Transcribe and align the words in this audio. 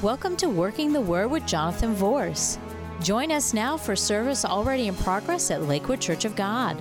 Welcome 0.00 0.36
to 0.36 0.48
Working 0.48 0.92
the 0.92 1.00
Word 1.00 1.26
with 1.26 1.44
Jonathan 1.44 1.92
Vorse. 1.92 2.56
Join 3.02 3.32
us 3.32 3.52
now 3.52 3.76
for 3.76 3.96
service 3.96 4.44
already 4.44 4.86
in 4.86 4.94
progress 4.94 5.50
at 5.50 5.62
Lakewood 5.64 6.00
Church 6.00 6.24
of 6.24 6.36
God. 6.36 6.80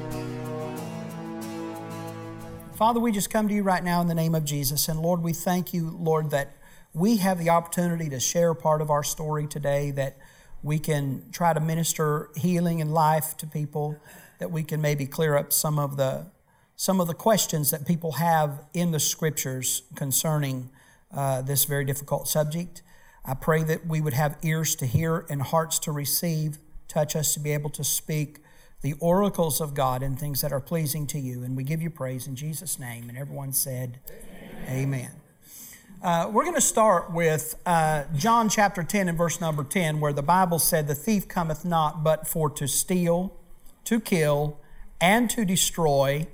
Father, 2.76 3.00
we 3.00 3.12
just 3.12 3.32
come 3.32 3.48
to 3.48 3.56
you 3.56 3.64
right 3.64 3.84
now 3.84 4.02
in 4.02 4.08
the 4.08 4.14
name 4.14 4.36
of 4.36 4.46
Jesus. 4.46 4.88
And 4.88 5.00
Lord, 5.00 5.24
we 5.24 5.34
thank 5.34 5.74
you, 5.74 5.98
Lord, 6.00 6.30
that 6.30 6.58
we 6.94 7.18
have 7.18 7.39
the 7.39 7.50
opportunity 7.50 8.07
to 8.07 8.20
share 8.20 8.54
part 8.54 8.84
of 8.84 8.91
our 8.91 9.02
story 9.04 9.47
today, 9.47 9.89
that 9.89 10.20
we 10.61 10.77
can 10.77 11.23
try 11.31 11.54
to 11.54 11.59
minister 11.59 12.29
healing 12.36 12.81
and 12.81 12.93
life 12.93 13.36
to 13.38 13.47
people, 13.47 13.99
that 14.38 14.52
we 14.52 14.61
can 14.61 14.79
maybe 14.79 15.07
clear 15.07 15.36
up 15.36 15.52
some 15.52 15.79
of 15.79 15.97
the 15.97 16.27
some 16.75 17.02
of 17.02 17.07
the 17.07 17.15
questions 17.15 17.71
that 17.71 17.88
people 17.88 18.11
have 18.11 18.63
in 18.75 18.91
the 18.91 18.99
scriptures 18.99 19.81
concerning 19.95 20.70
uh, 21.11 21.41
this 21.41 21.65
very 21.65 21.84
difficult 21.84 22.27
subject. 22.27 22.84
I 23.30 23.34
pray 23.34 23.62
that 23.63 23.86
we 23.86 23.99
would 23.99 24.13
have 24.13 24.38
ears 24.41 24.73
to 24.76 24.86
hear 24.86 25.26
and 25.30 25.41
hearts 25.41 25.80
to 25.80 25.91
receive. 25.91 26.59
Touch 26.88 27.13
us 27.13 27.34
to 27.34 27.41
be 27.41 27.52
able 27.52 27.70
to 27.72 27.84
speak 27.84 28.40
the 28.81 28.94
oracles 29.02 29.59
of 29.59 29.73
God 29.73 30.02
and 30.02 30.17
things 30.17 30.40
that 30.40 30.53
are 30.53 30.62
pleasing 30.62 31.05
to 31.08 31.20
you. 31.20 31.44
And 31.44 31.58
we 31.58 31.63
give 31.63 31.81
you 31.81 31.90
praise 31.90 32.26
in 32.26 32.38
Jesus' 32.38 32.80
name. 32.80 33.09
And 33.09 33.17
everyone 33.17 33.52
said, 33.52 34.00
Amen. 34.66 34.70
Amen. 34.70 35.12
Uh, 36.02 36.30
we're 36.31 36.44
going 36.44 36.55
to 36.55 36.62
start 36.62 37.12
with 37.12 37.55
uh, 37.66 38.03
John 38.16 38.48
chapter 38.48 38.81
10 38.81 39.09
and 39.09 39.17
verse 39.17 39.41
number 39.41 39.66
10, 39.66 40.00
where 40.00 40.14
the 40.14 40.23
Bible 40.23 40.59
said, 40.59 40.88
The 40.88 40.95
thief 40.95 41.28
cometh 41.28 41.66
not 41.66 42.05
but 42.05 42.28
for 42.28 42.50
to 42.52 42.66
steal, 42.66 43.36
to 43.84 44.00
kill, 44.00 44.58
and 45.02 45.30
to 45.31 45.44
destroy. 45.44 46.28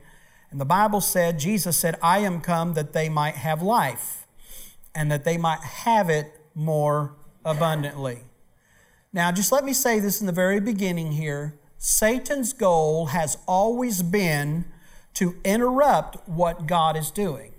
And 0.51 0.61
the 0.61 0.65
Bible 0.65 1.01
said, 1.01 1.39
Jesus 1.39 1.75
said, 1.75 1.97
I 2.03 2.19
am 2.19 2.39
come 2.39 2.75
that 2.75 2.93
they 2.93 3.09
might 3.09 3.35
have 3.35 3.63
life 3.63 4.27
and 4.93 5.09
that 5.11 5.23
they 5.23 5.37
might 5.37 5.61
have 5.61 6.09
it 6.09 6.39
more 6.55 7.15
abundantly. 7.45 8.21
Now, 9.11 9.31
just 9.31 9.51
let 9.51 9.63
me 9.63 9.73
say 9.73 9.99
this 9.99 10.21
in 10.21 10.27
the 10.27 10.33
very 10.33 10.59
beginning 10.59 11.13
here 11.13 11.59
Satan's 11.77 12.53
goal 12.53 13.07
has 13.07 13.37
always 13.45 14.01
been 14.01 14.65
to 15.15 15.35
interrupt 15.43 16.27
what 16.27 16.65
God 16.65 16.95
is 16.95 17.11
doing. 17.11 17.51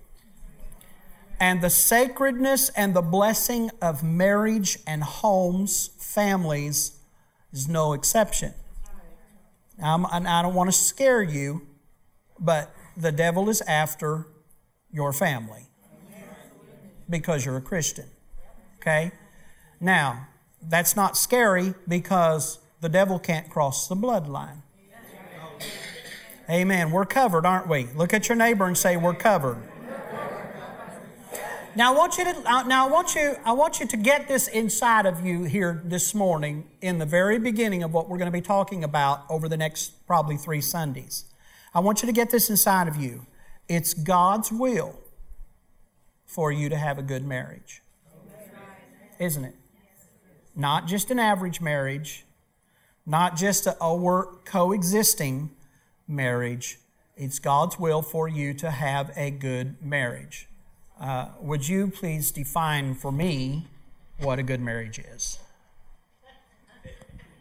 And 1.38 1.60
the 1.60 1.70
sacredness 1.70 2.70
and 2.70 2.94
the 2.94 3.02
blessing 3.02 3.70
of 3.82 4.02
marriage 4.02 4.78
and 4.86 5.02
homes, 5.02 5.90
families, 5.98 6.98
is 7.52 7.68
no 7.68 7.92
exception. 7.92 8.54
I 9.82 10.42
don't 10.42 10.54
want 10.54 10.72
to 10.72 10.76
scare 10.76 11.22
you, 11.22 11.66
but 12.38 12.74
the 12.96 13.12
devil 13.12 13.48
is 13.50 13.60
after 13.62 14.26
your 14.90 15.12
family 15.12 15.66
because 17.10 17.44
you're 17.44 17.56
a 17.56 17.62
Christian. 17.62 18.06
Okay? 18.84 19.12
Now, 19.80 20.28
that's 20.60 20.94
not 20.94 21.16
scary 21.16 21.72
because 21.88 22.58
the 22.82 22.90
devil 22.90 23.18
can't 23.18 23.48
cross 23.48 23.88
the 23.88 23.96
bloodline. 23.96 24.58
Amen. 26.50 26.90
We're 26.90 27.06
covered, 27.06 27.46
aren't 27.46 27.66
we? 27.66 27.88
Look 27.96 28.12
at 28.12 28.28
your 28.28 28.36
neighbor 28.36 28.66
and 28.66 28.76
say, 28.76 28.98
We're 28.98 29.14
covered. 29.14 29.56
Now 31.76 31.92
I 31.92 31.96
want 31.96 32.18
you 32.18 32.24
to 32.24 32.36
uh, 32.46 32.62
now 32.64 32.86
I 32.86 32.90
want 32.90 33.14
you 33.14 33.36
I 33.44 33.52
want 33.52 33.80
you 33.80 33.86
to 33.86 33.96
get 33.96 34.28
this 34.28 34.46
inside 34.48 35.06
of 35.06 35.26
you 35.26 35.44
here 35.44 35.82
this 35.84 36.14
morning 36.14 36.68
in 36.80 36.98
the 36.98 37.06
very 37.06 37.38
beginning 37.38 37.82
of 37.82 37.92
what 37.92 38.08
we're 38.08 38.18
going 38.18 38.30
to 38.30 38.38
be 38.38 38.42
talking 38.42 38.84
about 38.84 39.24
over 39.28 39.48
the 39.48 39.56
next 39.56 40.06
probably 40.06 40.36
3 40.36 40.60
Sundays. 40.60 41.24
I 41.74 41.80
want 41.80 42.02
you 42.02 42.06
to 42.06 42.12
get 42.12 42.30
this 42.30 42.48
inside 42.48 42.86
of 42.86 42.96
you. 42.96 43.26
It's 43.66 43.92
God's 43.92 44.52
will 44.52 45.00
for 46.26 46.52
you 46.52 46.68
to 46.68 46.76
have 46.76 46.96
a 46.96 47.02
good 47.02 47.24
marriage. 47.24 47.82
Isn't 49.18 49.44
it? 49.44 49.54
Not 50.56 50.86
just 50.86 51.10
an 51.10 51.18
average 51.18 51.60
marriage, 51.60 52.24
not 53.06 53.36
just 53.36 53.66
a, 53.66 53.76
a 53.82 53.94
work 53.94 54.44
coexisting 54.44 55.50
marriage. 56.06 56.78
It's 57.16 57.38
God's 57.38 57.78
will 57.78 58.02
for 58.02 58.28
you 58.28 58.54
to 58.54 58.70
have 58.70 59.12
a 59.16 59.30
good 59.30 59.76
marriage. 59.82 60.48
Uh, 61.00 61.28
would 61.40 61.68
you 61.68 61.88
please 61.88 62.30
define 62.30 62.94
for 62.94 63.12
me 63.12 63.66
what 64.18 64.38
a 64.38 64.42
good 64.42 64.60
marriage 64.60 64.98
is? 64.98 65.38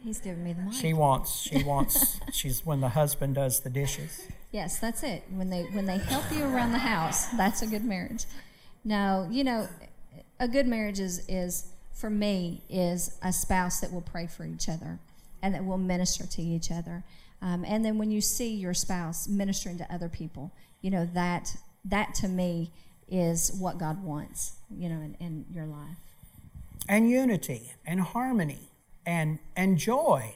He's 0.04 0.20
giving 0.20 0.44
me 0.44 0.54
the 0.54 0.64
mic. 0.64 0.74
She 0.74 0.94
wants. 0.94 1.44
She 1.44 1.64
wants. 1.64 2.20
she's 2.34 2.66
when 2.66 2.82
the 2.82 2.90
husband 2.90 3.36
does 3.36 3.62
the 3.62 3.70
dishes. 3.70 4.28
Yes, 4.52 4.78
that's 4.78 5.02
it. 5.02 5.24
When 5.30 5.50
they 5.50 5.64
when 5.64 5.86
they 5.86 5.98
help 5.98 6.26
you 6.32 6.44
around 6.44 6.74
the 6.74 6.80
house, 6.80 7.28
that's 7.38 7.62
a 7.62 7.68
good 7.68 7.86
marriage. 7.86 8.26
Now, 8.84 9.28
you 9.32 9.46
know, 9.46 9.70
a 10.44 10.48
good 10.48 10.68
marriage 10.68 11.00
is 11.00 11.26
is 11.30 11.68
for 11.94 12.10
me 12.10 12.62
is 12.70 13.18
a 13.24 13.32
spouse 13.32 13.80
that 13.80 13.94
will 13.94 14.02
pray 14.02 14.28
for 14.28 14.46
each 14.46 14.68
other 14.68 15.00
and 15.42 15.56
that 15.56 15.64
will 15.64 15.78
minister 15.78 16.28
to 16.28 16.42
each 16.42 16.70
other. 16.70 17.04
Um, 17.42 17.64
and 17.66 17.84
then 17.84 17.98
when 17.98 18.12
you 18.12 18.20
see 18.20 18.54
your 18.54 18.74
spouse 18.74 19.28
ministering 19.28 19.78
to 19.78 19.94
other 19.94 20.10
people, 20.10 20.52
you 20.82 20.92
know 20.92 21.06
that 21.14 21.56
that 21.86 22.14
to 22.16 22.28
me 22.28 22.72
is 23.08 23.54
what 23.58 23.78
God 23.78 24.04
wants, 24.04 24.54
you 24.70 24.90
know, 24.90 24.96
in, 24.96 25.16
in 25.20 25.46
your 25.50 25.66
life. 25.66 25.98
And 26.90 27.10
unity 27.10 27.74
and 27.86 28.02
harmony 28.02 28.70
and, 29.06 29.40
and 29.56 29.78
joy 29.78 30.36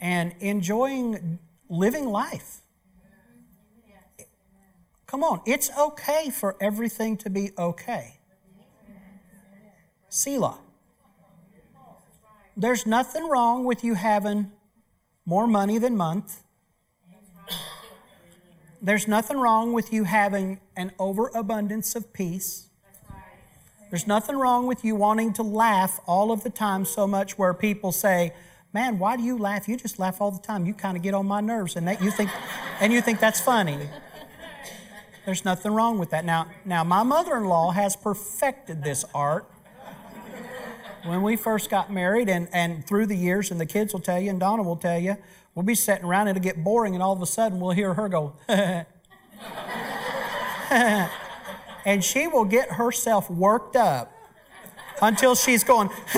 and 0.00 0.34
enjoying 0.40 1.38
living 1.68 2.06
life. 2.06 2.60
Come 5.06 5.22
on, 5.22 5.42
it's 5.44 5.70
okay 5.78 6.30
for 6.30 6.56
everything 6.58 7.18
to 7.18 7.28
be 7.28 7.50
okay. 7.58 8.18
Selah. 10.12 10.58
There's 12.54 12.84
nothing 12.84 13.30
wrong 13.30 13.64
with 13.64 13.82
you 13.82 13.94
having 13.94 14.52
more 15.24 15.46
money 15.46 15.78
than 15.78 15.96
month. 15.96 16.42
There's 18.82 19.08
nothing 19.08 19.38
wrong 19.38 19.72
with 19.72 19.90
you 19.90 20.04
having 20.04 20.60
an 20.76 20.92
overabundance 20.98 21.96
of 21.96 22.12
peace. 22.12 22.68
There's 23.88 24.06
nothing 24.06 24.36
wrong 24.36 24.66
with 24.66 24.84
you 24.84 24.94
wanting 24.96 25.32
to 25.32 25.42
laugh 25.42 25.98
all 26.06 26.30
of 26.30 26.42
the 26.42 26.50
time 26.50 26.84
so 26.84 27.06
much 27.06 27.38
where 27.38 27.54
people 27.54 27.90
say, 27.90 28.34
"Man, 28.70 28.98
why 28.98 29.16
do 29.16 29.22
you 29.22 29.38
laugh? 29.38 29.66
You 29.66 29.78
just 29.78 29.98
laugh 29.98 30.20
all 30.20 30.30
the 30.30 30.42
time. 30.42 30.66
You 30.66 30.74
kind 30.74 30.94
of 30.94 31.02
get 31.02 31.14
on 31.14 31.26
my 31.26 31.40
nerves." 31.40 31.74
And 31.74 31.88
that 31.88 32.02
you 32.02 32.10
think 32.10 32.30
and 32.80 32.92
you 32.92 33.00
think 33.00 33.18
that's 33.18 33.40
funny. 33.40 33.88
There's 35.24 35.42
nothing 35.42 35.72
wrong 35.72 35.98
with 35.98 36.10
that. 36.10 36.26
Now, 36.26 36.48
now 36.66 36.84
my 36.84 37.02
mother-in-law 37.02 37.70
has 37.70 37.96
perfected 37.96 38.84
this 38.84 39.06
art. 39.14 39.48
When 41.04 41.22
we 41.22 41.34
first 41.34 41.68
got 41.68 41.92
married 41.92 42.28
and, 42.28 42.48
and 42.52 42.86
through 42.86 43.06
the 43.06 43.16
years, 43.16 43.50
and 43.50 43.60
the 43.60 43.66
kids 43.66 43.92
will 43.92 44.00
tell 44.00 44.20
you, 44.20 44.30
and 44.30 44.38
Donna 44.38 44.62
will 44.62 44.76
tell 44.76 45.00
you, 45.00 45.16
we'll 45.54 45.64
be 45.64 45.74
sitting 45.74 46.04
around, 46.04 46.28
it'll 46.28 46.40
get 46.40 46.62
boring, 46.62 46.94
and 46.94 47.02
all 47.02 47.12
of 47.12 47.20
a 47.20 47.26
sudden 47.26 47.58
we'll 47.58 47.72
hear 47.72 47.94
her 47.94 48.08
go, 48.08 48.34
and 50.70 52.04
she 52.04 52.28
will 52.28 52.44
get 52.44 52.70
herself 52.72 53.28
worked 53.28 53.74
up 53.74 54.12
until 55.00 55.34
she's 55.34 55.64
going, 55.64 55.90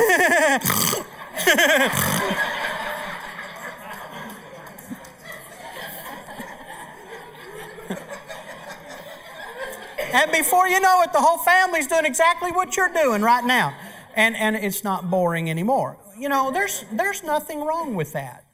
and 10.13 10.31
before 10.31 10.69
you 10.69 10.79
know 10.79 11.01
it, 11.01 11.11
the 11.15 11.21
whole 11.21 11.39
family's 11.39 11.87
doing 11.87 12.05
exactly 12.05 12.53
what 12.53 12.77
you're 12.77 12.93
doing 12.93 13.23
right 13.23 13.47
now. 13.47 13.75
And, 14.15 14.37
and 14.37 14.57
it's 14.57 14.85
not 14.85 15.11
boring 15.11 15.51
anymore. 15.51 15.99
You 16.19 16.29
know, 16.29 16.51
there's, 16.51 16.85
there's 16.93 17.23
nothing 17.23 17.65
wrong 17.65 17.95
with 17.95 18.13
that. 18.13 18.45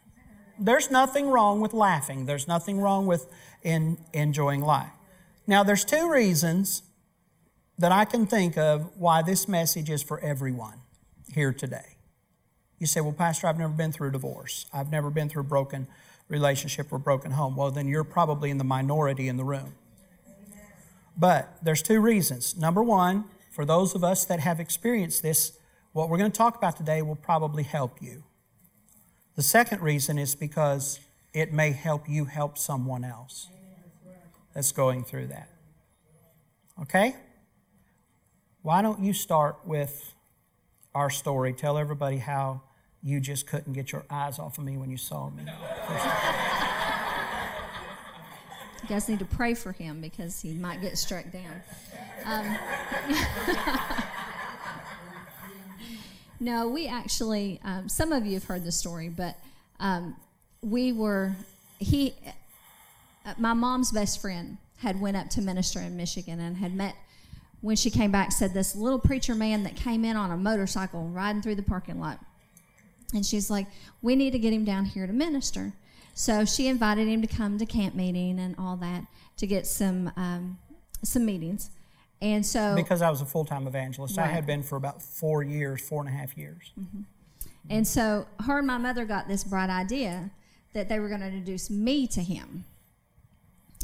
There's 0.58 0.90
nothing 0.90 1.28
wrong 1.28 1.60
with 1.60 1.72
laughing. 1.72 2.26
There's 2.26 2.48
nothing 2.48 2.80
wrong 2.80 3.06
with 3.06 3.26
in, 3.62 3.98
enjoying 4.12 4.60
life. 4.60 4.90
Now, 5.46 5.62
there's 5.62 5.84
two 5.84 6.10
reasons 6.10 6.82
that 7.78 7.92
I 7.92 8.04
can 8.04 8.26
think 8.26 8.58
of 8.58 8.90
why 8.96 9.22
this 9.22 9.48
message 9.48 9.88
is 9.90 10.02
for 10.02 10.20
everyone 10.20 10.80
here 11.34 11.52
today. 11.52 11.96
You 12.78 12.86
say, 12.86 13.00
Well, 13.00 13.12
Pastor, 13.12 13.46
I've 13.46 13.58
never 13.58 13.72
been 13.72 13.92
through 13.92 14.10
divorce. 14.12 14.66
I've 14.72 14.90
never 14.90 15.10
been 15.10 15.28
through 15.28 15.44
broken 15.44 15.86
relationship 16.28 16.92
or 16.92 16.98
broken 16.98 17.32
home. 17.32 17.56
Well, 17.56 17.70
then 17.70 17.88
you're 17.88 18.04
probably 18.04 18.50
in 18.50 18.58
the 18.58 18.64
minority 18.64 19.28
in 19.28 19.36
the 19.36 19.44
room. 19.44 19.74
But 21.16 21.58
there's 21.62 21.82
two 21.82 22.00
reasons. 22.00 22.56
Number 22.56 22.82
one, 22.82 23.24
for 23.50 23.64
those 23.64 23.94
of 23.94 24.02
us 24.04 24.24
that 24.24 24.40
have 24.40 24.60
experienced 24.60 25.22
this, 25.22 25.52
what 25.92 26.08
we're 26.08 26.18
going 26.18 26.30
to 26.30 26.36
talk 26.36 26.56
about 26.56 26.76
today 26.76 27.02
will 27.02 27.16
probably 27.16 27.64
help 27.64 28.00
you. 28.00 28.22
The 29.34 29.42
second 29.42 29.82
reason 29.82 30.18
is 30.18 30.34
because 30.34 31.00
it 31.32 31.52
may 31.52 31.72
help 31.72 32.08
you 32.08 32.24
help 32.24 32.56
someone 32.56 33.04
else 33.04 33.48
that's 34.54 34.72
going 34.72 35.04
through 35.04 35.28
that. 35.28 35.48
Okay? 36.82 37.16
Why 38.62 38.82
don't 38.82 39.02
you 39.02 39.12
start 39.12 39.58
with 39.64 40.14
our 40.94 41.10
story? 41.10 41.52
Tell 41.52 41.76
everybody 41.78 42.18
how 42.18 42.62
you 43.02 43.20
just 43.20 43.46
couldn't 43.46 43.72
get 43.72 43.92
your 43.92 44.04
eyes 44.10 44.38
off 44.38 44.58
of 44.58 44.64
me 44.64 44.76
when 44.76 44.90
you 44.90 44.96
saw 44.96 45.30
me. 45.30 45.44
Guys 48.90 49.08
need 49.08 49.20
to 49.20 49.24
pray 49.24 49.54
for 49.54 49.72
him 49.72 50.02
because 50.02 50.40
he 50.40 50.52
might 50.52 50.82
get 50.82 50.98
struck 50.98 51.24
down. 51.32 51.62
Um, 52.26 52.58
No, 56.40 56.68
we 56.68 56.88
actually, 56.88 57.60
um, 57.62 57.86
some 57.90 58.12
of 58.12 58.24
you 58.24 58.32
have 58.34 58.44
heard 58.44 58.64
the 58.64 58.72
story, 58.72 59.10
but 59.10 59.36
um, 59.78 60.16
we 60.62 60.90
were, 60.90 61.36
he, 61.78 62.14
uh, 63.26 63.34
my 63.36 63.52
mom's 63.52 63.92
best 63.92 64.22
friend 64.22 64.56
had 64.78 64.98
went 64.98 65.18
up 65.18 65.28
to 65.30 65.42
minister 65.42 65.80
in 65.80 65.98
Michigan 65.98 66.40
and 66.40 66.56
had 66.56 66.74
met, 66.74 66.96
when 67.60 67.76
she 67.76 67.90
came 67.90 68.10
back, 68.10 68.32
said 68.32 68.54
this 68.54 68.74
little 68.74 68.98
preacher 68.98 69.34
man 69.34 69.64
that 69.64 69.76
came 69.76 70.02
in 70.02 70.16
on 70.16 70.30
a 70.30 70.36
motorcycle 70.38 71.08
riding 71.08 71.42
through 71.42 71.56
the 71.56 71.62
parking 71.62 72.00
lot. 72.00 72.18
And 73.12 73.26
she's 73.26 73.50
like, 73.50 73.66
we 74.00 74.16
need 74.16 74.30
to 74.30 74.38
get 74.38 74.54
him 74.54 74.64
down 74.64 74.86
here 74.86 75.06
to 75.06 75.12
minister. 75.12 75.74
So 76.20 76.44
she 76.44 76.66
invited 76.66 77.08
him 77.08 77.22
to 77.22 77.26
come 77.26 77.56
to 77.56 77.64
camp 77.64 77.94
meeting 77.94 78.38
and 78.38 78.54
all 78.58 78.76
that 78.76 79.06
to 79.38 79.46
get 79.46 79.66
some 79.66 80.12
um, 80.16 80.58
some 81.02 81.24
meetings. 81.24 81.70
And 82.20 82.44
so 82.44 82.74
Because 82.76 83.00
I 83.00 83.08
was 83.08 83.22
a 83.22 83.24
full 83.24 83.46
time 83.46 83.66
evangelist. 83.66 84.18
I 84.18 84.26
had 84.26 84.44
been 84.44 84.62
for 84.62 84.76
about 84.76 85.00
four 85.00 85.42
years, 85.42 85.80
four 85.80 86.00
and 86.00 86.10
a 86.10 86.12
half 86.12 86.36
years. 86.36 86.72
And 87.70 87.88
so 87.88 88.26
her 88.44 88.58
and 88.58 88.66
my 88.66 88.76
mother 88.76 89.06
got 89.06 89.28
this 89.28 89.44
bright 89.44 89.70
idea 89.70 90.30
that 90.74 90.90
they 90.90 90.98
were 90.98 91.08
going 91.08 91.22
to 91.22 91.28
introduce 91.28 91.70
me 91.70 92.06
to 92.08 92.20
him. 92.20 92.66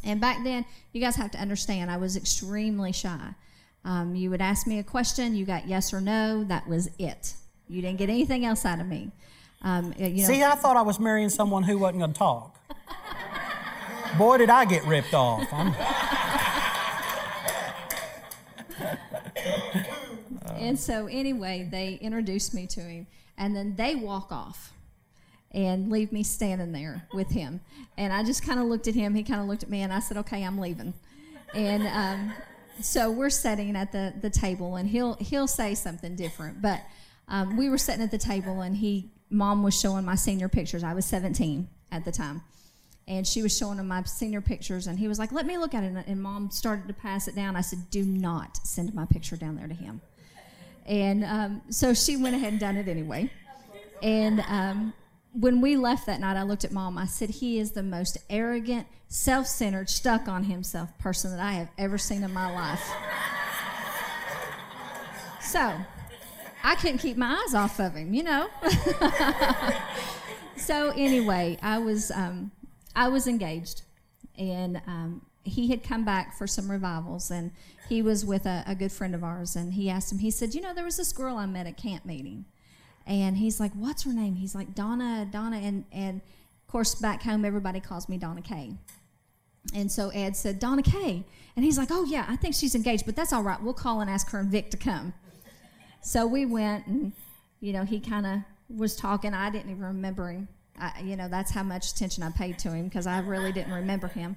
And 0.04 0.20
back 0.20 0.44
then, 0.44 0.66
you 0.92 1.00
guys 1.00 1.16
have 1.16 1.30
to 1.30 1.38
understand, 1.38 1.90
I 1.90 1.96
was 1.96 2.16
extremely 2.18 2.92
shy. 2.92 3.30
Um, 3.82 4.14
you 4.14 4.28
would 4.28 4.42
ask 4.42 4.66
me 4.66 4.78
a 4.78 4.84
question, 4.84 5.34
you 5.34 5.46
got 5.46 5.66
yes 5.66 5.94
or 5.94 6.02
no, 6.02 6.44
that 6.44 6.68
was 6.68 6.90
it. 6.98 7.32
You 7.66 7.80
didn't 7.80 7.96
get 7.96 8.10
anything 8.10 8.44
else 8.44 8.66
out 8.66 8.78
of 8.78 8.86
me. 8.86 9.10
Um, 9.66 9.92
you 9.98 10.22
know, 10.22 10.28
See, 10.28 10.44
I 10.44 10.54
thought 10.54 10.76
I 10.76 10.82
was 10.82 11.00
marrying 11.00 11.28
someone 11.28 11.64
who 11.64 11.76
wasn't 11.76 11.98
going 11.98 12.12
to 12.12 12.18
talk. 12.18 12.56
Boy, 14.18 14.38
did 14.38 14.48
I 14.48 14.64
get 14.64 14.84
ripped 14.84 15.12
off. 15.12 15.44
And 20.56 20.78
so, 20.78 21.06
anyway, 21.06 21.66
they 21.68 21.94
introduced 22.00 22.54
me 22.54 22.68
to 22.68 22.80
him, 22.80 23.08
and 23.36 23.56
then 23.56 23.74
they 23.74 23.96
walk 23.96 24.30
off 24.30 24.72
and 25.50 25.90
leave 25.90 26.12
me 26.12 26.22
standing 26.22 26.70
there 26.70 27.08
with 27.12 27.30
him. 27.30 27.60
And 27.96 28.12
I 28.12 28.22
just 28.22 28.44
kind 28.46 28.60
of 28.60 28.66
looked 28.66 28.86
at 28.86 28.94
him, 28.94 29.16
he 29.16 29.24
kind 29.24 29.40
of 29.40 29.48
looked 29.48 29.64
at 29.64 29.69
me, 29.69 29.82
and 29.82 29.92
I 29.92 29.98
said, 29.98 30.16
Okay, 30.16 30.44
I'm 30.44 30.60
leaving. 30.60 30.94
And 31.54 31.88
um, 31.88 32.32
so 32.80 33.10
we're 33.10 33.30
sitting 33.30 33.74
at 33.74 33.90
the, 33.90 34.14
the 34.20 34.30
table, 34.30 34.76
and 34.76 34.88
he'll, 34.88 35.14
he'll 35.14 35.48
say 35.48 35.74
something 35.74 36.14
different. 36.14 36.62
But 36.62 36.82
um, 37.26 37.56
we 37.56 37.69
were 37.69 37.78
sitting 37.78 38.02
at 38.02 38.12
the 38.12 38.19
table, 38.19 38.60
and 38.60 38.76
he, 38.76 39.10
mom 39.36 39.62
was 39.62 39.78
showing 39.78 40.04
my 40.04 40.14
senior 40.14 40.48
pictures. 40.48 40.82
I 40.82 40.94
was 40.94 41.04
17 41.04 41.68
at 41.92 42.04
the 42.04 42.12
time. 42.12 42.42
And 43.08 43.26
she 43.26 43.40
was 43.40 43.56
showing 43.56 43.78
him 43.78 43.86
my 43.86 44.02
senior 44.02 44.40
pictures, 44.40 44.88
and 44.88 44.98
he 44.98 45.06
was 45.06 45.16
like, 45.16 45.30
Let 45.30 45.46
me 45.46 45.58
look 45.58 45.74
at 45.74 45.84
it. 45.84 46.06
And 46.08 46.20
mom 46.20 46.50
started 46.50 46.88
to 46.88 46.94
pass 46.94 47.28
it 47.28 47.36
down. 47.36 47.54
I 47.54 47.60
said, 47.60 47.88
Do 47.90 48.02
not 48.02 48.56
send 48.66 48.92
my 48.94 49.04
picture 49.04 49.36
down 49.36 49.54
there 49.54 49.68
to 49.68 49.74
him. 49.74 50.00
And 50.86 51.24
um, 51.24 51.62
so 51.70 51.94
she 51.94 52.16
went 52.16 52.34
ahead 52.34 52.52
and 52.52 52.60
done 52.60 52.76
it 52.76 52.88
anyway. 52.88 53.30
And 54.02 54.44
um, 54.48 54.92
when 55.32 55.60
we 55.60 55.76
left 55.76 56.06
that 56.06 56.18
night, 56.18 56.36
I 56.36 56.42
looked 56.42 56.64
at 56.64 56.72
mom. 56.72 56.98
I 56.98 57.06
said, 57.06 57.30
He 57.30 57.60
is 57.60 57.72
the 57.72 57.82
most 57.84 58.18
arrogant, 58.28 58.88
self 59.06 59.46
centered, 59.46 59.88
stuck 59.88 60.26
on 60.26 60.44
himself 60.44 60.96
person 60.98 61.30
that 61.30 61.40
I 61.40 61.52
have 61.52 61.68
ever 61.78 61.98
seen 61.98 62.24
in 62.24 62.32
my 62.32 62.52
life. 62.52 62.90
So 65.40 65.76
I 66.66 66.74
couldn't 66.74 66.98
keep 66.98 67.16
my 67.16 67.40
eyes 67.46 67.54
off 67.54 67.78
of 67.78 67.94
him, 67.94 68.12
you 68.12 68.24
know. 68.24 68.48
so 70.56 70.90
anyway, 70.96 71.58
I 71.62 71.78
was 71.78 72.10
um, 72.10 72.50
I 72.96 73.06
was 73.06 73.28
engaged, 73.28 73.82
and 74.36 74.82
um, 74.88 75.22
he 75.44 75.68
had 75.68 75.84
come 75.84 76.04
back 76.04 76.36
for 76.36 76.48
some 76.48 76.68
revivals, 76.68 77.30
and 77.30 77.52
he 77.88 78.02
was 78.02 78.24
with 78.24 78.46
a, 78.46 78.64
a 78.66 78.74
good 78.74 78.90
friend 78.90 79.14
of 79.14 79.22
ours, 79.22 79.54
and 79.54 79.74
he 79.74 79.88
asked 79.88 80.10
him. 80.10 80.18
He 80.18 80.32
said, 80.32 80.56
"You 80.56 80.60
know, 80.60 80.74
there 80.74 80.84
was 80.84 80.96
this 80.96 81.12
girl 81.12 81.36
I 81.36 81.46
met 81.46 81.68
at 81.68 81.76
camp 81.76 82.04
meeting," 82.04 82.46
and 83.06 83.36
he's 83.36 83.60
like, 83.60 83.70
"What's 83.74 84.02
her 84.02 84.12
name?" 84.12 84.34
He's 84.34 84.56
like, 84.56 84.74
"Donna, 84.74 85.28
Donna," 85.30 85.58
and 85.58 85.84
and 85.92 86.20
of 86.20 86.66
course 86.66 86.96
back 86.96 87.22
home 87.22 87.44
everybody 87.44 87.78
calls 87.78 88.08
me 88.08 88.19
Donna 88.19 88.42
Kay. 88.42 88.72
And 89.72 89.90
so 89.90 90.10
Ed 90.10 90.36
said, 90.36 90.60
Donna 90.60 90.82
Kay. 90.82 91.24
And 91.56 91.64
he's 91.64 91.76
like, 91.76 91.88
Oh, 91.90 92.04
yeah, 92.04 92.24
I 92.28 92.36
think 92.36 92.54
she's 92.54 92.76
engaged, 92.76 93.04
but 93.04 93.16
that's 93.16 93.32
all 93.32 93.42
right. 93.42 93.60
We'll 93.60 93.74
call 93.74 94.00
and 94.00 94.08
ask 94.08 94.30
her 94.30 94.38
and 94.38 94.48
Vic 94.48 94.70
to 94.70 94.76
come. 94.76 95.12
So 96.06 96.25
we 96.25 96.47
went, 96.47 96.87
and, 96.87 97.12
you 97.58 97.73
know, 97.73 97.85
he 97.85 97.99
kind 97.99 98.26
of 98.26 98.38
was 98.69 98.94
talking. 98.94 99.35
I 99.35 99.50
didn't 99.50 99.70
even 99.70 99.82
remember 99.82 100.31
him. 100.31 100.47
I, 100.79 101.00
you 101.03 101.17
know, 101.17 101.29
that's 101.29 101.50
how 101.50 101.64
much 101.64 101.91
attention 101.91 102.23
I 102.23 102.31
paid 102.31 102.61
to 102.61 102.70
him 102.70 102.85
because 102.85 103.08
I 103.08 103.19
really 103.19 103.50
didn't 103.50 103.73
remember 103.73 104.06
him. 104.06 104.37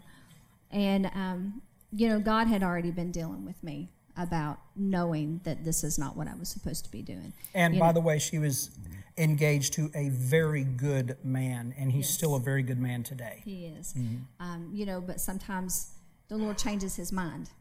And, 0.71 1.05
um, 1.13 1.61
you 1.91 2.09
know, 2.09 2.19
God 2.19 2.47
had 2.47 2.63
already 2.63 2.89
been 2.89 3.11
dealing 3.11 3.45
with 3.45 3.63
me 3.63 3.91
about 4.17 4.57
knowing 4.75 5.41
that 5.43 5.63
this 5.63 5.83
is 5.83 5.99
not 5.99 6.17
what 6.17 6.27
I 6.27 6.33
was 6.33 6.49
supposed 6.49 6.85
to 6.85 6.91
be 6.91 7.03
doing. 7.03 7.33
And 7.53 7.75
You 7.75 7.79
by 7.79 7.87
know, 7.87 7.93
the 7.93 8.01
way, 8.01 8.17
she 8.17 8.39
was 8.39 8.71
engaged 9.19 9.73
to 9.73 9.91
a 9.93 10.09
very 10.09 10.63
good 10.63 11.17
man, 11.23 11.75
and 11.77 11.91
he's 11.91 12.09
still 12.09 12.33
a 12.33 12.39
very 12.39 12.63
good 12.63 12.79
man 12.79 13.03
today. 13.03 13.41
He 13.45 13.67
is. 13.67 13.93
Um, 14.39 14.71
you 14.73 14.87
know, 14.87 15.01
but 15.01 15.21
sometimes 15.21 15.91
the 16.29 16.37
Lord 16.37 16.57
changes 16.57 16.95
his 16.95 17.11
mind. 17.11 17.51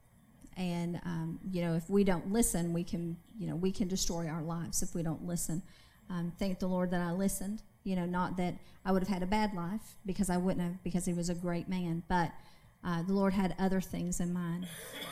And, 0.59 1.01
um, 1.05 1.39
you 1.51 1.63
know, 1.63 1.75
if 1.75 1.89
we 1.89 2.03
don't 2.03 2.33
listen, 2.33 2.73
we 2.73 2.83
can, 2.83 3.17
you 3.39 3.47
know, 3.47 3.55
we 3.57 3.71
can 3.71 3.89
destroy 3.89 4.27
our 4.27 4.43
lives 4.43 4.83
if 4.83 4.95
we 4.95 5.05
don't 5.05 5.25
listen. 5.25 5.63
Um, 6.11 6.33
thank 6.39 6.59
the 6.59 6.67
Lord 6.67 6.91
that 6.91 7.01
I 7.01 7.13
listened. 7.13 7.63
You 7.85 7.95
know, 7.97 8.05
not 8.05 8.37
that 8.39 8.55
I 8.85 8.91
would 8.91 9.03
have 9.03 9.09
had 9.09 9.23
a 9.23 9.27
bad 9.27 9.55
life 9.55 9.97
because 10.05 10.29
I 10.29 10.37
wouldn't 10.37 10.61
have, 10.67 10.83
because 10.83 11.07
he 11.07 11.15
was 11.15 11.31
a 11.31 11.35
great 11.35 11.69
man, 11.69 12.03
but 12.09 12.33
uh, 12.85 13.03
the 13.03 13.13
Lord 13.13 13.33
had 13.33 13.55
other 13.59 13.81
things 13.81 14.21
in 14.21 14.33
mind. 14.33 14.67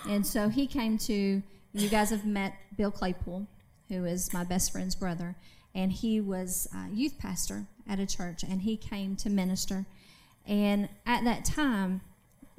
And 0.08 0.26
so 0.26 0.48
he 0.48 0.66
came 0.66 0.98
to, 0.98 1.42
you 1.72 1.88
guys 1.88 2.10
have 2.10 2.26
met 2.26 2.54
Bill 2.76 2.90
Claypool, 2.90 3.46
who 3.88 4.04
is 4.04 4.32
my 4.32 4.42
best 4.44 4.72
friend's 4.72 4.96
brother, 4.96 5.36
and 5.74 5.92
he 5.92 6.20
was 6.20 6.66
uh, 6.74 6.86
youth 6.92 7.18
pastor 7.18 7.66
at 7.88 8.00
a 8.00 8.06
church, 8.06 8.42
and 8.42 8.62
he 8.62 8.76
came 8.76 9.14
to 9.16 9.30
minister. 9.30 9.86
And 10.44 10.88
at 11.06 11.24
that 11.24 11.44
time, 11.44 12.00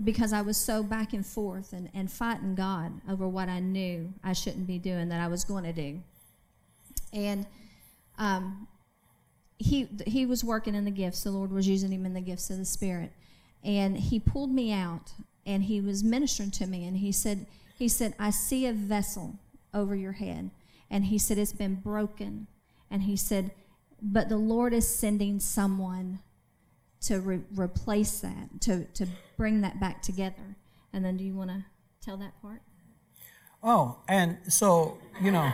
because 0.03 0.31
I 0.31 0.41
was 0.41 0.57
so 0.57 0.83
back 0.83 1.13
and 1.13 1.25
forth 1.25 1.73
and, 1.73 1.89
and 1.93 2.11
fighting 2.11 2.55
God 2.55 3.01
over 3.09 3.27
what 3.27 3.49
I 3.49 3.59
knew 3.59 4.13
I 4.23 4.33
shouldn't 4.33 4.67
be 4.67 4.77
doing 4.77 5.09
that 5.09 5.19
I 5.19 5.27
was 5.27 5.43
going 5.43 5.63
to 5.63 5.73
do. 5.73 5.99
And 7.13 7.45
um, 8.17 8.67
he 9.57 9.87
he 10.05 10.25
was 10.25 10.43
working 10.43 10.75
in 10.75 10.85
the 10.85 10.91
gifts. 10.91 11.23
The 11.23 11.31
Lord 11.31 11.51
was 11.51 11.67
using 11.67 11.91
him 11.91 12.05
in 12.05 12.13
the 12.13 12.21
gifts 12.21 12.49
of 12.49 12.57
the 12.57 12.65
Spirit, 12.65 13.11
and 13.63 13.97
he 13.97 14.19
pulled 14.19 14.51
me 14.51 14.71
out 14.71 15.13
and 15.45 15.63
he 15.63 15.81
was 15.81 16.03
ministering 16.03 16.51
to 16.51 16.67
me. 16.67 16.85
And 16.85 16.97
he 16.97 17.11
said 17.11 17.47
he 17.77 17.87
said 17.87 18.13
I 18.19 18.29
see 18.29 18.67
a 18.67 18.73
vessel 18.73 19.35
over 19.73 19.95
your 19.95 20.13
head, 20.13 20.51
and 20.91 21.05
he 21.05 21.17
said 21.17 21.37
it's 21.37 21.53
been 21.53 21.75
broken, 21.75 22.47
and 22.91 23.03
he 23.03 23.15
said, 23.15 23.51
but 24.01 24.29
the 24.29 24.37
Lord 24.37 24.73
is 24.73 24.87
sending 24.87 25.39
someone 25.39 26.19
to 27.01 27.19
re- 27.19 27.41
replace 27.55 28.19
that, 28.21 28.61
to, 28.61 28.85
to 28.85 29.07
bring 29.35 29.61
that 29.61 29.79
back 29.79 30.01
together. 30.01 30.55
And 30.93 31.05
then, 31.05 31.17
do 31.17 31.23
you 31.23 31.35
want 31.35 31.49
to 31.51 31.63
tell 32.01 32.17
that 32.17 32.41
part? 32.41 32.61
Oh, 33.63 33.99
and 34.07 34.37
so, 34.47 34.97
you 35.21 35.31
know, 35.31 35.51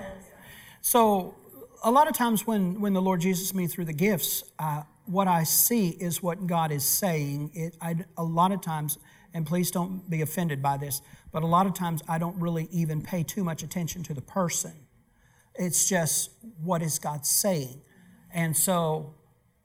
so 0.80 1.34
a 1.82 1.90
lot 1.90 2.08
of 2.08 2.14
times 2.14 2.46
when, 2.46 2.80
when 2.80 2.92
the 2.92 3.02
Lord 3.02 3.20
Jesus 3.20 3.54
me 3.54 3.66
through 3.66 3.84
the 3.86 3.92
gifts, 3.92 4.44
uh, 4.58 4.82
what 5.06 5.28
I 5.28 5.44
see 5.44 5.90
is 5.90 6.22
what 6.22 6.46
God 6.46 6.72
is 6.72 6.84
saying. 6.84 7.50
It, 7.54 7.76
I, 7.80 7.96
a 8.16 8.24
lot 8.24 8.52
of 8.52 8.60
times, 8.60 8.98
and 9.32 9.46
please 9.46 9.70
don't 9.70 10.08
be 10.10 10.20
offended 10.20 10.62
by 10.62 10.76
this, 10.76 11.00
but 11.32 11.42
a 11.42 11.46
lot 11.46 11.66
of 11.66 11.74
times 11.74 12.02
I 12.08 12.18
don't 12.18 12.38
really 12.40 12.68
even 12.72 13.02
pay 13.02 13.22
too 13.22 13.44
much 13.44 13.62
attention 13.62 14.02
to 14.04 14.14
the 14.14 14.22
person. 14.22 14.72
It's 15.54 15.88
just 15.88 16.30
what 16.62 16.82
is 16.82 16.98
God 16.98 17.24
saying. 17.24 17.82
And 18.34 18.56
so 18.56 19.14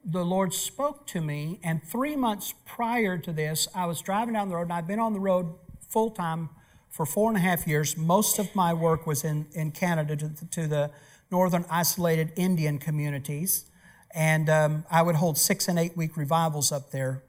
the 0.04 0.26
Lord 0.26 0.54
spoke 0.54 1.06
to 1.08 1.22
me, 1.22 1.60
and 1.64 1.84
three 1.84 2.16
months 2.16 2.54
prior 2.66 3.18
to 3.18 3.32
this, 3.32 3.68
I 3.76 3.86
was 3.86 4.02
driving 4.02 4.34
down 4.34 4.50
the 4.50 4.56
road, 4.56 4.64
and 4.64 4.74
I've 4.74 4.88
been 4.88 5.00
on 5.00 5.14
the 5.14 5.20
road 5.20 5.54
full 5.90 6.12
time 6.12 6.50
for 6.90 7.06
four 7.06 7.30
and 7.30 7.38
a 7.38 7.42
half 7.42 7.68
years. 7.68 7.96
Most 7.98 8.40
of 8.40 8.54
my 8.56 8.74
work 8.74 9.08
was 9.08 9.24
in, 9.24 9.48
in 9.54 9.72
Canada 9.72 10.16
to, 10.16 10.50
to 10.50 10.68
the 10.68 10.92
northern 11.32 11.66
isolated 11.70 12.34
Indian 12.36 12.78
communities. 12.78 13.66
And 14.14 14.50
um, 14.50 14.86
I 14.92 15.02
would 15.02 15.16
hold 15.16 15.38
six 15.38 15.68
and 15.68 15.80
eight 15.80 15.96
week 15.96 16.18
revivals 16.18 16.72
up 16.72 16.92
there. 16.92 17.24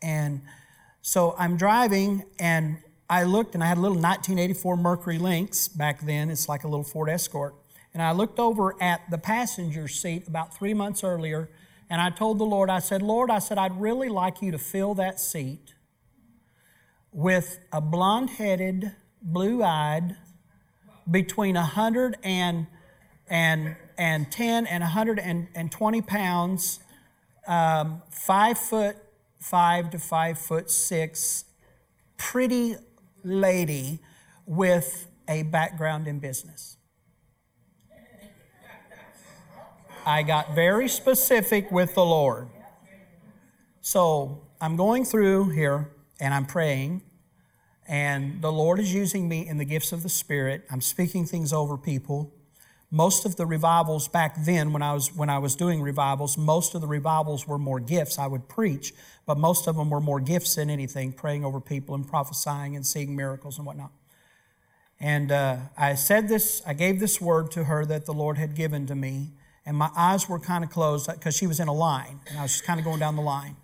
And 0.00 0.40
so 1.02 1.34
I'm 1.38 1.56
driving, 1.56 2.24
and 2.38 2.78
I 3.08 3.24
looked, 3.24 3.54
and 3.54 3.62
I 3.62 3.66
had 3.66 3.78
a 3.78 3.80
little 3.80 3.96
1984 3.96 4.76
Mercury 4.76 5.18
Lynx 5.18 5.68
back 5.68 6.00
then. 6.00 6.30
It's 6.30 6.48
like 6.48 6.64
a 6.64 6.68
little 6.68 6.84
Ford 6.84 7.10
Escort. 7.10 7.54
And 7.92 8.02
I 8.02 8.12
looked 8.12 8.38
over 8.38 8.74
at 8.82 9.02
the 9.10 9.18
passenger 9.18 9.88
seat 9.88 10.26
about 10.26 10.56
three 10.56 10.74
months 10.74 11.04
earlier, 11.04 11.48
and 11.88 12.00
I 12.00 12.10
told 12.10 12.38
the 12.38 12.44
Lord, 12.44 12.70
I 12.70 12.80
said, 12.80 13.02
Lord, 13.02 13.30
I 13.30 13.38
said, 13.38 13.58
I'd 13.58 13.80
really 13.80 14.08
like 14.08 14.42
you 14.42 14.50
to 14.50 14.58
fill 14.58 14.94
that 14.94 15.20
seat 15.20 15.74
with 17.12 17.58
a 17.72 17.80
blonde 17.80 18.30
headed, 18.30 18.92
blue 19.22 19.62
eyed, 19.62 20.16
between 21.10 21.54
100 21.54 22.16
and, 22.22 22.66
and, 23.28 23.76
and 23.96 24.30
10 24.30 24.66
and 24.66 24.82
120 24.82 26.02
pounds, 26.02 26.80
um, 27.46 28.02
five 28.10 28.58
foot 28.58 28.96
five 29.46 29.90
to 29.90 29.98
five 29.98 30.38
foot 30.38 30.70
six, 30.70 31.44
pretty 32.16 32.74
lady 33.22 34.00
with 34.44 35.06
a 35.28 35.44
background 35.44 36.08
in 36.08 36.18
business. 36.18 36.75
I 40.08 40.22
got 40.22 40.54
very 40.54 40.86
specific 40.86 41.72
with 41.72 41.96
the 41.96 42.04
Lord. 42.04 42.48
So 43.80 44.40
I'm 44.60 44.76
going 44.76 45.04
through 45.04 45.50
here 45.50 45.90
and 46.20 46.32
I'm 46.32 46.46
praying, 46.46 47.02
and 47.88 48.40
the 48.40 48.52
Lord 48.52 48.78
is 48.78 48.94
using 48.94 49.28
me 49.28 49.48
in 49.48 49.58
the 49.58 49.64
gifts 49.64 49.90
of 49.90 50.04
the 50.04 50.08
Spirit. 50.08 50.64
I'm 50.70 50.80
speaking 50.80 51.26
things 51.26 51.52
over 51.52 51.76
people. 51.76 52.32
Most 52.88 53.26
of 53.26 53.34
the 53.34 53.46
revivals 53.46 54.06
back 54.06 54.36
then, 54.44 54.72
when 54.72 54.80
I 54.80 54.92
was 54.92 55.12
when 55.12 55.28
I 55.28 55.38
was 55.38 55.56
doing 55.56 55.82
revivals, 55.82 56.38
most 56.38 56.76
of 56.76 56.80
the 56.80 56.86
revivals 56.86 57.48
were 57.48 57.58
more 57.58 57.80
gifts. 57.80 58.16
I 58.16 58.28
would 58.28 58.48
preach, 58.48 58.94
but 59.26 59.38
most 59.38 59.66
of 59.66 59.74
them 59.74 59.90
were 59.90 60.00
more 60.00 60.20
gifts 60.20 60.54
than 60.54 60.70
anything, 60.70 61.12
praying 61.12 61.44
over 61.44 61.60
people 61.60 61.96
and 61.96 62.06
prophesying 62.06 62.76
and 62.76 62.86
seeing 62.86 63.16
miracles 63.16 63.58
and 63.58 63.66
whatnot. 63.66 63.90
And 65.00 65.32
uh, 65.32 65.56
I 65.76 65.96
said 65.96 66.28
this, 66.28 66.62
I 66.64 66.74
gave 66.74 67.00
this 67.00 67.20
word 67.20 67.50
to 67.50 67.64
her 67.64 67.84
that 67.86 68.06
the 68.06 68.14
Lord 68.14 68.38
had 68.38 68.54
given 68.54 68.86
to 68.86 68.94
me, 68.94 69.32
and 69.66 69.76
my 69.76 69.90
eyes 69.96 70.28
were 70.28 70.38
kind 70.38 70.62
of 70.62 70.70
closed 70.70 71.10
because 71.12 71.36
she 71.36 71.48
was 71.48 71.58
in 71.58 71.66
a 71.66 71.74
line, 71.74 72.20
and 72.28 72.38
I 72.38 72.42
was 72.42 72.52
just 72.52 72.64
kind 72.64 72.78
of 72.78 72.84
going 72.84 73.00
down 73.00 73.16
the 73.16 73.22
line. 73.22 73.56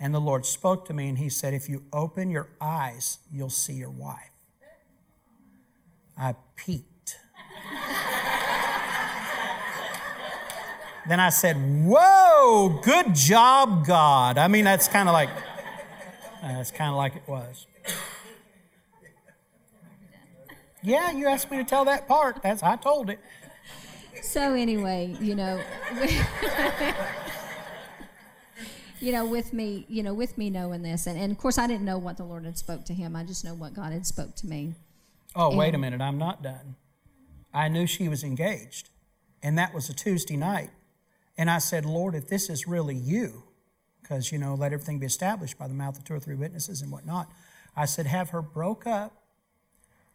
And 0.00 0.12
the 0.12 0.20
Lord 0.20 0.44
spoke 0.44 0.84
to 0.86 0.92
me, 0.92 1.08
and 1.08 1.16
He 1.16 1.28
said, 1.28 1.54
If 1.54 1.68
you 1.68 1.84
open 1.92 2.28
your 2.28 2.48
eyes, 2.60 3.18
you'll 3.32 3.50
see 3.50 3.74
your 3.74 3.90
wife. 3.90 4.32
I 6.18 6.34
peeked. 6.56 7.18
then 11.08 11.20
I 11.20 11.30
said, 11.30 11.56
Whoa, 11.56 12.80
good 12.82 13.14
job, 13.14 13.86
God. 13.86 14.36
I 14.36 14.48
mean, 14.48 14.64
that's 14.64 14.88
kind 14.88 15.08
of 15.08 15.12
like, 15.12 15.30
that's 16.42 16.72
kind 16.72 16.90
of 16.90 16.96
like 16.96 17.14
it 17.14 17.28
was. 17.28 17.68
Yeah, 20.82 21.12
you 21.12 21.28
asked 21.28 21.50
me 21.50 21.56
to 21.58 21.64
tell 21.64 21.86
that 21.86 22.06
part. 22.08 22.42
That's 22.42 22.62
I 22.62 22.76
told 22.76 23.08
it. 23.08 23.18
So 24.24 24.54
anyway, 24.54 25.14
you 25.20 25.34
know, 25.34 25.60
you 29.00 29.12
know, 29.12 29.26
with 29.26 29.52
me, 29.52 29.84
you 29.88 30.02
know, 30.02 30.14
with 30.14 30.38
me 30.38 30.48
knowing 30.50 30.82
this, 30.82 31.06
and, 31.06 31.18
and 31.18 31.30
of 31.30 31.38
course, 31.38 31.58
I 31.58 31.66
didn't 31.66 31.84
know 31.84 31.98
what 31.98 32.16
the 32.16 32.24
Lord 32.24 32.44
had 32.44 32.56
spoke 32.58 32.84
to 32.86 32.94
him. 32.94 33.14
I 33.14 33.22
just 33.22 33.44
know 33.44 33.54
what 33.54 33.74
God 33.74 33.92
had 33.92 34.06
spoke 34.06 34.34
to 34.36 34.46
me. 34.46 34.74
Oh, 35.36 35.50
and, 35.50 35.58
wait 35.58 35.74
a 35.74 35.78
minute, 35.78 36.00
I'm 36.00 36.18
not 36.18 36.42
done. 36.42 36.74
I 37.52 37.68
knew 37.68 37.86
she 37.86 38.08
was 38.08 38.24
engaged, 38.24 38.88
and 39.42 39.58
that 39.58 39.74
was 39.74 39.90
a 39.90 39.94
Tuesday 39.94 40.36
night, 40.36 40.70
and 41.36 41.50
I 41.50 41.58
said, 41.58 41.84
Lord, 41.84 42.14
if 42.14 42.26
this 42.26 42.48
is 42.48 42.66
really 42.66 42.96
you, 42.96 43.44
because 44.02 44.32
you 44.32 44.38
know, 44.38 44.54
let 44.54 44.72
everything 44.72 44.98
be 44.98 45.06
established 45.06 45.58
by 45.58 45.68
the 45.68 45.74
mouth 45.74 45.98
of 45.98 46.04
two 46.04 46.14
or 46.14 46.20
three 46.20 46.34
witnesses 46.34 46.80
and 46.80 46.90
whatnot. 46.90 47.30
I 47.76 47.84
said, 47.84 48.06
have 48.06 48.30
her 48.30 48.42
broke 48.42 48.86
up 48.86 49.23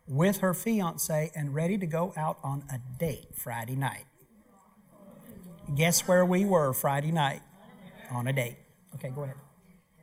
with 0.10 0.38
her 0.38 0.56
fiance 0.56 1.32
and 1.36 1.54
ready 1.54 1.78
to 1.78 1.86
go 1.86 2.12
out 2.18 2.39
on 2.44 2.63
a 2.74 2.80
date 3.00 3.28
Friday 3.36 3.75
night. 3.75 4.06
Guess 5.75 6.08
where 6.08 6.25
we 6.25 6.46
were 6.46 6.74
Friday 6.74 7.12
night? 7.12 7.42
On 8.12 8.28
a 8.28 8.34
date. 8.34 8.58
Okay, 8.96 9.10
go 9.10 9.22
ahead. 9.22 9.36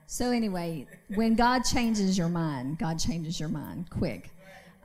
So, 0.07 0.31
anyway, 0.31 0.87
when 1.17 1.35
God 1.35 1.63
changes 1.65 2.17
your 2.17 2.29
mind, 2.29 2.79
God 2.79 3.01
changes 3.01 3.41
your 3.41 3.49
mind 3.49 3.91
quick. 3.91 4.31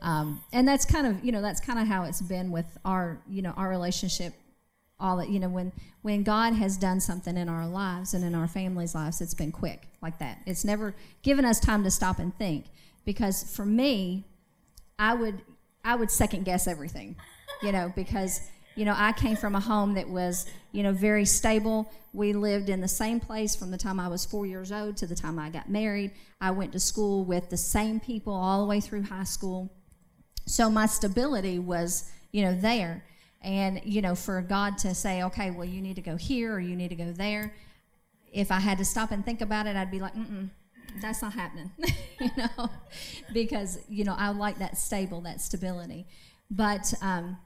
Um, 0.01 0.41
and 0.51 0.67
that's 0.67 0.83
kind 0.83 1.05
of, 1.05 1.23
you 1.23 1.31
know, 1.31 1.43
that's 1.43 1.61
kind 1.61 1.77
of 1.77 1.85
how 1.85 2.05
it's 2.05 2.21
been 2.23 2.49
with 2.49 2.65
our, 2.83 3.21
you 3.29 3.43
know, 3.43 3.51
our 3.51 3.69
relationship. 3.69 4.33
All 4.99 5.17
that, 5.17 5.29
you 5.29 5.39
know, 5.39 5.49
when 5.49 5.71
when 6.01 6.23
God 6.23 6.53
has 6.53 6.77
done 6.77 6.99
something 6.99 7.37
in 7.37 7.49
our 7.49 7.67
lives 7.67 8.15
and 8.15 8.23
in 8.23 8.33
our 8.33 8.47
families' 8.47 8.95
lives, 8.95 9.21
it's 9.21 9.33
been 9.35 9.51
quick 9.51 9.87
like 10.01 10.17
that. 10.17 10.39
It's 10.47 10.65
never 10.65 10.95
given 11.21 11.45
us 11.45 11.59
time 11.59 11.83
to 11.83 11.91
stop 11.91 12.17
and 12.17 12.35
think. 12.37 12.65
Because 13.05 13.43
for 13.55 13.65
me, 13.65 14.25
I 15.01 15.15
would 15.15 15.41
I 15.83 15.95
would 15.95 16.11
second 16.11 16.45
guess 16.45 16.67
everything, 16.67 17.15
you 17.63 17.71
know, 17.71 17.91
because 17.95 18.39
you 18.75 18.85
know 18.85 18.93
I 18.95 19.11
came 19.13 19.35
from 19.35 19.55
a 19.55 19.59
home 19.59 19.95
that 19.95 20.07
was 20.07 20.45
you 20.71 20.83
know 20.83 20.93
very 20.93 21.25
stable. 21.25 21.91
We 22.13 22.33
lived 22.33 22.69
in 22.69 22.81
the 22.81 22.87
same 22.87 23.19
place 23.19 23.55
from 23.55 23.71
the 23.71 23.79
time 23.79 23.99
I 23.99 24.07
was 24.07 24.25
four 24.25 24.45
years 24.45 24.71
old 24.71 24.97
to 24.97 25.07
the 25.07 25.15
time 25.15 25.39
I 25.39 25.49
got 25.49 25.69
married. 25.69 26.11
I 26.39 26.51
went 26.51 26.71
to 26.73 26.79
school 26.79 27.25
with 27.25 27.49
the 27.49 27.57
same 27.57 27.99
people 27.99 28.33
all 28.33 28.61
the 28.61 28.67
way 28.67 28.79
through 28.79 29.03
high 29.03 29.23
school, 29.23 29.73
so 30.45 30.69
my 30.69 30.85
stability 30.85 31.57
was 31.57 32.11
you 32.31 32.43
know 32.43 32.55
there. 32.55 33.03
And 33.41 33.81
you 33.83 34.03
know, 34.03 34.13
for 34.13 34.39
God 34.43 34.77
to 34.79 34.93
say, 34.93 35.23
okay, 35.23 35.49
well, 35.49 35.65
you 35.65 35.81
need 35.81 35.95
to 35.95 36.03
go 36.03 36.15
here 36.15 36.53
or 36.53 36.59
you 36.59 36.75
need 36.75 36.89
to 36.89 36.95
go 36.95 37.11
there. 37.11 37.55
If 38.31 38.51
I 38.51 38.59
had 38.59 38.77
to 38.77 38.85
stop 38.85 39.09
and 39.09 39.25
think 39.25 39.41
about 39.41 39.65
it, 39.65 39.75
I'd 39.75 39.89
be 39.89 39.99
like, 39.99 40.13
mm 40.15 40.51
that's 40.99 41.21
not 41.21 41.33
happening, 41.33 41.71
you 42.19 42.29
know, 42.37 42.69
because, 43.33 43.79
you 43.87 44.03
know, 44.03 44.15
I 44.17 44.29
like 44.29 44.59
that 44.59 44.77
stable, 44.77 45.21
that 45.21 45.41
stability. 45.41 46.05
But 46.49 46.93
um, 47.01 47.37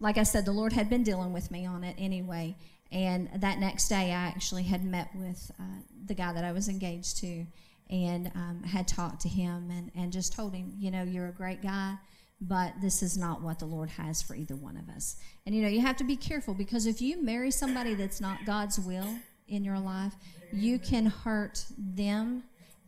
like 0.00 0.18
I 0.18 0.22
said, 0.22 0.44
the 0.44 0.52
Lord 0.52 0.72
had 0.72 0.88
been 0.88 1.02
dealing 1.02 1.32
with 1.32 1.50
me 1.50 1.66
on 1.66 1.84
it 1.84 1.96
anyway. 1.98 2.56
And 2.90 3.28
that 3.36 3.58
next 3.58 3.88
day, 3.88 4.12
I 4.12 4.28
actually 4.28 4.62
had 4.62 4.84
met 4.84 5.10
with 5.14 5.50
uh, 5.60 5.82
the 6.06 6.14
guy 6.14 6.32
that 6.32 6.44
I 6.44 6.52
was 6.52 6.68
engaged 6.68 7.18
to 7.18 7.44
and 7.90 8.30
um, 8.34 8.62
had 8.64 8.86
talked 8.86 9.20
to 9.22 9.28
him 9.28 9.70
and, 9.70 9.90
and 9.94 10.12
just 10.12 10.32
told 10.32 10.54
him, 10.54 10.72
you 10.78 10.90
know, 10.90 11.02
you're 11.02 11.28
a 11.28 11.32
great 11.32 11.62
guy, 11.62 11.94
but 12.40 12.72
this 12.80 13.02
is 13.02 13.16
not 13.16 13.42
what 13.42 13.58
the 13.58 13.66
Lord 13.66 13.90
has 13.90 14.22
for 14.22 14.34
either 14.34 14.56
one 14.56 14.76
of 14.76 14.88
us. 14.94 15.16
And, 15.46 15.54
you 15.54 15.62
know, 15.62 15.68
you 15.68 15.80
have 15.80 15.96
to 15.96 16.04
be 16.04 16.16
careful 16.16 16.54
because 16.54 16.86
if 16.86 17.00
you 17.00 17.22
marry 17.22 17.50
somebody 17.50 17.94
that's 17.94 18.20
not 18.20 18.44
God's 18.44 18.78
will 18.78 19.08
in 19.48 19.64
your 19.64 19.78
life, 19.78 20.14
you 20.52 20.78
can 20.78 21.06
hurt 21.06 21.64
them 21.76 22.44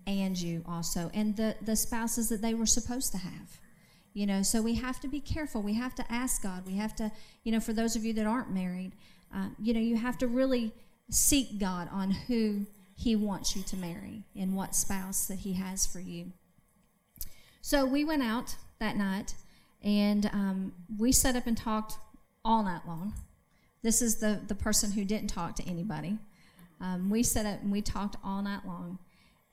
and 0.06 0.40
you 0.40 0.64
also, 0.66 1.10
and 1.14 1.36
the, 1.36 1.54
the 1.62 1.76
spouses 1.76 2.28
that 2.28 2.42
they 2.42 2.54
were 2.54 2.66
supposed 2.66 3.12
to 3.12 3.18
have. 3.18 3.58
You 4.12 4.26
know, 4.26 4.42
so 4.42 4.60
we 4.60 4.74
have 4.74 4.98
to 5.00 5.08
be 5.08 5.20
careful. 5.20 5.62
We 5.62 5.74
have 5.74 5.94
to 5.94 6.12
ask 6.12 6.42
God. 6.42 6.66
We 6.66 6.74
have 6.74 6.96
to, 6.96 7.12
you 7.44 7.52
know, 7.52 7.60
for 7.60 7.72
those 7.72 7.94
of 7.94 8.04
you 8.04 8.12
that 8.14 8.26
aren't 8.26 8.50
married, 8.52 8.92
uh, 9.32 9.48
you 9.62 9.72
know, 9.72 9.80
you 9.80 9.96
have 9.96 10.18
to 10.18 10.26
really 10.26 10.72
seek 11.10 11.58
God 11.60 11.88
on 11.92 12.10
who 12.10 12.66
He 12.96 13.14
wants 13.14 13.54
you 13.54 13.62
to 13.62 13.76
marry 13.76 14.24
and 14.34 14.56
what 14.56 14.74
spouse 14.74 15.26
that 15.28 15.40
He 15.40 15.52
has 15.52 15.86
for 15.86 16.00
you. 16.00 16.32
So 17.60 17.84
we 17.84 18.04
went 18.04 18.22
out 18.22 18.56
that 18.80 18.96
night 18.96 19.34
and 19.82 20.26
um, 20.26 20.72
we 20.98 21.12
sat 21.12 21.36
up 21.36 21.46
and 21.46 21.56
talked 21.56 21.94
all 22.44 22.64
night 22.64 22.82
long. 22.86 23.14
This 23.82 24.02
is 24.02 24.16
the, 24.16 24.40
the 24.46 24.54
person 24.54 24.90
who 24.92 25.04
didn't 25.04 25.28
talk 25.28 25.54
to 25.56 25.62
anybody. 25.64 26.18
Um, 26.80 27.10
we 27.10 27.22
sat 27.22 27.46
up 27.46 27.60
and 27.62 27.70
we 27.70 27.82
talked 27.82 28.16
all 28.24 28.42
night 28.42 28.66
long. 28.66 28.98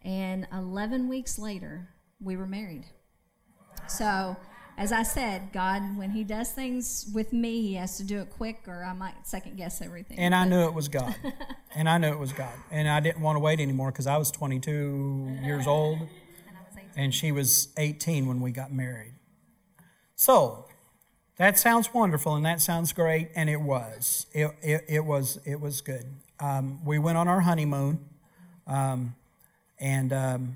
And 0.01 0.47
11 0.53 1.09
weeks 1.09 1.37
later, 1.37 1.89
we 2.21 2.37
were 2.37 2.47
married. 2.47 2.85
So, 3.87 4.37
as 4.77 4.91
I 4.91 5.03
said, 5.03 5.51
God, 5.51 5.97
when 5.97 6.11
He 6.11 6.23
does 6.23 6.51
things 6.51 7.09
with 7.13 7.33
me, 7.33 7.61
He 7.61 7.73
has 7.75 7.97
to 7.97 8.03
do 8.03 8.19
it 8.19 8.29
quick, 8.29 8.61
or 8.67 8.83
I 8.83 8.93
might 8.93 9.27
second 9.27 9.57
guess 9.57 9.81
everything. 9.81 10.19
And 10.19 10.35
I 10.35 10.45
knew 10.45 10.61
it 10.61 10.73
was 10.73 10.87
God. 10.87 11.15
and 11.75 11.89
I 11.89 11.97
knew 11.97 12.09
it 12.09 12.19
was 12.19 12.31
God. 12.31 12.53
And 12.71 12.87
I 12.87 12.99
didn't 12.99 13.21
want 13.21 13.35
to 13.35 13.39
wait 13.39 13.59
anymore 13.59 13.91
because 13.91 14.07
I 14.07 14.17
was 14.17 14.31
22 14.31 15.39
years 15.43 15.67
old, 15.67 15.99
and, 16.77 16.89
and 16.95 17.15
she 17.15 17.31
was 17.31 17.69
18 17.77 18.27
when 18.27 18.39
we 18.39 18.51
got 18.51 18.71
married. 18.71 19.13
So, 20.15 20.65
that 21.37 21.59
sounds 21.59 21.93
wonderful, 21.93 22.35
and 22.35 22.45
that 22.45 22.61
sounds 22.61 22.93
great, 22.93 23.29
and 23.35 23.49
it 23.49 23.61
was. 23.61 24.25
It, 24.31 24.51
it, 24.61 24.85
it 24.87 25.05
was. 25.05 25.39
It 25.45 25.59
was 25.59 25.81
good. 25.81 26.05
Um, 26.39 26.85
we 26.85 26.99
went 26.99 27.17
on 27.17 27.27
our 27.27 27.41
honeymoon, 27.41 27.99
um, 28.67 29.15
and 29.79 30.13
um, 30.13 30.55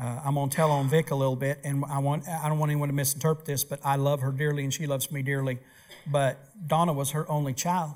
uh, 0.00 0.20
I'm 0.24 0.34
to 0.34 0.48
tell 0.48 0.70
on 0.70 0.88
Vic 0.88 1.10
a 1.10 1.14
little 1.14 1.36
bit. 1.36 1.58
And 1.64 1.84
I 1.88 1.98
want 1.98 2.28
I 2.28 2.48
don't 2.48 2.58
want 2.58 2.70
anyone 2.70 2.88
to 2.88 2.94
misinterpret 2.94 3.44
this, 3.44 3.64
but 3.64 3.80
I 3.84 3.96
love 3.96 4.20
her 4.20 4.30
dearly, 4.30 4.62
and 4.62 4.72
she 4.72 4.86
loves 4.86 5.10
me 5.10 5.22
dearly. 5.22 5.58
But 6.06 6.38
Donna 6.68 6.92
was 6.92 7.10
her 7.10 7.28
only 7.30 7.54
child, 7.54 7.94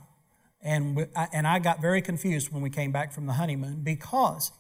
and 0.63 0.97
we, 0.97 1.05
I, 1.15 1.29
and 1.33 1.47
I 1.47 1.61
got 1.61 1.81
very 1.81 2.03
confused 2.03 2.51
when 2.53 2.63
we 2.63 2.71
came 2.71 2.91
back 2.91 3.13
from 3.13 3.27
the 3.27 3.35
honeymoon 3.35 3.83
because 3.85 4.51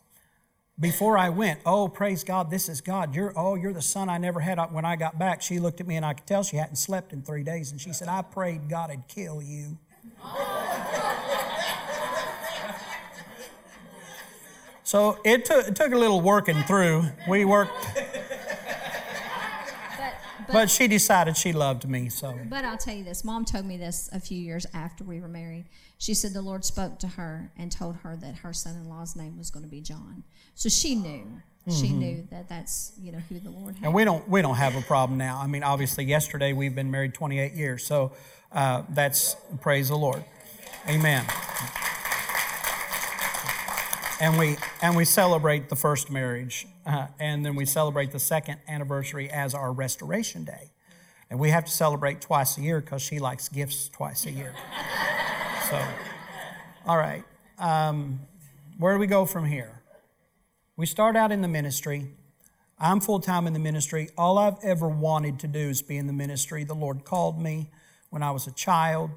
before 0.78 1.18
I 1.18 1.30
went, 1.30 1.58
oh 1.66 1.88
praise 1.88 2.22
God, 2.22 2.50
this 2.50 2.68
is 2.68 2.80
God. 2.80 3.16
You're 3.16 3.32
oh 3.36 3.56
you're 3.56 3.72
the 3.72 3.82
son 3.82 4.08
I 4.08 4.18
never 4.18 4.38
had. 4.40 4.58
When 4.70 4.84
I 4.84 4.94
got 4.94 5.18
back, 5.18 5.42
she 5.42 5.58
looked 5.58 5.80
at 5.80 5.88
me 5.88 5.96
and 5.96 6.06
I 6.06 6.14
could 6.14 6.26
tell 6.26 6.44
she 6.44 6.56
hadn't 6.56 6.76
slept 6.76 7.12
in 7.12 7.22
three 7.22 7.42
days, 7.42 7.72
and 7.72 7.80
she 7.80 7.92
said, 7.92 8.06
"I 8.06 8.22
prayed 8.22 8.68
God 8.68 8.90
would 8.90 9.08
kill 9.08 9.42
you." 9.42 9.78
So 14.88 15.18
it 15.22 15.44
took, 15.44 15.68
it 15.68 15.76
took 15.76 15.92
a 15.92 15.98
little 15.98 16.22
working 16.22 16.62
through. 16.62 17.04
We 17.28 17.44
worked. 17.44 17.72
But, 20.46 20.52
but, 20.54 20.70
she 20.70 20.88
decided 20.88 21.36
she 21.36 21.52
loved 21.52 21.86
me, 21.86 22.08
so. 22.08 22.34
But 22.48 22.64
I'll 22.64 22.78
tell 22.78 22.94
you 22.94 23.04
this. 23.04 23.22
Mom 23.22 23.44
told 23.44 23.66
me 23.66 23.76
this 23.76 24.08
a 24.14 24.18
few 24.18 24.40
years 24.40 24.66
after 24.72 25.04
we 25.04 25.20
were 25.20 25.28
married. 25.28 25.66
She 25.98 26.14
said 26.14 26.32
the 26.32 26.40
Lord 26.40 26.64
spoke 26.64 26.98
to 27.00 27.06
her 27.06 27.52
and 27.58 27.70
told 27.70 27.96
her 27.96 28.16
that 28.16 28.36
her 28.36 28.54
son-in-law's 28.54 29.14
name 29.14 29.36
was 29.36 29.50
going 29.50 29.62
to 29.62 29.70
be 29.70 29.82
John. 29.82 30.24
So 30.54 30.70
she 30.70 30.94
knew. 30.94 31.42
Mm-hmm. 31.68 31.70
She 31.70 31.92
knew 31.92 32.26
that 32.30 32.48
that's 32.48 32.92
you 32.98 33.12
know 33.12 33.18
who 33.28 33.40
the 33.40 33.50
Lord 33.50 33.74
had. 33.74 33.84
And 33.84 33.92
we 33.92 34.04
don't 34.04 34.26
we 34.26 34.40
don't 34.40 34.56
have 34.56 34.74
a 34.74 34.80
problem 34.80 35.18
now. 35.18 35.38
I 35.38 35.48
mean, 35.48 35.64
obviously, 35.64 36.06
yesterday 36.06 36.54
we've 36.54 36.74
been 36.74 36.90
married 36.90 37.12
28 37.12 37.52
years, 37.52 37.84
so 37.84 38.12
uh, 38.52 38.84
that's 38.88 39.36
praise 39.60 39.88
the 39.90 39.98
Lord. 39.98 40.24
Amen 40.88 41.26
and 44.20 44.38
we 44.38 44.56
and 44.82 44.96
we 44.96 45.04
celebrate 45.04 45.68
the 45.68 45.76
first 45.76 46.10
marriage, 46.10 46.66
uh, 46.86 47.06
and 47.18 47.44
then 47.44 47.54
we 47.54 47.64
celebrate 47.64 48.10
the 48.10 48.18
second 48.18 48.58
anniversary 48.66 49.30
as 49.30 49.54
our 49.54 49.72
restoration 49.72 50.44
day, 50.44 50.70
and 51.30 51.38
we 51.38 51.50
have 51.50 51.64
to 51.64 51.70
celebrate 51.70 52.20
twice 52.20 52.58
a 52.58 52.60
year 52.60 52.80
because 52.80 53.02
she 53.02 53.18
likes 53.18 53.48
gifts 53.48 53.88
twice 53.88 54.26
a 54.26 54.30
year. 54.30 54.54
So, 55.70 55.82
all 56.86 56.96
right. 56.96 57.24
Um, 57.58 58.20
where 58.78 58.94
do 58.94 59.00
we 59.00 59.06
go 59.06 59.26
from 59.26 59.44
here? 59.44 59.82
We 60.76 60.86
start 60.86 61.16
out 61.16 61.32
in 61.32 61.42
the 61.42 61.48
ministry. 61.48 62.06
I'm 62.78 63.00
full 63.00 63.18
time 63.18 63.48
in 63.48 63.52
the 63.52 63.58
ministry. 63.58 64.10
All 64.16 64.38
I've 64.38 64.58
ever 64.62 64.88
wanted 64.88 65.40
to 65.40 65.48
do 65.48 65.58
is 65.58 65.82
be 65.82 65.96
in 65.96 66.06
the 66.06 66.12
ministry. 66.12 66.62
The 66.62 66.74
Lord 66.74 67.04
called 67.04 67.42
me 67.42 67.70
when 68.10 68.22
I 68.22 68.30
was 68.30 68.46
a 68.46 68.52
child. 68.52 69.10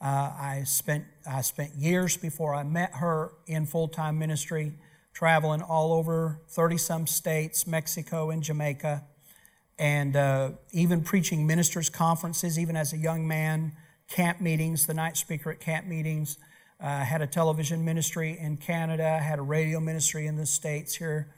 Uh, 0.00 0.32
I 0.38 0.62
spent 0.64 1.04
I 1.28 1.40
spent 1.40 1.74
years 1.74 2.16
before 2.16 2.54
I 2.54 2.62
met 2.62 2.96
her 2.96 3.32
in 3.46 3.66
full 3.66 3.88
time 3.88 4.18
ministry, 4.18 4.74
traveling 5.14 5.62
all 5.62 5.92
over 5.92 6.40
30 6.48 6.76
some 6.76 7.06
states, 7.06 7.66
Mexico 7.66 8.30
and 8.30 8.42
Jamaica, 8.42 9.04
and 9.78 10.16
uh, 10.16 10.50
even 10.72 11.02
preaching 11.02 11.46
ministers' 11.46 11.88
conferences, 11.88 12.58
even 12.58 12.76
as 12.76 12.92
a 12.92 12.98
young 12.98 13.26
man, 13.26 13.72
camp 14.08 14.40
meetings, 14.40 14.86
the 14.86 14.94
night 14.94 15.16
speaker 15.16 15.50
at 15.50 15.60
camp 15.60 15.86
meetings. 15.86 16.38
Uh, 16.78 17.02
had 17.02 17.22
a 17.22 17.26
television 17.26 17.82
ministry 17.82 18.36
in 18.38 18.58
Canada, 18.58 19.18
had 19.18 19.38
a 19.38 19.42
radio 19.42 19.80
ministry 19.80 20.26
in 20.26 20.36
the 20.36 20.44
States 20.44 20.94
here, 20.94 21.32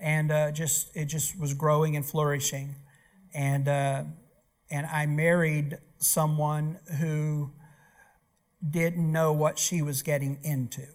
and 0.00 0.32
uh, 0.32 0.50
just 0.50 0.94
it 0.96 1.04
just 1.04 1.38
was 1.38 1.54
growing 1.54 1.94
and 1.94 2.04
flourishing. 2.04 2.74
And, 3.32 3.68
uh, 3.68 4.02
and 4.68 4.86
I 4.86 5.06
married 5.06 5.78
someone 5.98 6.80
who 6.98 7.52
didn't 8.68 9.10
know 9.10 9.32
what 9.32 9.58
she 9.58 9.82
was 9.82 10.02
getting 10.02 10.38
into. 10.42 10.86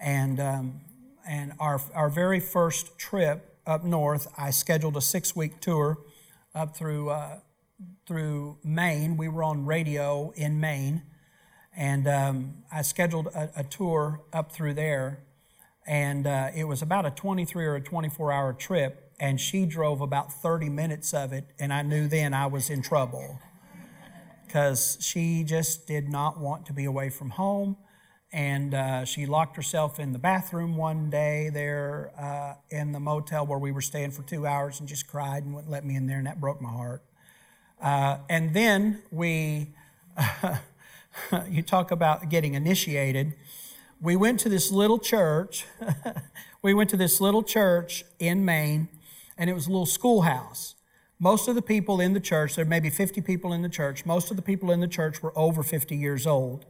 And, 0.00 0.40
um, 0.40 0.80
and 1.28 1.52
our, 1.60 1.80
our 1.94 2.08
very 2.08 2.40
first 2.40 2.98
trip 2.98 3.56
up 3.66 3.84
north, 3.84 4.26
I 4.36 4.50
scheduled 4.50 4.96
a 4.96 5.00
six 5.00 5.36
week 5.36 5.60
tour 5.60 5.98
up 6.54 6.76
through, 6.76 7.10
uh, 7.10 7.38
through 8.06 8.58
Maine. 8.64 9.16
We 9.16 9.28
were 9.28 9.44
on 9.44 9.66
radio 9.66 10.32
in 10.34 10.58
Maine. 10.58 11.02
And 11.76 12.08
um, 12.08 12.54
I 12.72 12.82
scheduled 12.82 13.28
a, 13.28 13.50
a, 13.56 13.64
tour 13.64 14.22
up 14.32 14.50
through 14.50 14.74
there. 14.74 15.20
And 15.86 16.26
uh, 16.26 16.48
it 16.54 16.64
was 16.64 16.82
about 16.82 17.06
a 17.06 17.10
23 17.10 17.64
or 17.64 17.76
a 17.76 17.80
24 17.80 18.32
hour 18.32 18.52
trip. 18.52 19.12
And 19.20 19.40
she 19.40 19.66
drove 19.66 20.00
about 20.00 20.32
30 20.32 20.68
minutes 20.68 21.14
of 21.14 21.32
it. 21.32 21.44
And 21.58 21.72
I 21.72 21.82
knew 21.82 22.08
then 22.08 22.34
I 22.34 22.46
was 22.46 22.70
in 22.70 22.82
trouble 22.82 23.38
because 24.50 24.98
she 25.00 25.44
just 25.44 25.86
did 25.86 26.08
not 26.08 26.40
want 26.40 26.66
to 26.66 26.72
be 26.72 26.84
away 26.84 27.08
from 27.08 27.30
home. 27.30 27.76
And 28.32 28.74
uh, 28.74 29.04
she 29.04 29.24
locked 29.24 29.54
herself 29.54 30.00
in 30.00 30.12
the 30.12 30.18
bathroom 30.18 30.76
one 30.76 31.08
day 31.08 31.50
there 31.52 32.10
uh, 32.18 32.54
in 32.68 32.90
the 32.90 32.98
motel 32.98 33.46
where 33.46 33.60
we 33.60 33.70
were 33.70 33.80
staying 33.80 34.10
for 34.10 34.22
two 34.22 34.48
hours 34.48 34.80
and 34.80 34.88
just 34.88 35.06
cried 35.06 35.44
and 35.44 35.54
wouldn't 35.54 35.70
let 35.70 35.84
me 35.84 35.94
in 35.94 36.08
there, 36.08 36.18
and 36.18 36.26
that 36.26 36.40
broke 36.40 36.60
my 36.60 36.68
heart. 36.68 37.00
Uh, 37.80 38.18
and 38.28 38.52
then 38.52 39.00
we, 39.12 39.68
you 41.48 41.62
talk 41.62 41.92
about 41.92 42.28
getting 42.28 42.54
initiated. 42.54 43.34
We 44.00 44.16
went 44.16 44.40
to 44.40 44.48
this 44.48 44.72
little 44.72 44.98
church. 44.98 45.64
we 46.62 46.74
went 46.74 46.90
to 46.90 46.96
this 46.96 47.20
little 47.20 47.44
church 47.44 48.04
in 48.18 48.44
Maine, 48.44 48.88
and 49.38 49.48
it 49.48 49.52
was 49.52 49.68
a 49.68 49.70
little 49.70 49.86
schoolhouse. 49.86 50.74
Most 51.22 51.48
of 51.48 51.54
the 51.54 51.62
people 51.62 52.00
in 52.00 52.14
the 52.14 52.20
church, 52.20 52.56
there 52.56 52.64
may 52.64 52.80
be 52.80 52.88
50 52.88 53.20
people 53.20 53.52
in 53.52 53.60
the 53.60 53.68
church, 53.68 54.06
most 54.06 54.30
of 54.30 54.36
the 54.36 54.42
people 54.42 54.70
in 54.70 54.80
the 54.80 54.88
church 54.88 55.22
were 55.22 55.36
over 55.36 55.62
50 55.62 55.94
years 55.94 56.26
old. 56.26 56.64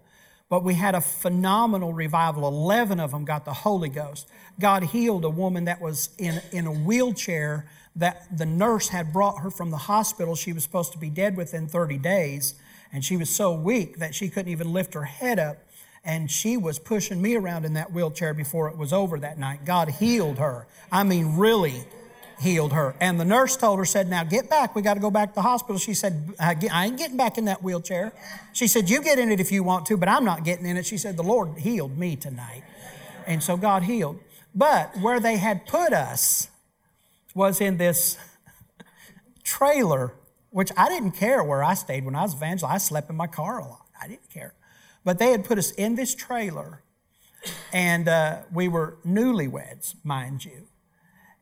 But 0.49 0.65
we 0.65 0.75
had 0.75 0.97
a 0.97 1.01
phenomenal 1.01 1.93
revival. 1.93 2.49
11 2.49 2.99
of 2.99 3.13
them 3.13 3.25
got 3.25 3.45
the 3.45 3.53
Holy 3.53 3.89
Ghost. 3.89 4.29
God 4.59 4.83
healed 4.83 5.25
a 5.25 5.31
woman 5.31 5.67
that 5.67 5.81
was 5.81 6.09
in, 6.19 6.43
in 6.51 6.67
a 6.67 6.73
wheelchair 6.73 7.71
that 7.95 8.37
the 8.37 8.45
nurse 8.45 8.89
had 8.89 9.13
brought 9.13 9.39
her 9.43 9.51
from 9.51 9.71
the 9.71 9.77
hospital. 9.77 10.35
She 10.35 10.53
was 10.53 10.65
supposed 10.65 10.91
to 10.93 10.99
be 10.99 11.09
dead 11.09 11.37
within 11.37 11.69
30 11.69 11.99
days, 11.99 12.57
and 12.93 13.05
she 13.05 13.17
was 13.17 13.31
so 13.31 13.55
weak 13.55 13.99
that 13.99 14.17
she 14.17 14.29
couldn't 14.29 14.51
even 14.51 14.73
lift 14.73 14.95
her 14.95 15.05
head 15.05 15.39
up. 15.39 15.59
And 16.05 16.29
she 16.29 16.57
was 16.57 16.81
pushing 16.81 17.23
me 17.23 17.37
around 17.37 17.65
in 17.65 17.75
that 17.75 17.93
wheelchair 17.93 18.35
before 18.35 18.69
it 18.69 18.77
was 18.77 18.93
over 18.93 19.21
that 19.21 19.39
night. 19.39 19.65
God 19.65 19.89
healed 19.89 20.39
her. 20.39 20.67
I 20.91 21.05
mean, 21.05 21.37
really 21.37 21.85
healed 22.41 22.73
her. 22.73 22.95
And 23.01 23.21
the 23.21 23.25
nurse 23.25 23.57
told 23.57 23.79
her, 23.79 23.85
said, 23.85 24.09
now 24.09 24.25
get 24.25 24.49
back. 24.49 24.75
We 24.75 24.83
got 24.83 24.95
to 24.95 25.01
go 25.01 25.11
back 25.11 25.31
to 25.31 25.35
the 25.35 25.43
hospital. 25.43 25.79
She 25.79 25.95
said, 25.95 26.35
I 26.41 26.87
ain't 26.87 26.97
getting 26.97 27.17
back 27.17 27.37
in 27.37 27.45
that 27.45 27.63
wheelchair. 27.63 28.13
She 28.53 28.67
said, 28.67 28.89
you 28.89 29.03
get 29.03 29.19
in 29.19 29.31
it 29.31 29.41
if 29.41 29.53
you 29.53 29.63
want 29.63 29.87
to, 29.87 29.97
but 29.97 30.09
I'm 30.09 30.25
not 30.25 30.43
getting 30.43 30.67
in 30.67 30.77
it. 30.77 30.87
She 30.87 30.97
said, 30.97 31.17
the 31.17 31.23
Lord 31.23 31.59
healed 31.59 31.99
me 31.99 32.17
tonight. 32.17 32.65
And 33.27 33.43
so 33.43 33.57
God 33.57 33.83
healed. 33.83 34.19
But 34.55 34.97
where 34.97 35.21
they 35.21 35.37
had 35.37 35.67
put 35.67 35.93
us 35.93 36.49
was 37.35 37.61
in 37.61 37.77
this 37.77 38.17
trailer, 39.45 40.15
which 40.49 40.73
I 40.77 40.89
didn't 40.89 41.13
care 41.13 41.45
where 41.45 41.63
I 41.63 41.75
stayed 41.75 42.05
when 42.05 42.17
I 42.17 42.23
was 42.23 42.35
evangelist. 42.35 42.75
I 42.75 42.79
slept 42.79 43.11
in 43.11 43.17
my 43.17 43.27
car 43.27 43.59
a 43.59 43.65
lot. 43.65 43.87
I 44.01 44.09
didn't 44.09 44.31
care. 44.31 44.55
But 45.05 45.19
they 45.19 45.31
had 45.31 45.45
put 45.45 45.59
us 45.59 45.71
in 45.73 45.95
this 45.95 46.15
trailer, 46.15 46.83
and 47.73 48.09
uh, 48.09 48.39
we 48.53 48.67
were 48.67 48.97
newlyweds, 49.07 49.95
mind 50.05 50.45
you 50.45 50.70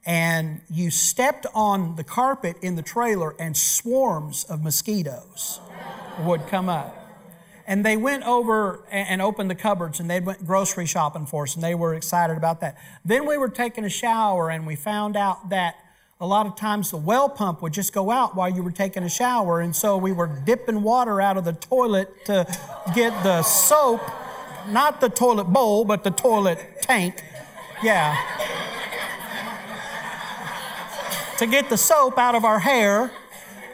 and 0.08 0.62
you 0.70 0.90
stepped 0.90 1.44
on 1.54 1.96
the 1.96 2.02
carpet 2.02 2.56
in 2.62 2.76
the 2.76 2.82
trailer 2.82 3.36
and 3.38 3.54
swarms 3.54 4.44
of 4.44 4.64
mosquitoes 4.64 5.60
would 6.20 6.46
come 6.46 6.70
up. 6.70 6.94
And 7.66 7.84
they 7.84 7.98
went 7.98 8.24
over 8.24 8.86
and 8.90 9.20
opened 9.20 9.50
the 9.50 9.54
cupboards 9.54 10.00
and 10.00 10.08
they 10.08 10.18
went 10.20 10.46
grocery 10.46 10.86
shopping 10.86 11.26
for 11.26 11.42
us 11.42 11.54
and 11.54 11.62
they 11.62 11.74
were 11.74 11.94
excited 11.94 12.38
about 12.38 12.62
that. 12.62 12.78
Then 13.04 13.26
we 13.26 13.36
were 13.36 13.50
taking 13.50 13.84
a 13.84 13.90
shower 13.90 14.48
and 14.48 14.66
we 14.66 14.76
found 14.76 15.14
out 15.14 15.50
that 15.50 15.76
a 16.18 16.26
lot 16.26 16.46
of 16.46 16.56
times 16.56 16.90
the 16.90 16.96
well 16.96 17.28
pump 17.28 17.60
would 17.60 17.74
just 17.74 17.92
go 17.92 18.10
out 18.10 18.34
while 18.34 18.48
you 18.48 18.62
were 18.62 18.72
taking 18.72 19.02
a 19.02 19.10
shower. 19.10 19.60
And 19.60 19.76
so 19.76 19.98
we 19.98 20.12
were 20.12 20.40
dipping 20.46 20.82
water 20.82 21.20
out 21.20 21.36
of 21.36 21.44
the 21.44 21.52
toilet 21.52 22.24
to 22.24 22.46
get 22.94 23.22
the 23.22 23.42
soap, 23.42 24.00
not 24.70 25.02
the 25.02 25.10
toilet 25.10 25.52
bowl, 25.52 25.84
but 25.84 26.02
the 26.02 26.10
toilet 26.10 26.80
tank. 26.80 27.22
Yeah 27.82 28.16
to 31.38 31.46
get 31.46 31.70
the 31.70 31.76
soap 31.76 32.18
out 32.18 32.34
of 32.34 32.44
our 32.44 32.58
hair. 32.58 33.12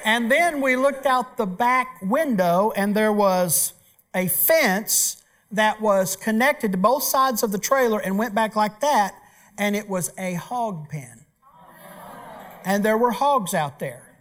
And 0.05 0.31
then 0.31 0.61
we 0.61 0.77
looked 0.77 1.07
out 1.07 1.39
the 1.39 1.47
back 1.47 1.99
window, 2.03 2.73
and 2.77 2.95
there 2.95 3.13
was 3.13 3.73
a 4.15 4.29
fence 4.29 5.23
that 5.51 5.81
was 5.81 6.15
connected 6.15 6.73
to 6.73 6.79
both 6.79 7.03
sides 7.03 7.43
of 7.43 7.53
the 7.53 7.59
trailer 7.59 8.01
and 8.01 8.19
went 8.19 8.35
back 8.35 8.55
like 8.55 8.81
that, 8.81 9.15
and 9.57 9.75
it 9.75 9.89
was 9.89 10.13
a 10.19 10.35
hog 10.35 10.91
pen. 10.91 11.25
And 12.67 12.85
there 12.85 12.99
were 12.99 13.13
hogs 13.13 13.55
out 13.55 13.79
there. 13.79 14.13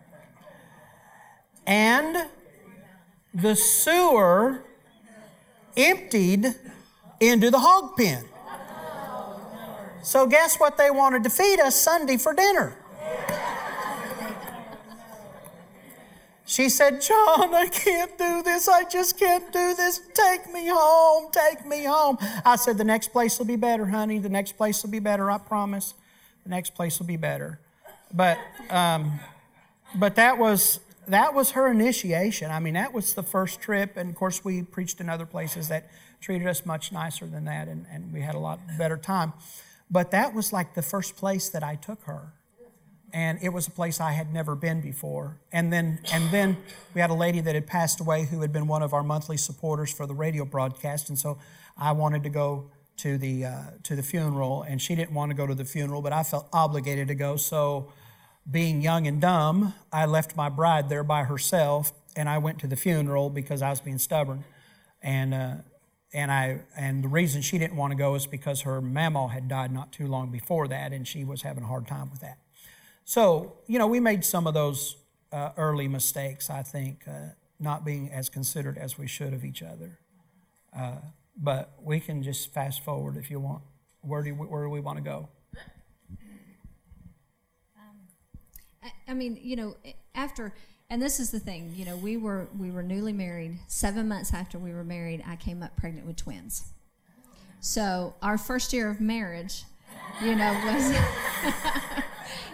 And 1.65 2.29
the 3.33 3.55
sewer 3.55 4.63
emptied 5.75 6.45
into 7.19 7.51
the 7.51 7.59
hog 7.59 7.97
pen. 7.97 8.25
So, 10.01 10.27
guess 10.27 10.57
what 10.57 10.77
they 10.77 10.91
wanted 10.91 11.23
to 11.23 11.29
feed 11.29 11.59
us 11.61 11.81
Sunday 11.81 12.17
for 12.17 12.33
dinner? 12.33 12.77
She 16.53 16.69
said, 16.69 17.01
John, 17.01 17.55
I 17.55 17.67
can't 17.67 18.15
do 18.15 18.43
this. 18.43 18.67
I 18.67 18.83
just 18.83 19.17
can't 19.17 19.51
do 19.51 19.73
this. 19.73 20.01
Take 20.13 20.53
me 20.53 20.67
home. 20.67 21.31
Take 21.31 21.65
me 21.65 21.85
home. 21.85 22.17
I 22.45 22.57
said, 22.57 22.77
The 22.77 22.83
next 22.83 23.07
place 23.07 23.39
will 23.39 23.47
be 23.47 23.55
better, 23.55 23.87
honey. 23.87 24.19
The 24.19 24.29
next 24.29 24.51
place 24.51 24.83
will 24.83 24.91
be 24.91 24.99
better. 24.99 25.31
I 25.31 25.39
promise. 25.39 25.95
The 26.43 26.49
next 26.49 26.75
place 26.75 26.99
will 26.99 27.07
be 27.07 27.17
better. 27.17 27.59
But, 28.13 28.37
um, 28.69 29.19
but 29.95 30.15
that 30.15 30.37
was 30.37 30.79
that 31.07 31.33
was 31.33 31.51
her 31.51 31.71
initiation. 31.71 32.51
I 32.51 32.59
mean, 32.59 32.75
that 32.75 32.93
was 32.93 33.15
the 33.15 33.23
first 33.23 33.59
trip. 33.59 33.97
And 33.97 34.11
of 34.11 34.15
course, 34.15 34.45
we 34.45 34.61
preached 34.61 35.01
in 35.01 35.09
other 35.09 35.25
places 35.25 35.69
that 35.69 35.89
treated 36.21 36.47
us 36.47 36.65
much 36.65 36.91
nicer 36.91 37.25
than 37.25 37.45
that, 37.45 37.67
and, 37.67 37.85
and 37.91 38.13
we 38.13 38.21
had 38.21 38.35
a 38.35 38.39
lot 38.39 38.59
better 38.77 38.95
time. 38.95 39.33
But 39.89 40.11
that 40.11 40.33
was 40.33 40.53
like 40.53 40.75
the 40.75 40.81
first 40.81 41.15
place 41.15 41.49
that 41.49 41.63
I 41.63 41.75
took 41.75 42.03
her 42.03 42.31
and 43.13 43.37
it 43.43 43.49
was 43.49 43.67
a 43.67 43.71
place 43.71 44.01
I 44.01 44.11
had 44.11 44.33
never 44.33 44.55
been 44.55 44.81
before. 44.81 45.37
And 45.51 45.71
then, 45.71 45.99
and 46.11 46.31
then 46.31 46.57
we 46.95 47.01
had 47.01 47.11
a 47.11 47.15
lady 47.15 47.39
that 47.41 47.53
had 47.53 47.67
passed 47.67 47.99
away 47.99 48.25
who 48.25 48.41
had 48.41 48.51
been 48.51 48.67
one 48.67 48.81
of 48.81 48.91
our 48.91 49.03
monthly 49.03 49.37
supporters 49.37 49.93
for 49.93 50.07
the 50.07 50.15
radio 50.15 50.45
broadcast, 50.45 51.09
and 51.09 51.17
so 51.17 51.37
I 51.77 51.91
wanted 51.91 52.23
to 52.23 52.29
go 52.29 52.71
to 52.97 53.17
the 53.17 53.45
uh, 53.45 53.61
to 53.83 53.95
the 53.95 54.03
funeral, 54.03 54.63
and 54.63 54.81
she 54.81 54.95
didn't 54.95 55.13
want 55.13 55.29
to 55.29 55.35
go 55.35 55.45
to 55.45 55.53
the 55.53 55.65
funeral, 55.65 56.01
but 56.01 56.11
I 56.11 56.23
felt 56.23 56.47
obligated 56.51 57.07
to 57.09 57.15
go. 57.15 57.37
So, 57.37 57.93
being 58.49 58.81
young 58.81 59.07
and 59.07 59.21
dumb, 59.21 59.73
I 59.91 60.05
left 60.05 60.35
my 60.35 60.49
bride 60.49 60.89
there 60.89 61.03
by 61.03 61.23
herself, 61.23 61.91
and 62.15 62.27
I 62.27 62.39
went 62.39 62.59
to 62.59 62.67
the 62.67 62.75
funeral 62.75 63.29
because 63.29 63.61
I 63.61 63.69
was 63.69 63.79
being 63.79 63.99
stubborn, 63.99 64.43
and. 65.01 65.33
Uh, 65.33 65.53
and 66.15 66.31
I 66.31 66.59
and 66.77 67.03
the 67.03 67.07
reason 67.07 67.41
she 67.41 67.57
didn't 67.57 67.75
want 67.75 67.89
to 67.89 67.97
go 67.97 68.13
is 68.13 68.27
because 68.27 68.61
her 68.61 68.81
mama 68.81 69.29
had 69.29 69.47
died 69.47 69.71
not 69.71 69.91
too 69.91 70.05
long 70.05 70.29
before 70.29 70.67
that, 70.67 70.93
and 70.93 71.07
she 71.07 71.23
was 71.25 71.41
having 71.41 71.63
a 71.63 71.65
hard 71.65 71.87
time 71.87 72.11
with 72.11 72.21
that. 72.21 72.37
So, 73.05 73.57
you 73.67 73.79
know, 73.79 73.87
we 73.87 73.99
made 73.99 74.23
some 74.23 74.47
of 74.47 74.53
those 74.53 74.97
uh, 75.31 75.49
early 75.57 75.87
mistakes, 75.87 76.49
I 76.49 76.63
think, 76.63 77.03
uh, 77.07 77.29
not 77.59 77.83
being 77.83 78.11
as 78.11 78.29
considerate 78.29 78.77
as 78.77 78.97
we 78.97 79.07
should 79.07 79.33
of 79.33 79.43
each 79.43 79.61
other. 79.61 79.99
Uh, 80.77 80.97
but 81.35 81.73
we 81.81 81.99
can 81.99 82.23
just 82.23 82.53
fast 82.53 82.83
forward 82.83 83.17
if 83.17 83.29
you 83.29 83.39
want. 83.39 83.63
Where 84.01 84.21
do, 84.21 84.33
we, 84.35 84.45
where 84.45 84.63
do 84.63 84.69
we 84.69 84.79
want 84.79 84.97
to 84.97 85.03
go? 85.03 85.29
Um, 87.77 87.97
I, 88.83 88.91
I 89.07 89.13
mean, 89.13 89.39
you 89.41 89.55
know, 89.55 89.75
after 90.13 90.53
and 90.93 91.01
this 91.01 91.19
is 91.19 91.31
the 91.31 91.39
thing, 91.39 91.73
you 91.75 91.85
know, 91.85 91.95
we 91.95 92.17
were 92.17 92.47
we 92.59 92.69
were 92.69 92.83
newly 92.83 93.13
married. 93.13 93.57
Seven 93.67 94.07
months 94.07 94.31
after 94.31 94.59
we 94.59 94.73
were 94.73 94.83
married, 94.83 95.23
I 95.27 95.35
came 95.37 95.63
up 95.63 95.75
pregnant 95.75 96.05
with 96.05 96.17
twins. 96.17 96.65
So 97.61 98.13
our 98.21 98.37
first 98.37 98.73
year 98.73 98.89
of 98.89 99.01
marriage, 99.01 99.63
you 100.21 100.35
know, 100.35 100.51
was 100.65 100.95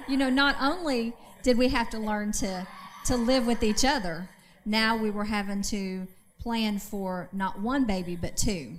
you 0.10 0.18
know, 0.18 0.30
not 0.30 0.56
only 0.60 1.14
did 1.44 1.58
we 1.58 1.70
have 1.70 1.90
to 1.92 2.00
learn 2.00 2.32
to 2.34 2.68
to 3.06 3.16
live 3.16 3.48
with 3.48 3.64
each 3.64 3.86
other, 3.86 4.30
now 4.66 4.96
we 4.98 5.10
were 5.10 5.24
having 5.26 5.62
to 5.64 6.08
plan 6.40 6.80
for 6.80 7.30
not 7.32 7.60
one 7.60 7.86
baby 7.86 8.16
but 8.16 8.36
two. 8.38 8.74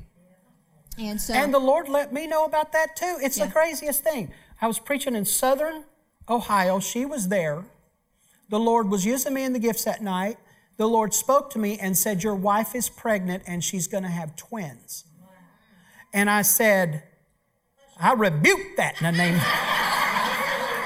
And 0.98 1.20
so 1.20 1.32
And 1.34 1.52
the 1.54 1.58
Lord 1.58 1.88
let 1.88 2.12
me 2.12 2.26
know 2.26 2.44
about 2.44 2.72
that 2.72 2.96
too. 2.96 3.18
It's 3.22 3.38
Yeah. 3.38 3.46
the 3.46 3.52
craziest 3.52 4.02
thing. 4.02 4.32
I 4.60 4.66
was 4.66 4.78
preaching 4.78 5.14
in 5.14 5.24
southern 5.24 5.84
Ohio. 6.28 6.80
She 6.80 7.04
was 7.06 7.28
there. 7.28 7.64
The 8.50 8.58
Lord 8.60 8.88
was 8.90 9.04
using 9.06 9.32
me 9.32 9.44
in 9.44 9.52
the 9.52 9.58
gifts 9.58 9.84
that 9.84 10.02
night. 10.02 10.36
The 10.76 10.86
Lord 10.88 11.14
spoke 11.14 11.50
to 11.50 11.58
me 11.58 11.78
and 11.78 11.96
said, 11.96 12.22
Your 12.22 12.34
wife 12.34 12.74
is 12.74 12.88
pregnant 12.88 13.42
and 13.46 13.62
she's 13.64 13.86
going 13.86 14.02
to 14.04 14.10
have 14.10 14.36
twins. 14.36 15.04
And 16.12 16.28
I 16.28 16.42
said, 16.42 17.04
I 17.98 18.12
rebuke 18.14 18.76
that 18.76 19.00
in 19.00 19.04
the 19.04 19.12
name. 19.12 19.40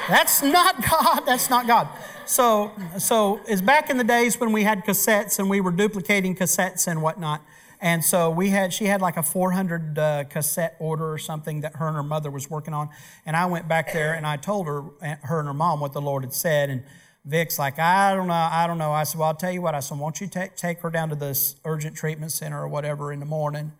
That's 0.09 0.43
not 0.43 0.83
God. 0.91 1.21
That's 1.27 1.51
not 1.51 1.67
God. 1.67 1.89
So, 2.27 2.73
so 2.99 3.41
it's 3.47 3.61
back 3.61 3.91
in 3.91 3.99
the 3.99 4.05
days 4.05 4.39
when 4.39 4.53
we 4.53 4.65
had 4.65 4.85
cassettes 4.85 5.39
and 5.39 5.49
we 5.49 5.61
were 5.61 5.71
duplicating 5.71 6.35
cassettes 6.35 6.87
and 6.87 7.03
whatnot. 7.03 7.43
And 7.81 8.03
so 8.05 8.31
we 8.31 8.49
had, 8.51 8.73
she 8.73 8.87
had 8.87 9.03
like 9.03 9.17
a 9.17 9.23
400 9.23 9.99
uh, 9.99 10.25
cassette 10.25 10.77
order 10.79 11.13
or 11.13 11.19
something 11.19 11.61
that 11.61 11.77
her 11.77 11.87
and 11.87 11.97
her 11.97 12.03
mother 12.03 12.31
was 12.31 12.49
working 12.49 12.73
on. 12.73 12.89
And 13.27 13.37
I 13.37 13.47
went 13.47 13.69
back 13.69 13.93
there 13.93 14.15
and 14.15 14.27
I 14.27 14.37
told 14.37 14.67
her, 14.67 14.85
uh, 15.03 15.17
her 15.23 15.39
and 15.41 15.49
her 15.49 15.55
mom, 15.55 15.81
what 15.81 15.93
the 15.93 16.01
Lord 16.01 16.25
had 16.25 16.33
said. 16.33 16.71
And 16.71 16.83
Vic's 17.25 17.59
like, 17.59 17.79
I 17.79 18.15
don't 18.15 18.27
know, 18.27 18.33
I 18.33 18.67
don't 18.67 18.79
know. 18.79 18.93
I 18.93 19.05
said, 19.05 19.19
well, 19.19 19.29
I'll 19.29 19.35
tell 19.35 19.53
you 19.53 19.61
what. 19.61 19.75
I 19.75 19.81
said, 19.81 19.99
won't 19.99 20.21
you 20.21 20.29
take, 20.29 20.57
take 20.57 20.81
her 20.81 20.91
down 20.91 21.11
to 21.11 21.15
this 21.15 21.57
urgent 21.65 21.97
treatment 21.97 22.33
center 22.33 22.63
or 22.63 22.69
whatever 22.69 23.13
in 23.13 23.21
the 23.21 23.27
morning? 23.27 23.73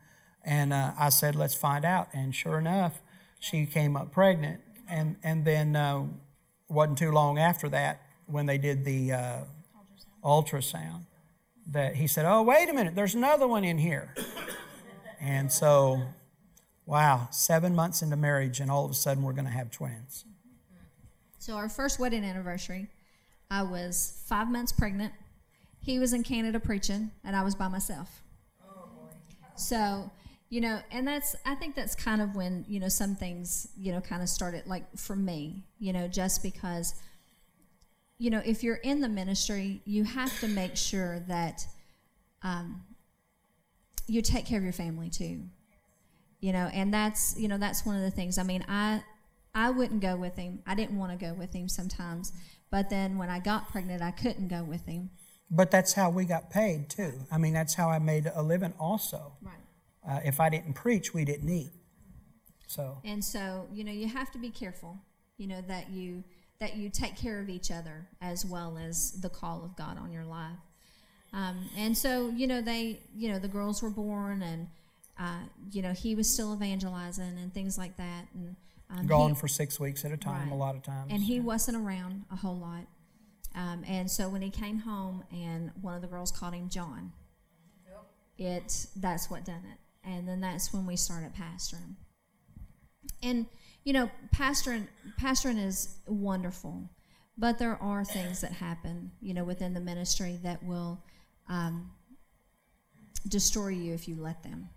And 0.45 0.73
uh, 0.73 0.93
I 0.99 1.09
said, 1.09 1.35
let's 1.35 1.55
find 1.55 1.85
out. 1.85 2.09
And 2.13 2.35
sure 2.35 2.59
enough, 2.59 3.01
she 3.41 3.65
came 3.65 3.97
up 3.97 4.13
pregnant. 4.13 4.61
And, 4.89 5.17
and 5.23 5.45
then 5.45 5.77
uh, 5.77 6.05
wasn't 6.69 6.99
too 6.99 7.11
long 7.11 7.39
after 7.39 7.69
that 7.71 8.03
when 8.27 8.47
they 8.47 8.59
did 8.59 8.85
the 8.85 9.13
uh, 9.13 9.39
ultrasound 10.23 11.05
that 11.71 11.97
he 11.97 12.07
said, 12.07 12.27
oh, 12.27 12.43
wait 12.43 12.69
a 12.69 12.73
minute, 12.73 12.95
there's 12.95 13.15
another 13.15 13.47
one 13.47 13.65
in 13.65 13.79
here. 13.79 14.15
and 15.21 15.51
so, 15.51 16.03
wow, 16.87 17.29
seven 17.31 17.75
months 17.75 18.03
into 18.03 18.17
marriage, 18.17 18.61
and 18.61 18.71
all 18.71 18.85
of 18.85 18.91
a 18.91 18.95
sudden 18.95 19.23
we're 19.23 19.33
going 19.33 19.47
to 19.47 19.51
have 19.51 19.71
twins. 19.71 20.25
So 21.39 21.55
our 21.55 21.69
first 21.69 21.99
wedding 21.99 22.25
anniversary, 22.25 22.89
I 23.51 23.63
was 23.63 24.23
five 24.27 24.51
months 24.51 24.73
pregnant. 24.73 25.13
He 25.81 25.99
was 25.99 26.13
in 26.13 26.23
Canada 26.23 26.59
preaching, 26.59 27.11
and 27.23 27.37
I 27.37 27.43
was 27.43 27.55
by 27.55 27.69
myself. 27.69 28.23
So, 29.57 30.11
you 30.55 30.61
know, 30.61 30.79
and 30.93 31.09
that's 31.09 31.35
I 31.45 31.57
think 31.57 31.75
that's 31.75 31.97
kind 31.97 32.23
of 32.23 32.37
when 32.37 32.65
you 32.69 32.79
know 32.79 32.87
some 32.87 33.17
things 33.17 33.67
you 33.77 33.91
know 33.91 34.01
kind 34.01 34.23
of 34.23 34.29
started 34.29 34.69
like 34.69 34.85
for 34.97 35.17
me, 35.17 35.65
you 35.81 35.93
know, 35.93 36.07
just 36.07 36.45
because, 36.45 36.95
you 38.19 38.31
know, 38.31 38.41
if 38.45 38.63
you're 38.63 38.77
in 38.77 39.01
the 39.01 39.09
ministry, 39.09 39.83
you 39.85 40.05
have 40.05 40.39
to 40.39 40.47
make 40.47 40.77
sure 40.77 41.19
that 41.27 41.67
um, 42.45 42.85
you 44.07 44.23
take 44.23 44.47
care 44.47 44.59
of 44.59 44.63
your 44.63 44.73
family 44.73 45.11
too. 45.11 45.43
You 46.39 46.53
know 46.53 46.71
and 46.73 46.95
that's 46.95 47.37
you 47.37 47.49
know 47.49 47.59
that's 47.59 47.85
one 47.85 47.97
of 47.97 48.03
the 48.03 48.13
things. 48.13 48.39
I 48.39 48.45
mean 48.45 48.65
i 48.69 49.03
i 49.57 49.71
wouldn't 49.71 50.03
go 50.03 50.15
with 50.15 50.37
him. 50.37 50.61
I 50.69 50.77
didn't 50.77 50.97
want 50.97 51.19
to 51.19 51.27
go 51.27 51.35
with 51.35 51.53
him 51.53 51.69
sometimes. 51.69 52.33
But 52.71 52.91
then 52.91 53.19
when 53.19 53.29
i 53.29 53.41
got 53.41 53.71
pregnant 53.73 54.03
i 54.03 54.13
couldn't 54.13 54.47
go 54.47 54.63
with 54.63 54.87
him. 54.87 55.11
But 55.51 55.73
that's 55.73 55.95
how 55.95 56.11
we 56.11 56.27
got 56.27 56.51
paid 56.51 56.91
too. 56.91 57.27
I 57.33 57.39
mean, 57.39 57.55
that's 57.55 57.75
how 57.75 57.91
I 57.91 57.99
made 57.99 58.31
a 58.33 58.43
living 58.43 58.73
also. 58.79 59.33
right 59.43 59.64
Uh, 60.09 60.21
if 60.25 60.41
I 60.41 60.49
didn't 60.49 60.75
preach, 60.75 61.15
we 61.15 61.25
didn't 61.25 61.49
eat. 61.49 61.73
So, 62.67 62.99
and 63.05 63.25
so 63.25 63.69
you 63.73 63.85
know 63.85 63.93
you 63.93 64.09
have 64.09 64.33
to 64.33 64.39
be 64.39 64.51
careful 64.51 64.99
you 65.37 65.47
know 65.47 65.61
that 65.69 65.91
you 65.91 66.25
that 66.61 66.77
you 66.77 66.89
take 66.89 67.17
care 67.17 67.41
of 67.41 67.49
each 67.49 67.71
other 67.71 68.07
as 68.21 68.45
well 68.45 68.79
as 68.79 69.13
the 69.21 69.29
call 69.29 69.65
of 69.65 69.77
god 69.77 69.99
on 69.99 70.13
your 70.13 70.25
life 70.25 70.57
um, 71.33 71.69
and 71.77 71.97
so 71.97 72.31
you 72.31 72.47
know 72.47 72.61
they 72.61 73.01
you 73.15 73.29
know 73.29 73.39
the 73.39 73.49
girls 73.49 73.83
were 73.83 73.91
born 73.91 74.43
and 74.43 74.69
uh, 75.19 75.41
you 75.71 75.83
know 75.83 75.93
he 75.93 76.15
was 76.15 76.29
still 76.29 76.55
evangelizing 76.55 77.39
and 77.39 77.53
things 77.53 77.79
like 77.79 77.97
that 77.97 78.27
and 78.35 78.57
um, 78.91 79.07
gone 79.07 79.31
he- 79.31 79.37
for 79.37 79.49
six 79.49 79.81
weeks 79.81 80.05
at 80.05 80.13
a 80.13 80.17
time, 80.17 80.53
a 80.53 80.57
lot 80.57 80.75
of 80.77 80.83
times. 80.83 81.11
and 81.11 81.23
he 81.23 81.41
wasn't 81.41 81.77
around 81.77 82.25
a 82.31 82.37
whole 82.37 82.57
lot. 82.57 82.85
Um, 83.57 83.85
and 83.89 84.11
so 84.11 84.29
when 84.29 84.43
he 84.43 84.51
came 84.51 84.81
home 84.81 85.23
and 85.33 85.71
one 85.81 85.95
of 85.95 86.03
the 86.03 86.09
girls 86.09 86.31
called 86.33 86.55
him 86.55 86.69
John, 86.69 87.13
yep. 87.87 88.05
it 88.37 88.87
that's 88.97 89.31
what 89.31 89.45
done 89.45 89.63
it. 89.73 89.79
And 90.07 90.29
then 90.29 90.41
that's 90.41 90.73
when 90.73 90.87
we 90.87 90.97
started 90.97 91.33
pastoring. 91.35 91.97
And 93.23 93.47
you 93.85 93.93
know, 93.93 94.11
pastoring 94.35 94.87
pastoring 95.21 95.63
is 95.63 95.99
wonderful, 96.07 96.91
but 97.37 97.59
there 97.59 97.81
are 97.83 98.05
things 98.05 98.41
that 98.41 98.53
happen, 98.53 99.13
you 99.21 99.35
know, 99.35 99.45
within 99.45 99.75
the 99.75 99.81
ministry 99.81 100.39
that 100.43 100.63
will 100.63 101.03
um, 101.49 101.91
destroy 103.29 103.69
you 103.69 103.93
if 103.93 104.09
you 104.09 104.17
let 104.17 104.43
them. 104.43 104.71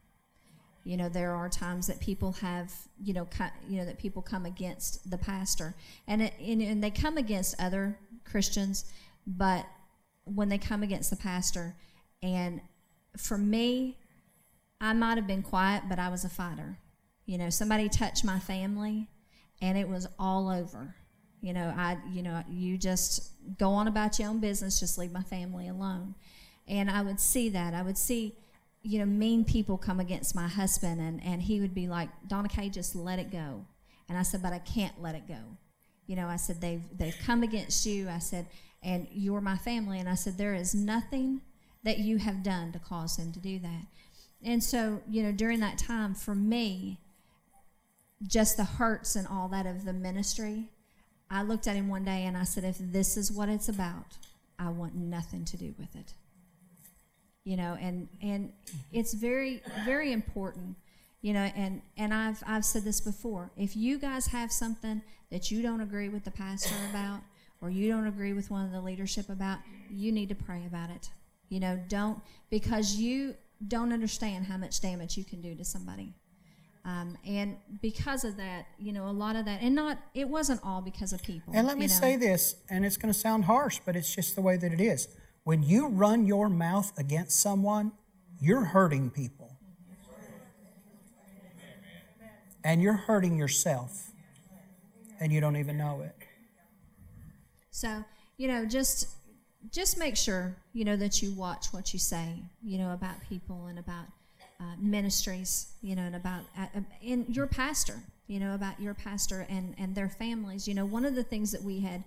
You 0.83 0.97
know, 0.97 1.09
there 1.09 1.35
are 1.35 1.49
times 1.49 1.87
that 1.87 1.99
people 1.99 2.33
have, 2.33 2.71
you 3.01 3.13
know, 3.13 3.25
co- 3.25 3.49
you 3.67 3.77
know 3.77 3.85
that 3.85 3.97
people 3.97 4.21
come 4.21 4.45
against 4.45 5.09
the 5.09 5.17
pastor, 5.17 5.75
and 6.07 6.21
it, 6.21 6.33
and, 6.39 6.61
and 6.61 6.83
they 6.83 6.91
come 6.91 7.17
against 7.17 7.55
other 7.59 7.97
Christians, 8.25 8.85
but 9.25 9.65
when 10.25 10.49
they 10.49 10.57
come 10.57 10.83
against 10.83 11.09
the 11.09 11.15
pastor, 11.15 11.75
and 12.21 12.61
for 13.17 13.37
me, 13.37 13.97
I 14.79 14.93
might 14.93 15.17
have 15.17 15.27
been 15.27 15.41
quiet, 15.41 15.83
but 15.89 15.99
I 15.99 16.09
was 16.09 16.23
a 16.23 16.29
fighter. 16.29 16.77
You 17.25 17.37
know, 17.37 17.49
somebody 17.49 17.89
touched 17.89 18.23
my 18.23 18.39
family, 18.39 19.07
and 19.61 19.77
it 19.77 19.89
was 19.89 20.07
all 20.19 20.49
over. 20.49 20.95
You 21.41 21.53
know, 21.53 21.73
I, 21.75 21.97
you 22.11 22.23
know, 22.23 22.43
you 22.49 22.77
just 22.77 23.31
go 23.57 23.71
on 23.71 23.87
about 23.87 24.19
your 24.19 24.29
own 24.29 24.39
business, 24.39 24.79
just 24.79 24.97
leave 24.97 25.11
my 25.11 25.23
family 25.23 25.67
alone. 25.67 26.15
And 26.67 26.89
I 26.89 27.01
would 27.01 27.19
see 27.19 27.49
that. 27.49 27.73
I 27.73 27.81
would 27.81 27.97
see, 27.97 28.35
you 28.81 28.99
know, 28.99 29.05
mean 29.05 29.45
people 29.45 29.77
come 29.77 29.99
against 29.99 30.35
my 30.35 30.47
husband, 30.47 31.01
and, 31.01 31.23
and 31.23 31.41
he 31.41 31.59
would 31.59 31.73
be 31.73 31.87
like, 31.87 32.09
Donna 32.27 32.49
Kay, 32.49 32.69
just 32.69 32.95
let 32.95 33.19
it 33.19 33.31
go. 33.31 33.65
And 34.09 34.17
I 34.17 34.23
said, 34.23 34.41
but 34.41 34.53
I 34.53 34.59
can't 34.59 35.01
let 35.01 35.15
it 35.15 35.27
go. 35.27 35.39
You 36.05 36.15
know, 36.15 36.27
I 36.27 36.37
said, 36.37 36.61
they've, 36.61 36.83
they've 36.97 37.17
come 37.25 37.43
against 37.43 37.85
you. 37.85 38.07
I 38.09 38.19
said, 38.19 38.47
and 38.81 39.07
you're 39.11 39.41
my 39.41 39.57
family. 39.57 39.99
And 39.99 40.07
I 40.07 40.15
said, 40.15 40.37
there 40.37 40.53
is 40.53 40.73
nothing 40.73 41.41
that 41.83 41.99
you 41.99 42.17
have 42.17 42.43
done 42.43 42.71
to 42.71 42.79
cause 42.79 43.17
him 43.17 43.31
to 43.33 43.39
do 43.39 43.59
that. 43.59 43.85
And 44.43 44.63
so, 44.63 45.01
you 45.09 45.23
know, 45.23 45.31
during 45.31 45.59
that 45.61 45.77
time, 45.77 46.13
for 46.13 46.35
me, 46.35 46.99
just 48.25 48.57
the 48.57 48.63
hurts 48.63 49.15
and 49.15 49.27
all 49.27 49.47
that 49.49 49.65
of 49.65 49.85
the 49.85 49.93
ministry, 49.93 50.69
I 51.29 51.43
looked 51.43 51.67
at 51.67 51.75
him 51.75 51.87
one 51.89 52.03
day 52.03 52.23
and 52.25 52.37
I 52.37 52.43
said, 52.43 52.63
if 52.63 52.77
this 52.79 53.17
is 53.17 53.31
what 53.31 53.49
it's 53.49 53.69
about, 53.69 54.17
I 54.57 54.69
want 54.69 54.95
nothing 54.95 55.45
to 55.45 55.57
do 55.57 55.73
with 55.77 55.95
it. 55.95 56.13
You 57.43 57.55
know, 57.55 57.77
and 57.79 58.09
and 58.21 58.51
it's 58.91 59.13
very 59.13 59.61
very 59.85 60.11
important. 60.11 60.75
You 61.21 61.33
know, 61.33 61.49
and 61.55 61.81
and 61.95 62.13
I've 62.13 62.43
I've 62.45 62.65
said 62.65 62.83
this 62.83 62.99
before. 62.99 63.51
If 63.55 63.75
you 63.75 63.99
guys 63.99 64.27
have 64.27 64.51
something 64.51 65.01
that 65.31 65.49
you 65.49 65.61
don't 65.61 65.79
agree 65.79 66.09
with 66.09 66.25
the 66.25 66.31
pastor 66.31 66.75
about, 66.89 67.21
or 67.61 67.69
you 67.69 67.89
don't 67.89 68.07
agree 68.07 68.33
with 68.33 68.51
one 68.51 68.65
of 68.65 68.71
the 68.71 68.81
leadership 68.81 69.29
about, 69.29 69.59
you 69.89 70.11
need 70.11 70.29
to 70.29 70.35
pray 70.35 70.65
about 70.65 70.89
it. 70.89 71.09
You 71.47 71.61
know, 71.61 71.79
don't 71.87 72.19
because 72.49 72.95
you 72.95 73.35
don't 73.65 73.91
understand 73.93 74.45
how 74.45 74.57
much 74.57 74.81
damage 74.81 75.17
you 75.17 75.23
can 75.23 75.41
do 75.41 75.55
to 75.55 75.65
somebody. 75.65 76.13
Um, 76.85 77.17
and 77.25 77.57
because 77.81 78.23
of 78.23 78.37
that, 78.37 78.67
you 78.79 78.93
know, 78.93 79.07
a 79.07 79.11
lot 79.11 79.35
of 79.35 79.43
that, 79.45 79.61
and 79.61 79.75
not, 79.75 79.97
it 80.13 80.29
wasn't 80.29 80.61
all 80.63 80.81
because 80.81 81.11
of 81.11 81.21
people. 81.21 81.53
And 81.53 81.67
let 81.67 81.77
me 81.77 81.83
you 81.83 81.89
know. 81.89 81.95
say 81.95 82.15
this, 82.15 82.55
and 82.69 82.85
it's 82.85 82.95
going 82.95 83.13
to 83.13 83.19
sound 83.19 83.43
harsh, 83.43 83.81
but 83.85 83.95
it's 83.97 84.13
just 84.13 84.35
the 84.35 84.41
way 84.41 84.55
that 84.55 84.71
it 84.71 84.79
is. 84.79 85.09
When 85.43 85.63
you 85.63 85.87
run 85.87 86.25
your 86.25 86.47
mouth 86.47 86.97
against 86.97 87.41
someone, 87.41 87.91
you're 88.39 88.63
hurting 88.63 89.09
people. 89.09 89.57
And 92.63 92.81
you're 92.81 92.93
hurting 92.93 93.37
yourself. 93.37 94.11
And 95.19 95.33
you 95.33 95.41
don't 95.41 95.57
even 95.57 95.77
know 95.77 96.01
it. 96.01 96.15
So, 97.71 98.05
you 98.37 98.47
know, 98.47 98.65
just 98.65 99.07
just 99.71 99.97
make 99.97 100.15
sure, 100.15 100.55
you 100.73 100.85
know, 100.85 100.95
that 100.95 101.21
you 101.21 101.31
watch 101.33 101.67
what 101.71 101.93
you 101.93 101.99
say, 101.99 102.41
you 102.63 102.77
know, 102.77 102.93
about 102.93 103.15
people 103.27 103.67
and 103.67 103.79
about 103.79 104.05
uh, 104.59 104.75
ministries, 104.79 105.73
you 105.81 105.95
know, 105.95 106.03
and 106.03 106.15
about 106.15 106.41
uh, 106.57 106.67
in 107.01 107.25
your 107.29 107.47
pastor, 107.47 107.95
you 108.27 108.39
know, 108.39 108.55
about 108.55 108.79
your 108.79 108.93
pastor 108.93 109.45
and 109.49 109.75
and 109.77 109.95
their 109.95 110.09
families. 110.09 110.67
You 110.67 110.73
know, 110.73 110.85
one 110.85 111.05
of 111.05 111.15
the 111.15 111.23
things 111.23 111.51
that 111.51 111.63
we 111.63 111.79
had 111.79 112.03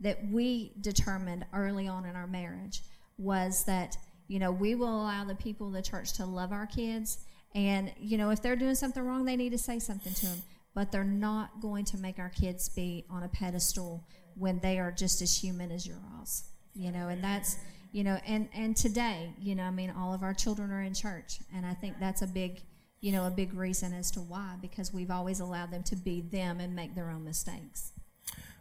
that 0.00 0.18
we 0.30 0.72
determined 0.80 1.44
early 1.52 1.86
on 1.88 2.06
in 2.06 2.16
our 2.16 2.26
marriage 2.26 2.82
was 3.18 3.64
that 3.64 3.96
you 4.28 4.38
know 4.38 4.50
we 4.50 4.74
will 4.74 5.02
allow 5.02 5.24
the 5.24 5.34
people 5.34 5.66
of 5.66 5.72
the 5.72 5.82
church 5.82 6.14
to 6.14 6.24
love 6.24 6.52
our 6.52 6.66
kids. 6.66 7.18
And 7.54 7.92
you 7.98 8.16
know 8.16 8.30
if 8.30 8.40
they're 8.40 8.56
doing 8.56 8.76
something 8.76 9.02
wrong 9.02 9.24
they 9.24 9.34
need 9.34 9.50
to 9.50 9.58
say 9.58 9.80
something 9.80 10.14
to 10.14 10.26
them 10.26 10.42
but 10.72 10.92
they're 10.92 11.02
not 11.02 11.60
going 11.60 11.84
to 11.84 11.98
make 11.98 12.20
our 12.20 12.28
kids 12.28 12.68
be 12.68 13.04
on 13.10 13.24
a 13.24 13.28
pedestal 13.28 14.06
when 14.36 14.60
they 14.60 14.78
are 14.78 14.92
just 14.92 15.20
as 15.20 15.36
human 15.36 15.72
as 15.72 15.84
yours 15.84 16.44
you 16.74 16.92
know, 16.92 17.08
and 17.08 17.22
that's, 17.22 17.56
you 17.92 18.04
know, 18.04 18.18
and, 18.26 18.48
and 18.54 18.76
today, 18.76 19.34
you 19.40 19.54
know, 19.54 19.64
I 19.64 19.70
mean, 19.70 19.92
all 19.96 20.14
of 20.14 20.22
our 20.22 20.34
children 20.34 20.70
are 20.70 20.82
in 20.82 20.94
church. 20.94 21.40
And 21.54 21.66
I 21.66 21.74
think 21.74 21.98
that's 21.98 22.22
a 22.22 22.26
big, 22.26 22.62
you 23.00 23.12
know, 23.12 23.26
a 23.26 23.30
big 23.30 23.54
reason 23.54 23.92
as 23.92 24.10
to 24.12 24.20
why, 24.20 24.54
because 24.60 24.92
we've 24.92 25.10
always 25.10 25.40
allowed 25.40 25.70
them 25.70 25.82
to 25.84 25.96
be 25.96 26.20
them 26.20 26.60
and 26.60 26.74
make 26.74 26.94
their 26.94 27.10
own 27.10 27.24
mistakes. 27.24 27.92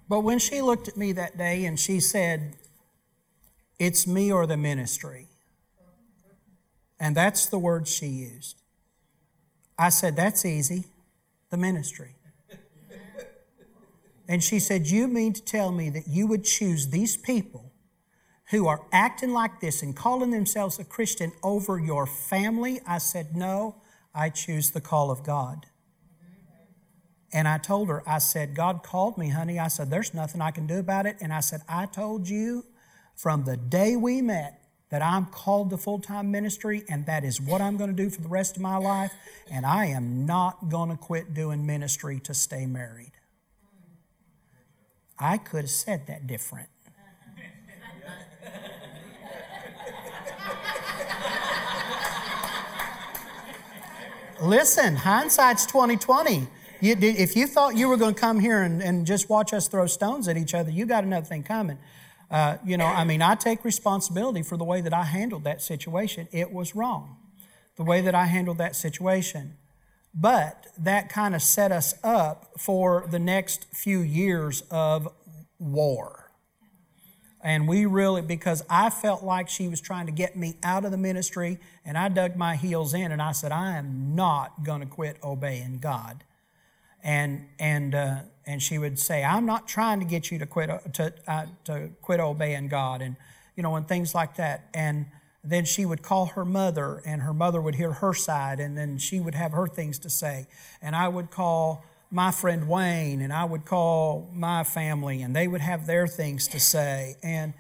But 0.08 0.22
when 0.22 0.40
she 0.40 0.62
looked 0.62 0.88
at 0.88 0.98
me 0.98 1.12
that 1.14 1.38
day 1.38 1.66
and 1.66 1.80
she 1.80 2.00
said, 2.00 2.56
It's 3.78 4.08
me 4.08 4.32
or 4.32 4.48
the 4.48 4.58
ministry, 4.58 5.28
and 7.00 7.16
that's 7.16 7.46
the 7.46 7.60
word 7.60 7.88
she 7.88 8.08
used, 8.08 8.60
I 9.78 9.90
said, 9.90 10.16
That's 10.16 10.46
easy, 10.46 10.86
the 11.52 11.58
ministry. 11.58 12.16
And 14.28 14.44
she 14.44 14.60
said, 14.60 14.88
You 14.88 15.08
mean 15.08 15.34
to 15.34 15.44
tell 15.44 15.72
me 15.72 15.90
that 15.92 16.08
you 16.08 16.26
would 16.28 16.44
choose 16.44 16.90
these 16.90 17.16
people 17.16 17.69
who 18.52 18.68
are 18.68 18.82
acting 18.92 19.32
like 19.32 19.60
this 19.60 19.82
and 19.82 19.96
calling 19.96 20.32
themselves 20.32 20.80
a 20.80 20.84
Christian 20.84 21.32
over 21.44 21.80
your 21.80 22.06
family? 22.06 22.82
I 22.88 22.98
said, 22.98 23.36
No, 23.36 23.76
I 24.14 24.30
choose 24.30 24.72
the 24.72 24.82
call 24.82 25.12
of 25.12 25.24
God. 25.24 25.66
And 27.32 27.48
I 27.48 27.58
told 27.58 27.90
her, 27.90 28.02
I 28.08 28.18
said, 28.18 28.56
God 28.56 28.82
called 28.84 29.18
me, 29.18 29.30
honey. 29.30 29.60
I 29.60 29.68
said, 29.68 29.92
there's 29.92 30.14
nothing 30.14 30.42
I 30.42 30.52
can 30.52 30.66
do 30.66 30.80
about 30.80 31.06
it. 31.06 31.18
And 31.22 31.32
I 31.32 31.42
said, 31.42 31.62
I 31.70 31.86
told 31.86 32.28
you 32.28 32.66
from 33.16 33.44
the 33.44 33.56
day 33.56 33.96
we 33.96 34.22
met 34.22 34.60
that 34.90 35.04
I'm 35.04 35.28
called 35.28 35.70
to 35.70 35.78
full 35.78 36.00
time 36.00 36.32
ministry, 36.32 36.84
and 36.90 37.06
that 37.06 37.24
is 37.24 37.40
what 37.40 37.62
I'm 37.62 37.78
going 37.78 37.92
to 37.92 37.96
do 37.96 38.10
for 38.10 38.22
the 38.22 38.28
rest 38.28 38.56
of 38.56 38.64
my 38.64 38.78
life. 38.78 39.14
And 39.52 39.66
I 39.66 39.86
am 39.88 40.26
not 40.26 40.70
going 40.70 40.90
to 40.90 40.98
quit 40.98 41.36
doing 41.36 41.66
ministry 41.66 42.20
to 42.22 42.34
stay 42.34 42.66
married. 42.66 43.12
I 45.20 45.38
could 45.38 45.62
have 45.62 45.70
said 45.70 46.08
that 46.08 46.26
different. 46.26 46.70
Listen, 54.42 54.96
hindsight's 54.96 55.66
2020. 55.66 56.48
You, 56.80 56.96
if 57.02 57.36
you 57.36 57.46
thought 57.46 57.76
you 57.76 57.90
were 57.90 57.98
going 57.98 58.14
to 58.16 58.20
come 58.20 58.40
here 58.40 58.62
and, 58.62 58.82
and 58.82 59.06
just 59.06 59.30
watch 59.30 59.54
us 59.54 59.68
throw 59.68 59.86
stones 59.86 60.30
at 60.30 60.38
each 60.38 60.54
other, 60.54 60.72
you 60.72 60.86
got 60.86 61.04
another 61.04 61.26
thing 61.26 61.44
coming. 61.44 61.78
Uh, 62.32 62.56
you 62.66 62.78
know, 62.78 62.86
I 62.86 63.04
mean, 63.04 63.22
I 63.22 63.36
take 63.36 63.66
responsibility 63.66 64.42
for 64.42 64.56
the 64.56 64.64
way 64.64 64.80
that 64.80 64.94
I 64.94 65.04
handled 65.04 65.44
that 65.44 65.62
situation. 65.62 66.30
It 66.32 66.54
was 66.54 66.74
wrong, 66.74 67.18
the 67.76 67.84
way 67.84 68.00
that 68.00 68.16
I 68.16 68.26
handled 68.26 68.60
that 68.60 68.78
situation. 68.78 69.58
But 70.14 70.68
that 70.78 71.10
kind 71.10 71.36
of 71.36 71.42
set 71.42 71.74
us 71.74 71.94
up 72.02 72.52
for 72.58 73.08
the 73.10 73.20
next 73.20 73.66
few 73.74 74.00
years 74.00 74.64
of 74.72 75.10
war. 75.60 76.19
And 77.42 77.68
we 77.68 77.86
really, 77.86 78.22
because 78.22 78.64
I 78.70 78.90
felt 78.90 79.24
like 79.24 79.48
she 79.48 79.68
was 79.68 79.80
trying 79.80 80.08
to 80.08 80.12
get 80.12 80.36
me 80.36 80.58
out 80.62 80.84
of 80.84 80.92
the 80.92 80.98
ministry, 80.98 81.60
and 81.86 81.98
I 81.98 82.10
dug 82.10 82.36
my 82.36 82.56
heels 82.56 82.94
in 82.94 83.12
and 83.12 83.22
I 83.22 83.32
said, 83.32 83.52
I 83.52 83.78
am 83.78 84.16
not 84.16 84.64
going 84.64 84.82
to 84.82 84.86
quit 84.86 85.18
obeying 85.24 85.80
God 85.80 86.24
and 87.04 87.48
and 87.60 87.96
uh, 87.96 88.20
and 88.46 88.62
she 88.62 88.78
would 88.78 89.00
say, 89.00 89.24
"I'm 89.24 89.46
not 89.46 89.68
trying 89.68 90.00
to 90.00 90.06
get 90.06 90.32
you 90.32 90.40
to 90.40 90.46
quit 90.46 90.70
uh, 90.70 90.80
to 90.94 91.14
uh, 91.28 91.46
to 91.66 91.90
quit 92.02 92.20
obeying 92.20 92.68
God," 92.68 93.02
and 93.02 93.16
you 93.56 93.64
know, 93.64 93.76
and 93.76 93.88
things 93.88 94.14
like 94.14 94.36
that. 94.36 94.70
And 94.74 95.06
then 95.44 95.66
she 95.66 95.86
would 95.86 96.02
call 96.02 96.28
her 96.28 96.46
mother, 96.46 97.02
and 97.06 97.22
her 97.22 97.34
mother 97.34 97.62
would 97.62 97.76
hear 97.76 97.94
her 97.94 98.14
side, 98.14 98.60
and 98.60 98.78
then 98.78 98.98
she 98.98 99.20
would 99.20 99.36
have 99.36 99.54
her 99.54 99.68
things 99.68 100.00
to 100.00 100.10
say. 100.10 100.48
And 100.82 100.96
I 100.96 101.08
would 101.08 101.32
call 101.32 101.86
my 102.12 102.32
friend 102.32 102.68
Wayne, 102.68 103.22
and 103.22 103.32
I 103.32 103.46
would 103.46 103.66
call 103.66 104.30
my 104.34 104.64
family, 104.64 105.22
and 105.22 105.36
they 105.36 105.48
would 105.48 105.62
have 105.62 105.86
their 105.86 106.08
things 106.08 106.48
to 106.50 106.60
say, 106.60 107.18
and 107.22 107.54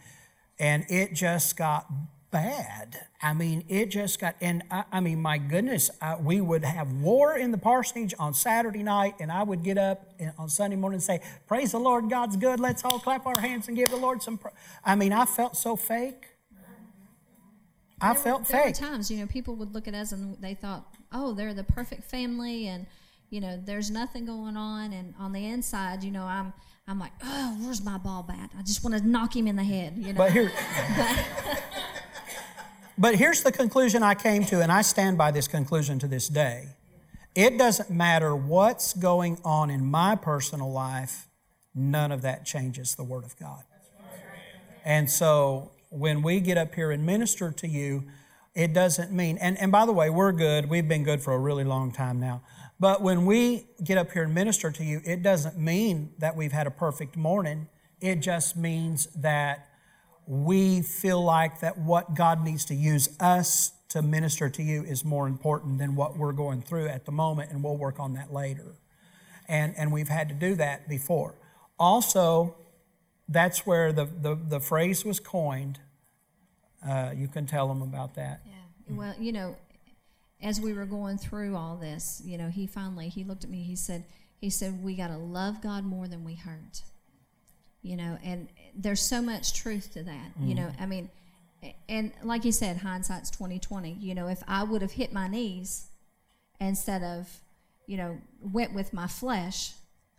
and 0.59 0.85
it 0.89 1.13
just 1.13 1.55
got 1.55 1.89
bad. 2.31 3.07
I 3.21 3.33
mean, 3.33 3.63
it 3.67 3.87
just 3.87 4.19
got, 4.19 4.35
and 4.41 4.63
I, 4.69 4.83
I 4.91 4.99
mean, 4.99 5.21
my 5.21 5.37
goodness, 5.37 5.89
I, 6.01 6.15
we 6.15 6.41
would 6.41 6.63
have 6.63 6.91
war 6.93 7.37
in 7.37 7.51
the 7.51 7.57
parsonage 7.57 8.13
on 8.19 8.33
Saturday 8.33 8.83
night, 8.83 9.15
and 9.19 9.31
I 9.31 9.43
would 9.43 9.63
get 9.63 9.77
up 9.77 10.13
eh, 10.19 10.31
on 10.37 10.49
Sunday 10.49 10.75
morning 10.75 10.95
and 10.95 11.03
say, 11.03 11.21
Praise 11.47 11.71
the 11.71 11.79
Lord, 11.79 12.09
God's 12.09 12.37
good. 12.37 12.59
Let's 12.59 12.83
all 12.83 12.99
clap 12.99 13.25
our 13.25 13.39
hands 13.39 13.67
and 13.67 13.75
give 13.75 13.89
the 13.89 13.97
Lord 13.97 14.21
some. 14.21 14.37
Pr-. 14.37 14.49
I 14.83 14.95
mean, 14.95 15.13
I 15.13 15.25
felt 15.25 15.57
so 15.57 15.75
fake. 15.75 16.27
I 18.01 18.13
there 18.13 18.21
felt 18.21 18.41
were, 18.41 18.47
there 18.47 18.63
fake. 18.63 18.75
There 18.75 18.87
were 18.87 18.93
times, 18.93 19.11
you 19.11 19.17
know, 19.17 19.27
people 19.27 19.55
would 19.55 19.73
look 19.73 19.87
at 19.87 19.93
us 19.93 20.13
and 20.13 20.37
they 20.41 20.53
thought, 20.53 20.85
oh, 21.11 21.33
they're 21.33 21.53
the 21.53 21.63
perfect 21.63 22.03
family, 22.05 22.67
and 22.67 22.85
you 23.29 23.41
know, 23.41 23.59
there's 23.63 23.91
nothing 23.91 24.25
going 24.25 24.57
on. 24.57 24.93
And 24.93 25.13
on 25.19 25.31
the 25.31 25.45
inside, 25.45 26.03
you 26.03 26.11
know, 26.11 26.23
I'm, 26.23 26.53
I'm 26.87 26.99
like, 26.99 27.11
oh, 27.23 27.57
where's 27.59 27.83
my 27.83 27.97
ball 27.97 28.23
bat? 28.23 28.51
I 28.57 28.63
just 28.63 28.83
want 28.83 28.97
to 28.97 29.07
knock 29.07 29.35
him 29.35 29.47
in 29.47 29.55
the 29.55 29.63
head. 29.63 29.93
You 29.97 30.13
know. 30.13 30.17
But 30.17 30.31
here. 30.31 30.51
But 32.99 33.15
here's 33.15 33.43
the 33.43 33.53
conclusion 33.53 34.03
I 34.03 34.13
came 34.13 34.43
to, 34.47 34.61
and 34.61 34.69
I 34.69 34.81
stand 34.81 35.17
by 35.17 35.31
this 35.31 35.47
conclusion 35.47 35.99
to 35.99 36.07
this 36.07 36.27
day. 36.27 36.67
It 37.33 37.57
doesn't 37.57 37.89
matter 37.89 38.35
what's 38.35 38.93
going 38.93 39.39
on 39.45 39.69
in 39.69 39.85
my 39.85 40.17
personal 40.17 40.69
life, 40.69 41.29
none 41.73 42.11
of 42.11 42.23
that 42.23 42.45
changes 42.45 42.95
the 42.95 43.05
Word 43.05 43.23
of 43.23 43.39
God. 43.39 43.63
And 44.83 45.09
so 45.09 45.71
when 45.87 46.21
we 46.21 46.41
get 46.41 46.57
up 46.57 46.75
here 46.75 46.91
and 46.91 47.05
minister 47.05 47.51
to 47.51 47.67
you, 47.69 48.03
it 48.53 48.73
doesn't 48.73 49.13
mean, 49.13 49.37
and, 49.37 49.57
and 49.59 49.71
by 49.71 49.85
the 49.85 49.93
way, 49.93 50.09
we're 50.09 50.33
good. 50.33 50.69
We've 50.69 50.87
been 50.87 51.05
good 51.05 51.21
for 51.21 51.31
a 51.31 51.39
really 51.39 51.63
long 51.63 51.93
time 51.93 52.19
now. 52.19 52.41
But 52.79 53.01
when 53.01 53.25
we 53.25 53.67
get 53.83 53.97
up 53.97 54.11
here 54.11 54.23
and 54.23 54.33
minister 54.33 54.71
to 54.71 54.83
you, 54.83 55.01
it 55.03 55.21
doesn't 55.21 55.57
mean 55.57 56.13
that 56.19 56.35
we've 56.35 56.51
had 56.51 56.65
a 56.65 56.71
perfect 56.71 57.17
morning. 57.17 57.67
It 57.99 58.17
just 58.17 58.55
means 58.55 59.07
that 59.17 59.67
we 60.25 60.81
feel 60.81 61.21
like 61.21 61.59
that 61.59 61.77
what 61.77 62.13
God 62.13 62.43
needs 62.43 62.63
to 62.65 62.75
use 62.75 63.09
us 63.19 63.71
to 63.89 64.01
minister 64.01 64.49
to 64.49 64.63
you 64.63 64.83
is 64.83 65.03
more 65.03 65.27
important 65.27 65.79
than 65.79 65.95
what 65.95 66.15
we're 66.15 66.31
going 66.31 66.61
through 66.61 66.87
at 66.87 67.05
the 67.05 67.11
moment, 67.11 67.51
and 67.51 67.63
we'll 67.63 67.77
work 67.77 67.99
on 67.99 68.13
that 68.13 68.31
later. 68.31 68.75
And, 69.47 69.73
and 69.77 69.91
we've 69.91 70.07
had 70.07 70.29
to 70.29 70.35
do 70.35 70.55
that 70.55 70.87
before. 70.87 71.35
Also, 71.79 72.55
that's 73.27 73.65
where 73.65 73.91
the, 73.91 74.05
the, 74.05 74.35
the 74.35 74.59
phrase 74.59 75.03
was 75.03 75.19
coined. 75.19 75.79
Uh, 76.87 77.11
you 77.15 77.27
can 77.27 77.47
tell 77.47 77.67
them 77.67 77.81
about 77.81 78.13
that. 78.15 78.41
Yeah. 78.45 78.95
Well, 78.95 79.15
you 79.19 79.31
know, 79.31 79.55
as 80.41 80.59
we 80.59 80.73
were 80.73 80.85
going 80.85 81.17
through 81.17 81.55
all 81.55 81.75
this, 81.75 82.21
you 82.25 82.37
know, 82.37 82.49
he 82.49 82.67
finally 82.67 83.09
he 83.09 83.23
looked 83.23 83.43
at 83.43 83.49
me. 83.49 83.63
He 83.63 83.75
said, 83.75 84.05
he 84.39 84.49
said, 84.49 84.83
we 84.83 84.95
got 84.95 85.09
to 85.09 85.17
love 85.17 85.61
God 85.61 85.83
more 85.83 86.07
than 86.07 86.23
we 86.23 86.35
hurt 86.35 86.83
you 87.81 87.95
know 87.95 88.17
and 88.23 88.47
there's 88.75 89.01
so 89.01 89.21
much 89.21 89.53
truth 89.53 89.93
to 89.93 90.03
that 90.03 90.39
mm. 90.39 90.49
you 90.49 90.55
know 90.55 90.69
i 90.79 90.85
mean 90.85 91.09
and 91.87 92.11
like 92.23 92.45
you 92.45 92.51
said 92.51 92.77
hindsight's 92.77 93.29
2020 93.29 93.97
you 93.99 94.13
know 94.13 94.27
if 94.27 94.41
i 94.47 94.63
would 94.63 94.81
have 94.81 94.91
hit 94.91 95.13
my 95.13 95.27
knees 95.27 95.87
instead 96.59 97.03
of 97.03 97.39
you 97.85 97.97
know 97.97 98.17
went 98.41 98.73
with 98.73 98.93
my 98.93 99.07
flesh 99.07 99.73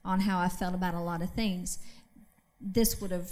on 0.04 0.20
how 0.20 0.38
i 0.38 0.48
felt 0.48 0.74
about 0.74 0.94
a 0.94 1.00
lot 1.00 1.22
of 1.22 1.30
things 1.30 1.78
this 2.61 3.00
would 3.00 3.11
have 3.11 3.30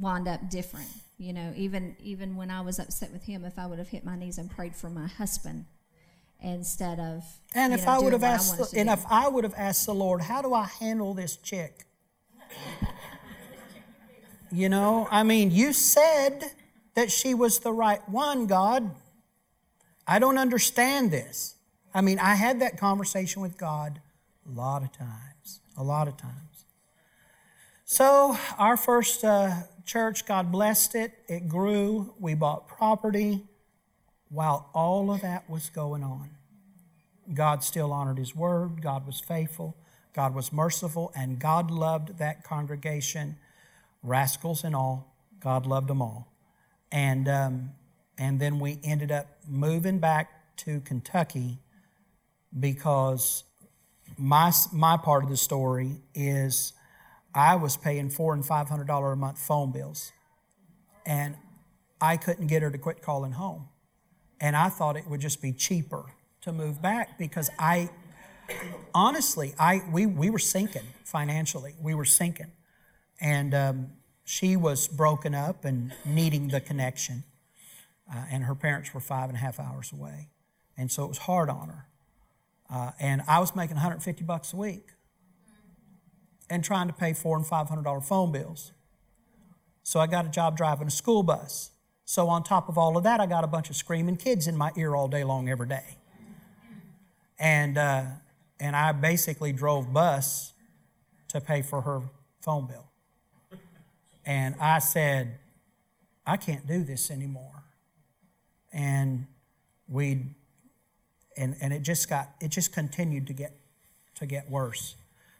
wound 0.00 0.26
up 0.28 0.48
different 0.50 0.88
you 1.18 1.32
know 1.32 1.52
even 1.56 1.96
even 2.00 2.36
when 2.36 2.50
i 2.50 2.60
was 2.60 2.78
upset 2.78 3.12
with 3.12 3.24
him 3.24 3.44
if 3.44 3.58
i 3.58 3.66
would 3.66 3.78
have 3.78 3.88
hit 3.88 4.04
my 4.04 4.16
knees 4.16 4.38
and 4.38 4.50
prayed 4.50 4.74
for 4.74 4.90
my 4.90 5.06
husband 5.06 5.64
instead 6.42 6.98
of 6.98 7.24
and 7.54 7.72
if 7.72 7.84
know, 7.84 7.92
i 7.92 7.98
would 7.98 8.12
have 8.12 8.24
asked 8.24 8.74
and 8.74 8.88
do. 8.88 8.92
if 8.92 9.04
i 9.10 9.28
would 9.28 9.44
have 9.44 9.54
asked 9.56 9.86
the 9.86 9.94
lord 9.94 10.20
how 10.22 10.40
do 10.40 10.54
i 10.54 10.64
handle 10.64 11.14
this 11.14 11.36
chick 11.36 11.86
you 14.52 14.68
know, 14.68 15.06
I 15.10 15.22
mean, 15.22 15.50
you 15.50 15.72
said 15.72 16.50
that 16.94 17.10
she 17.10 17.34
was 17.34 17.60
the 17.60 17.72
right 17.72 18.06
one, 18.08 18.46
God. 18.46 18.90
I 20.06 20.18
don't 20.18 20.38
understand 20.38 21.12
this. 21.12 21.54
I 21.94 22.00
mean, 22.00 22.18
I 22.18 22.34
had 22.34 22.60
that 22.60 22.76
conversation 22.76 23.42
with 23.42 23.56
God 23.56 24.00
a 24.48 24.50
lot 24.50 24.82
of 24.82 24.92
times, 24.92 25.60
a 25.76 25.84
lot 25.84 26.08
of 26.08 26.16
times. 26.16 26.64
So, 27.84 28.36
our 28.58 28.76
first 28.76 29.24
uh, 29.24 29.50
church, 29.84 30.26
God 30.26 30.50
blessed 30.50 30.94
it. 30.96 31.12
It 31.28 31.48
grew. 31.48 32.14
We 32.18 32.34
bought 32.34 32.66
property. 32.66 33.42
While 34.30 34.70
all 34.74 35.12
of 35.12 35.20
that 35.20 35.48
was 35.50 35.68
going 35.70 36.02
on, 36.02 36.30
God 37.34 37.62
still 37.62 37.92
honored 37.92 38.18
His 38.18 38.34
word. 38.34 38.80
God 38.80 39.06
was 39.06 39.20
faithful. 39.20 39.76
God 40.14 40.34
was 40.34 40.52
merciful. 40.52 41.12
And 41.14 41.38
God 41.38 41.70
loved 41.70 42.18
that 42.18 42.42
congregation 42.42 43.36
rascals 44.02 44.64
and 44.64 44.74
all. 44.74 45.14
God 45.40 45.66
loved 45.66 45.88
them 45.88 46.00
all. 46.00 46.32
And, 46.92 47.28
um, 47.28 47.70
and 48.18 48.40
then 48.40 48.58
we 48.58 48.78
ended 48.82 49.12
up 49.12 49.26
moving 49.46 49.98
back 49.98 50.56
to 50.58 50.80
Kentucky 50.80 51.58
because 52.58 53.44
my, 54.18 54.52
my 54.72 54.96
part 54.96 55.24
of 55.24 55.30
the 55.30 55.36
story 55.36 56.00
is 56.14 56.72
I 57.34 57.54
was 57.56 57.76
paying 57.76 58.10
four 58.10 58.34
and 58.34 58.44
five 58.44 58.68
hundred 58.68 58.86
dollar 58.88 59.12
a 59.12 59.16
month 59.16 59.38
phone 59.38 59.70
bills, 59.70 60.12
and 61.06 61.36
I 62.00 62.16
couldn't 62.16 62.48
get 62.48 62.62
her 62.62 62.70
to 62.70 62.78
quit 62.78 63.02
calling 63.02 63.32
home, 63.32 63.68
and 64.40 64.56
I 64.56 64.68
thought 64.68 64.96
it 64.96 65.06
would 65.06 65.20
just 65.20 65.42
be 65.42 65.52
cheaper 65.52 66.04
to 66.42 66.52
move 66.52 66.80
back 66.80 67.18
because 67.18 67.50
I 67.58 67.90
honestly 68.94 69.54
I 69.58 69.82
we 69.90 70.06
we 70.06 70.30
were 70.30 70.38
sinking 70.38 70.86
financially 71.04 71.74
we 71.80 71.94
were 71.94 72.04
sinking, 72.04 72.52
and 73.20 73.54
um, 73.54 73.88
she 74.24 74.56
was 74.56 74.86
broken 74.86 75.34
up 75.34 75.64
and 75.64 75.92
needing 76.04 76.48
the 76.48 76.60
connection. 76.60 77.24
Uh, 78.12 78.24
and 78.30 78.44
her 78.44 78.54
parents 78.54 78.92
were 78.92 79.00
five 79.00 79.28
and 79.28 79.36
a 79.36 79.40
half 79.40 79.60
hours 79.60 79.92
away. 79.92 80.28
And 80.76 80.90
so 80.90 81.04
it 81.04 81.08
was 81.08 81.18
hard 81.18 81.48
on 81.48 81.68
her. 81.68 81.86
Uh, 82.72 82.92
and 83.00 83.22
I 83.28 83.38
was 83.40 83.54
making 83.54 83.76
150 83.76 84.24
bucks 84.24 84.52
a 84.52 84.56
week 84.56 84.88
and 86.48 86.62
trying 86.64 86.86
to 86.86 86.92
pay 86.92 87.12
four 87.12 87.36
and 87.36 87.46
five 87.46 87.68
hundred 87.68 87.82
dollar 87.84 88.00
phone 88.00 88.32
bills. 88.32 88.72
So 89.82 90.00
I 90.00 90.06
got 90.06 90.26
a 90.26 90.28
job 90.28 90.56
driving 90.56 90.86
a 90.86 90.90
school 90.90 91.22
bus. 91.22 91.69
So 92.10 92.28
on 92.28 92.42
top 92.42 92.68
of 92.68 92.76
all 92.76 92.96
of 92.96 93.04
that, 93.04 93.20
I 93.20 93.26
got 93.26 93.44
a 93.44 93.46
bunch 93.46 93.70
of 93.70 93.76
screaming 93.76 94.16
kids 94.16 94.48
in 94.48 94.56
my 94.56 94.72
ear 94.76 94.96
all 94.96 95.06
day 95.06 95.22
long 95.22 95.48
every 95.48 95.68
day. 95.68 95.94
And 97.38 97.78
uh, 97.78 98.02
and 98.58 98.74
I 98.74 98.90
basically 98.90 99.52
drove 99.52 99.92
bus 99.92 100.52
to 101.28 101.40
pay 101.40 101.62
for 101.62 101.82
her 101.82 102.02
phone 102.40 102.66
bill. 102.66 102.88
And 104.26 104.56
I 104.60 104.80
said, 104.80 105.38
I 106.26 106.36
can't 106.36 106.66
do 106.66 106.82
this 106.82 107.12
anymore. 107.12 107.62
And 108.72 109.28
we 109.86 110.34
and, 111.36 111.54
and 111.60 111.72
it 111.72 111.82
just 111.82 112.08
got 112.08 112.30
it 112.40 112.48
just 112.48 112.72
continued 112.72 113.28
to 113.28 113.32
get 113.32 113.52
to 114.16 114.26
get 114.26 114.50
worse. 114.50 114.96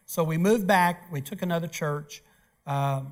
So 0.07 0.23
we 0.23 0.39
moved 0.39 0.69
back, 0.69 1.11
we 1.11 1.21
took 1.21 1.43
another 1.43 1.67
church. 1.67 2.23
Uh, 2.71 3.03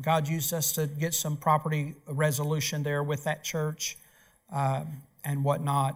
God 0.00 0.26
used 0.26 0.52
us 0.52 0.72
to 0.72 0.88
get 0.88 1.14
some 1.14 1.36
property 1.36 1.94
resolution 2.08 2.82
there 2.82 3.04
with 3.04 3.22
that 3.22 3.44
church 3.44 3.96
uh, 4.52 4.82
and 5.24 5.44
whatnot. 5.44 5.94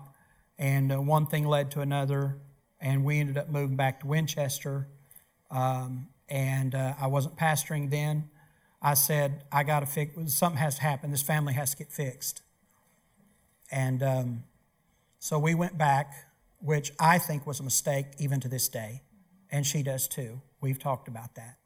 And 0.56 0.92
uh, 0.92 1.02
one 1.02 1.26
thing 1.26 1.44
led 1.48 1.72
to 1.72 1.80
another, 1.80 2.36
and 2.80 3.04
we 3.04 3.18
ended 3.18 3.38
up 3.38 3.48
moving 3.48 3.74
back 3.74 4.00
to 4.00 4.06
Winchester. 4.06 4.86
Um, 5.50 6.06
and 6.28 6.76
uh, 6.76 6.94
I 7.00 7.08
wasn't 7.08 7.36
pastoring 7.36 7.90
then. 7.90 8.30
I 8.80 8.94
said, 8.94 9.42
I 9.50 9.64
got 9.64 9.80
to 9.80 9.86
fix, 9.86 10.12
something 10.32 10.60
has 10.60 10.76
to 10.76 10.82
happen. 10.82 11.10
This 11.10 11.22
family 11.22 11.54
has 11.54 11.72
to 11.72 11.76
get 11.78 11.90
fixed. 11.90 12.42
And 13.72 14.00
um, 14.00 14.44
so 15.18 15.40
we 15.40 15.56
went 15.56 15.76
back, 15.76 16.12
which 16.60 16.92
I 17.00 17.18
think 17.18 17.48
was 17.48 17.58
a 17.58 17.64
mistake 17.64 18.06
even 18.18 18.38
to 18.40 18.48
this 18.48 18.68
day. 18.68 19.02
And 19.50 19.66
she 19.66 19.82
does 19.82 20.06
too. 20.06 20.40
We've 20.60 20.78
talked 20.78 21.08
about 21.08 21.34
that. 21.34 21.56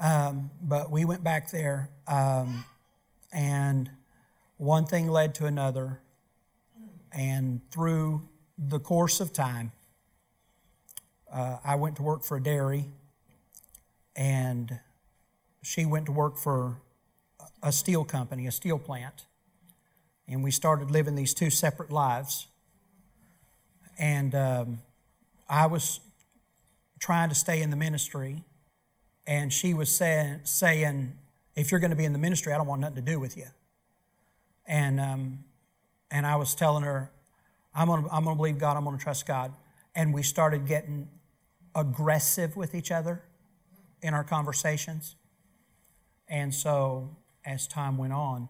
Um, 0.00 0.50
but 0.62 0.90
we 0.90 1.04
went 1.04 1.22
back 1.22 1.50
there, 1.50 1.90
um, 2.08 2.64
and 3.32 3.90
one 4.56 4.86
thing 4.86 5.08
led 5.08 5.34
to 5.36 5.46
another. 5.46 6.00
And 7.12 7.60
through 7.70 8.26
the 8.56 8.80
course 8.80 9.20
of 9.20 9.34
time, 9.34 9.72
uh, 11.30 11.58
I 11.62 11.74
went 11.74 11.96
to 11.96 12.02
work 12.02 12.24
for 12.24 12.38
a 12.38 12.42
dairy, 12.42 12.86
and 14.16 14.80
she 15.62 15.84
went 15.84 16.06
to 16.06 16.12
work 16.12 16.38
for 16.38 16.80
a 17.62 17.70
steel 17.70 18.04
company, 18.04 18.46
a 18.46 18.52
steel 18.52 18.78
plant. 18.78 19.26
And 20.26 20.42
we 20.42 20.50
started 20.50 20.90
living 20.90 21.14
these 21.14 21.34
two 21.34 21.50
separate 21.50 21.90
lives. 21.90 22.46
And 23.98 24.34
um, 24.34 24.78
I 25.46 25.66
was 25.66 26.00
trying 27.00 27.28
to 27.28 27.34
stay 27.34 27.60
in 27.60 27.68
the 27.68 27.76
ministry, 27.76 28.44
and 29.30 29.52
she 29.52 29.74
was 29.74 29.94
saying, 29.94 30.40
saying 30.42 31.12
if 31.54 31.70
you're 31.70 31.78
going 31.78 31.92
to 31.92 31.96
be 31.96 32.04
in 32.04 32.12
the 32.12 32.18
ministry, 32.18 32.52
I 32.52 32.56
don't 32.56 32.66
want 32.66 32.80
nothing 32.80 32.96
to 32.96 33.12
do 33.12 33.20
with 33.20 33.36
you. 33.36 33.46
And, 34.66 34.98
um, 34.98 35.44
and 36.10 36.26
I 36.26 36.34
was 36.34 36.52
telling 36.56 36.82
her, 36.82 37.12
I'm 37.72 37.86
going 37.86 38.02
to 38.02 38.10
I'm 38.12 38.24
going 38.24 38.34
to 38.34 38.36
believe 38.36 38.58
God, 38.58 38.76
I'm 38.76 38.82
going 38.82 38.98
to 38.98 39.02
trust 39.02 39.26
God. 39.26 39.52
And 39.94 40.12
we 40.12 40.24
started 40.24 40.66
getting 40.66 41.08
aggressive 41.76 42.56
with 42.56 42.74
each 42.74 42.90
other 42.90 43.22
in 44.02 44.14
our 44.14 44.24
conversations. 44.24 45.14
And 46.26 46.52
so 46.52 47.16
as 47.44 47.68
time 47.68 47.98
went 47.98 48.12
on, 48.12 48.48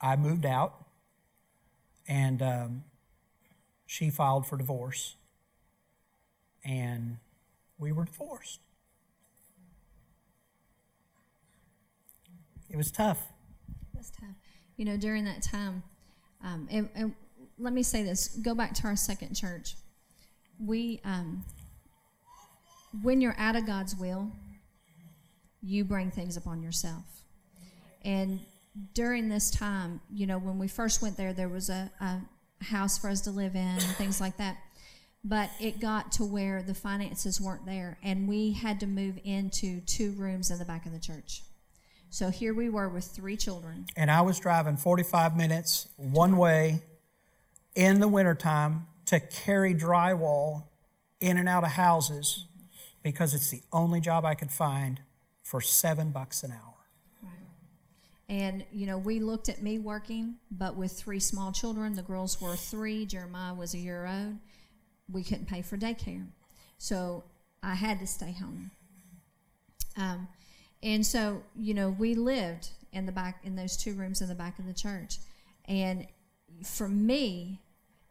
I 0.00 0.14
moved 0.14 0.46
out 0.46 0.84
and 2.06 2.40
um, 2.42 2.84
she 3.86 4.10
filed 4.10 4.46
for 4.46 4.56
divorce. 4.56 5.16
And 6.64 7.18
we 7.76 7.90
were 7.90 8.04
divorced. 8.04 8.60
It 12.76 12.78
was 12.78 12.90
tough. 12.90 13.32
It 13.94 13.96
was 13.96 14.10
tough. 14.10 14.34
You 14.76 14.84
know, 14.84 14.98
during 14.98 15.24
that 15.24 15.40
time, 15.40 15.82
um, 16.44 16.68
and, 16.70 16.90
and, 16.94 17.14
let 17.58 17.72
me 17.72 17.82
say 17.82 18.02
this 18.02 18.28
go 18.42 18.54
back 18.54 18.74
to 18.74 18.84
our 18.86 18.96
second 18.96 19.32
church. 19.32 19.76
We, 20.60 21.00
um, 21.02 21.42
when 23.00 23.22
you're 23.22 23.34
out 23.38 23.56
of 23.56 23.64
God's 23.64 23.96
will, 23.96 24.30
you 25.62 25.86
bring 25.86 26.10
things 26.10 26.36
upon 26.36 26.62
yourself. 26.62 27.04
And 28.04 28.40
during 28.92 29.30
this 29.30 29.50
time, 29.50 30.02
you 30.12 30.26
know, 30.26 30.36
when 30.36 30.58
we 30.58 30.68
first 30.68 31.00
went 31.00 31.16
there, 31.16 31.32
there 31.32 31.48
was 31.48 31.70
a, 31.70 31.90
a 31.98 32.20
house 32.62 32.98
for 32.98 33.08
us 33.08 33.22
to 33.22 33.30
live 33.30 33.54
in 33.54 33.62
and 33.62 33.82
things 33.96 34.20
like 34.20 34.36
that. 34.36 34.58
But 35.24 35.48
it 35.58 35.80
got 35.80 36.12
to 36.12 36.26
where 36.26 36.62
the 36.62 36.74
finances 36.74 37.40
weren't 37.40 37.64
there, 37.64 37.96
and 38.02 38.28
we 38.28 38.52
had 38.52 38.80
to 38.80 38.86
move 38.86 39.18
into 39.24 39.80
two 39.80 40.12
rooms 40.12 40.50
in 40.50 40.58
the 40.58 40.66
back 40.66 40.84
of 40.84 40.92
the 40.92 41.00
church. 41.00 41.40
So 42.10 42.30
here 42.30 42.54
we 42.54 42.68
were 42.68 42.88
with 42.88 43.04
three 43.04 43.36
children. 43.36 43.86
And 43.96 44.10
I 44.10 44.22
was 44.22 44.38
driving 44.38 44.76
45 44.76 45.36
minutes 45.36 45.88
one 45.96 46.36
way 46.36 46.82
in 47.74 48.00
the 48.00 48.08
wintertime 48.08 48.86
to 49.06 49.20
carry 49.20 49.74
drywall 49.74 50.64
in 51.20 51.36
and 51.36 51.48
out 51.48 51.64
of 51.64 51.70
houses 51.70 52.46
because 53.02 53.34
it's 53.34 53.50
the 53.50 53.62
only 53.72 54.00
job 54.00 54.24
I 54.24 54.34
could 54.34 54.50
find 54.50 55.00
for 55.42 55.60
seven 55.60 56.10
bucks 56.10 56.42
an 56.42 56.52
hour. 56.52 56.76
And, 58.28 58.64
you 58.72 58.86
know, 58.86 58.98
we 58.98 59.20
looked 59.20 59.48
at 59.48 59.62
me 59.62 59.78
working, 59.78 60.34
but 60.50 60.76
with 60.76 60.90
three 60.90 61.20
small 61.20 61.52
children. 61.52 61.94
The 61.94 62.02
girls 62.02 62.40
were 62.40 62.56
three, 62.56 63.06
Jeremiah 63.06 63.54
was 63.54 63.72
a 63.74 63.78
year 63.78 64.06
old. 64.06 64.38
We 65.10 65.22
couldn't 65.22 65.46
pay 65.46 65.62
for 65.62 65.76
daycare. 65.76 66.26
So 66.78 67.22
I 67.62 67.74
had 67.74 68.00
to 68.00 68.06
stay 68.06 68.32
home. 68.32 68.72
Um, 69.96 70.26
and 70.82 71.04
so, 71.04 71.42
you 71.54 71.74
know, 71.74 71.90
we 71.90 72.14
lived 72.14 72.70
in 72.92 73.06
the 73.06 73.12
back, 73.12 73.40
in 73.44 73.56
those 73.56 73.76
two 73.76 73.94
rooms 73.94 74.20
in 74.20 74.28
the 74.28 74.34
back 74.34 74.58
of 74.58 74.66
the 74.66 74.74
church. 74.74 75.18
And 75.66 76.06
for 76.64 76.88
me, 76.88 77.60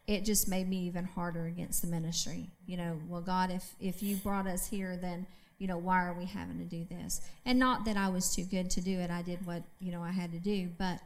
it 0.07 0.25
just 0.25 0.47
made 0.47 0.69
me 0.69 0.77
even 0.85 1.05
harder 1.05 1.45
against 1.45 1.81
the 1.81 1.87
ministry. 1.87 2.49
You 2.67 2.77
know, 2.77 2.99
well, 3.07 3.21
God, 3.21 3.49
if, 3.51 3.75
if 3.79 4.03
you 4.03 4.17
brought 4.17 4.47
us 4.47 4.67
here, 4.67 4.97
then 4.97 5.25
you 5.57 5.67
know, 5.67 5.77
why 5.77 6.05
are 6.05 6.13
we 6.13 6.25
having 6.25 6.57
to 6.59 6.65
do 6.65 6.85
this? 6.85 7.21
And 7.45 7.57
not 7.57 7.85
that 7.85 7.97
I 7.97 8.09
was 8.09 8.35
too 8.35 8.43
good 8.43 8.69
to 8.71 8.81
do 8.81 8.99
it. 8.99 9.09
I 9.09 9.21
did 9.21 9.45
what, 9.45 9.63
you 9.79 9.91
know, 9.91 10.01
I 10.01 10.11
had 10.11 10.31
to 10.33 10.39
do. 10.39 10.69
But, 10.77 10.99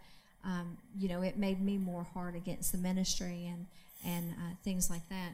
um, 0.43 0.77
you 0.97 1.07
know, 1.07 1.21
it 1.21 1.37
made 1.37 1.61
me 1.61 1.77
more 1.77 2.07
hard 2.13 2.35
against 2.35 2.71
the 2.71 2.77
ministry 2.77 3.47
and, 3.47 3.67
and 4.05 4.31
uh, 4.31 4.55
things 4.63 4.89
like 4.89 5.07
that. 5.09 5.33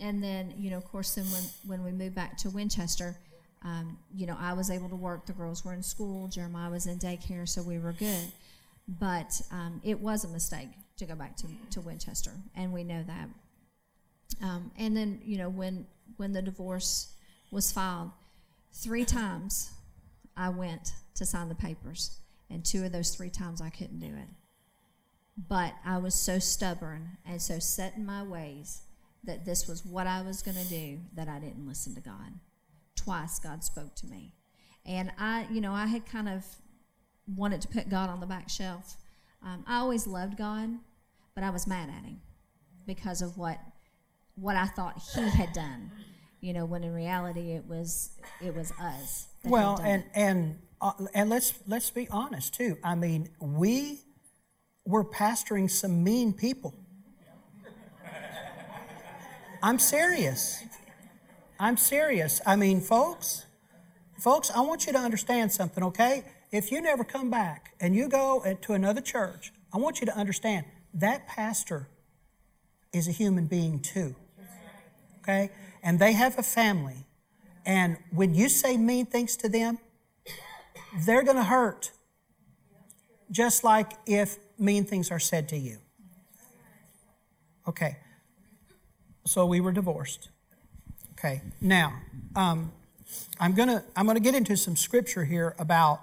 And 0.00 0.22
then, 0.22 0.54
you 0.58 0.70
know, 0.70 0.76
of 0.76 0.84
course, 0.84 1.14
then 1.14 1.26
when, 1.26 1.42
when 1.66 1.84
we 1.84 1.92
moved 1.92 2.14
back 2.14 2.36
to 2.38 2.50
Winchester, 2.50 3.18
um, 3.66 3.98
you 4.14 4.26
know, 4.26 4.36
I 4.38 4.52
was 4.52 4.70
able 4.70 4.88
to 4.88 4.96
work. 4.96 5.26
The 5.26 5.32
girls 5.32 5.64
were 5.64 5.74
in 5.74 5.82
school. 5.82 6.28
Jeremiah 6.28 6.70
was 6.70 6.86
in 6.86 6.98
daycare, 6.98 7.48
so 7.48 7.62
we 7.62 7.78
were 7.78 7.92
good. 7.92 8.32
But 8.88 9.40
um, 9.50 9.80
it 9.84 10.00
was 10.00 10.24
a 10.24 10.28
mistake 10.28 10.68
to 10.98 11.04
go 11.04 11.14
back 11.14 11.36
to, 11.38 11.46
to 11.72 11.80
Winchester, 11.80 12.30
and 12.54 12.72
we 12.72 12.84
know 12.84 13.02
that. 13.02 13.28
Um, 14.42 14.70
and 14.78 14.96
then, 14.96 15.20
you 15.24 15.38
know, 15.38 15.48
when 15.48 15.86
when 16.16 16.32
the 16.32 16.42
divorce 16.42 17.12
was 17.50 17.72
filed, 17.72 18.10
Three 18.78 19.06
times 19.06 19.70
I 20.36 20.50
went 20.50 20.92
to 21.14 21.24
sign 21.24 21.48
the 21.48 21.54
papers, 21.54 22.20
and 22.50 22.62
two 22.62 22.84
of 22.84 22.92
those 22.92 23.14
three 23.16 23.30
times 23.30 23.62
I 23.62 23.70
couldn't 23.70 24.00
do 24.00 24.14
it. 24.14 24.28
But 25.48 25.72
I 25.82 25.96
was 25.96 26.14
so 26.14 26.38
stubborn 26.38 27.16
and 27.26 27.40
so 27.40 27.58
set 27.58 27.96
in 27.96 28.04
my 28.04 28.22
ways 28.22 28.82
that 29.24 29.46
this 29.46 29.66
was 29.66 29.84
what 29.84 30.06
I 30.06 30.20
was 30.20 30.42
going 30.42 30.58
to 30.58 30.68
do 30.68 30.98
that 31.14 31.26
I 31.26 31.38
didn't 31.38 31.66
listen 31.66 31.94
to 31.94 32.02
God. 32.02 32.34
Twice 32.96 33.38
God 33.38 33.62
spoke 33.62 33.94
to 33.96 34.06
me. 34.06 34.32
And 34.84 35.12
I, 35.18 35.46
you 35.50 35.60
know, 35.60 35.72
I 35.72 35.86
had 35.86 36.06
kind 36.06 36.28
of 36.28 36.44
wanted 37.26 37.60
to 37.62 37.68
put 37.68 37.88
God 37.88 38.08
on 38.08 38.20
the 38.20 38.26
back 38.26 38.48
shelf. 38.48 38.96
Um, 39.44 39.64
I 39.66 39.78
always 39.78 40.06
loved 40.06 40.36
God, 40.36 40.70
but 41.34 41.44
I 41.44 41.50
was 41.50 41.66
mad 41.66 41.88
at 41.88 42.04
him 42.04 42.20
because 42.86 43.22
of 43.22 43.36
what 43.36 43.58
what 44.36 44.54
I 44.54 44.66
thought 44.66 45.02
he 45.14 45.22
had 45.22 45.52
done 45.52 45.90
you 46.40 46.52
know, 46.52 46.64
when 46.64 46.84
in 46.84 46.92
reality 46.92 47.52
it 47.52 47.66
was 47.66 48.10
it 48.40 48.54
was 48.54 48.72
us. 48.80 49.26
Well, 49.44 49.80
and 49.82 50.02
it. 50.02 50.08
and 50.14 50.58
uh, 50.80 50.92
and 51.14 51.30
let's 51.30 51.54
let's 51.66 51.90
be 51.90 52.06
honest 52.10 52.54
too. 52.54 52.78
I 52.84 52.94
mean, 52.94 53.30
we 53.40 54.00
were 54.84 55.04
pastoring 55.04 55.70
some 55.70 56.04
mean 56.04 56.32
people. 56.32 56.74
I'm 59.62 59.78
serious. 59.78 60.62
I'm 61.58 61.76
serious. 61.76 62.40
I 62.44 62.56
mean, 62.56 62.80
folks, 62.80 63.46
folks, 64.18 64.50
I 64.50 64.60
want 64.60 64.86
you 64.86 64.92
to 64.92 64.98
understand 64.98 65.52
something, 65.52 65.82
okay? 65.84 66.24
If 66.52 66.70
you 66.70 66.80
never 66.80 67.04
come 67.04 67.30
back 67.30 67.74
and 67.80 67.94
you 67.94 68.08
go 68.08 68.42
to 68.62 68.72
another 68.72 69.00
church, 69.00 69.52
I 69.72 69.78
want 69.78 70.00
you 70.00 70.06
to 70.06 70.16
understand 70.16 70.66
that 70.94 71.26
pastor 71.26 71.88
is 72.92 73.08
a 73.08 73.12
human 73.12 73.46
being 73.46 73.80
too. 73.80 74.14
Okay? 75.20 75.50
And 75.82 75.98
they 75.98 76.12
have 76.12 76.38
a 76.38 76.42
family. 76.42 77.06
And 77.64 77.96
when 78.10 78.34
you 78.34 78.48
say 78.48 78.76
mean 78.76 79.06
things 79.06 79.36
to 79.38 79.48
them, 79.48 79.78
they're 81.04 81.24
going 81.24 81.36
to 81.36 81.44
hurt. 81.44 81.90
Just 83.30 83.64
like 83.64 83.92
if 84.06 84.38
mean 84.58 84.84
things 84.84 85.10
are 85.10 85.18
said 85.18 85.48
to 85.48 85.56
you. 85.56 85.78
Okay. 87.66 87.96
So 89.26 89.44
we 89.46 89.60
were 89.60 89.72
divorced. 89.72 90.28
Okay, 91.18 91.40
now 91.62 91.94
um, 92.34 92.72
I'm 93.40 93.54
gonna 93.54 93.82
I'm 93.96 94.06
gonna 94.06 94.20
get 94.20 94.34
into 94.34 94.54
some 94.54 94.76
scripture 94.76 95.24
here 95.24 95.54
about 95.58 96.02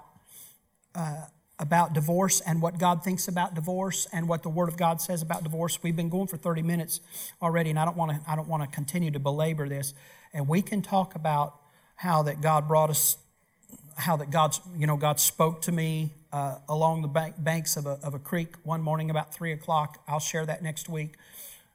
uh, 0.92 1.26
about 1.56 1.92
divorce 1.92 2.40
and 2.40 2.60
what 2.60 2.78
God 2.78 3.04
thinks 3.04 3.28
about 3.28 3.54
divorce 3.54 4.08
and 4.12 4.28
what 4.28 4.42
the 4.42 4.48
Word 4.48 4.68
of 4.68 4.76
God 4.76 5.00
says 5.00 5.22
about 5.22 5.44
divorce. 5.44 5.80
We've 5.84 5.94
been 5.94 6.08
going 6.08 6.26
for 6.26 6.36
30 6.36 6.62
minutes 6.62 6.98
already, 7.40 7.70
and 7.70 7.78
I 7.78 7.84
don't 7.84 7.96
want 7.96 8.10
to 8.10 8.28
I 8.28 8.34
don't 8.34 8.48
want 8.48 8.64
to 8.64 8.68
continue 8.74 9.12
to 9.12 9.20
belabor 9.20 9.68
this. 9.68 9.94
And 10.32 10.48
we 10.48 10.62
can 10.62 10.82
talk 10.82 11.14
about 11.14 11.60
how 11.94 12.24
that 12.24 12.40
God 12.40 12.66
brought 12.66 12.90
us, 12.90 13.16
how 13.96 14.16
that 14.16 14.32
God's 14.32 14.60
you 14.76 14.88
know 14.88 14.96
God 14.96 15.20
spoke 15.20 15.62
to 15.62 15.70
me 15.70 16.10
uh, 16.32 16.56
along 16.68 17.02
the 17.02 17.08
bank, 17.08 17.36
banks 17.38 17.76
of 17.76 17.86
a, 17.86 18.00
of 18.02 18.14
a 18.14 18.18
creek 18.18 18.56
one 18.64 18.82
morning 18.82 19.10
about 19.10 19.32
three 19.32 19.52
o'clock. 19.52 20.02
I'll 20.08 20.18
share 20.18 20.44
that 20.44 20.60
next 20.60 20.88
week. 20.88 21.14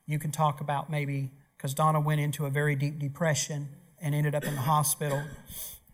You 0.08 0.20
can 0.20 0.34
talk 0.34 0.60
about 0.60 0.90
maybe 0.90 1.30
because 1.60 1.74
Donna 1.74 1.99
went 1.99 2.22
into 2.22 2.45
a 2.45 2.49
very 2.49 2.74
deep 2.74 2.99
depression 2.99 3.68
and 4.01 4.16
ended 4.16 4.34
up 4.34 4.45
in 4.45 4.55
the 4.55 4.62
hospital. 4.62 5.22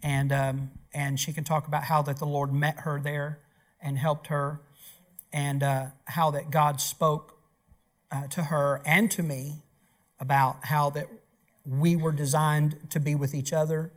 And, 0.04 0.32
um, 0.32 0.70
and 0.94 1.20
she 1.20 1.34
can 1.34 1.44
talk 1.44 1.68
about 1.68 1.86
how 1.86 2.04
that 2.04 2.18
the 2.18 2.28
Lord 2.28 2.54
met 2.54 2.82
her 2.82 3.02
there 3.02 3.40
and 3.82 3.98
helped 3.98 4.28
her, 4.28 4.62
and 5.34 5.64
uh, 5.64 5.88
how 6.06 6.30
that 6.32 6.52
God 6.52 6.80
spoke 6.80 7.40
uh, 8.12 8.28
to 8.28 8.44
her 8.44 8.82
and 8.86 9.10
to 9.12 9.24
me 9.24 9.64
about 10.20 10.66
how 10.66 10.92
that 10.92 11.08
we 11.66 11.96
were 11.96 12.12
designed 12.12 12.78
to 12.92 13.00
be 13.00 13.16
with 13.16 13.34
each 13.34 13.52
other 13.52 13.92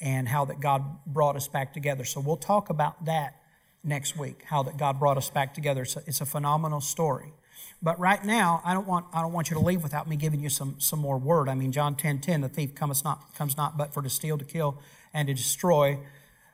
and 0.00 0.26
how 0.28 0.46
that 0.46 0.58
God 0.58 1.04
brought 1.06 1.36
us 1.36 1.48
back 1.48 1.74
together. 1.74 2.04
So 2.04 2.20
we'll 2.20 2.38
talk 2.38 2.70
about 2.70 3.04
that 3.04 3.36
next 3.84 4.16
week, 4.16 4.44
how 4.46 4.62
that 4.62 4.78
God 4.78 4.98
brought 4.98 5.18
us 5.18 5.28
back 5.28 5.52
together. 5.52 5.82
It's 5.82 5.96
a, 5.96 6.02
it's 6.06 6.20
a 6.22 6.26
phenomenal 6.26 6.80
story. 6.80 7.34
But 7.82 7.98
right 7.98 8.22
now, 8.22 8.60
I 8.64 8.74
don't 8.74 8.86
want 8.86 9.06
I 9.12 9.22
don't 9.22 9.32
want 9.32 9.50
you 9.50 9.54
to 9.54 9.62
leave 9.62 9.82
without 9.82 10.08
me 10.08 10.16
giving 10.16 10.40
you 10.40 10.50
some 10.50 10.78
some 10.78 10.98
more 10.98 11.18
word. 11.18 11.48
I 11.48 11.54
mean, 11.54 11.72
John 11.72 11.94
10, 11.94 12.20
10, 12.20 12.42
the 12.42 12.48
thief 12.48 12.74
comes 12.74 13.04
not 13.04 13.34
comes 13.34 13.56
not 13.56 13.76
but 13.78 13.94
for 13.94 14.02
to 14.02 14.10
steal, 14.10 14.36
to 14.38 14.44
kill, 14.44 14.78
and 15.14 15.28
to 15.28 15.34
destroy. 15.34 15.98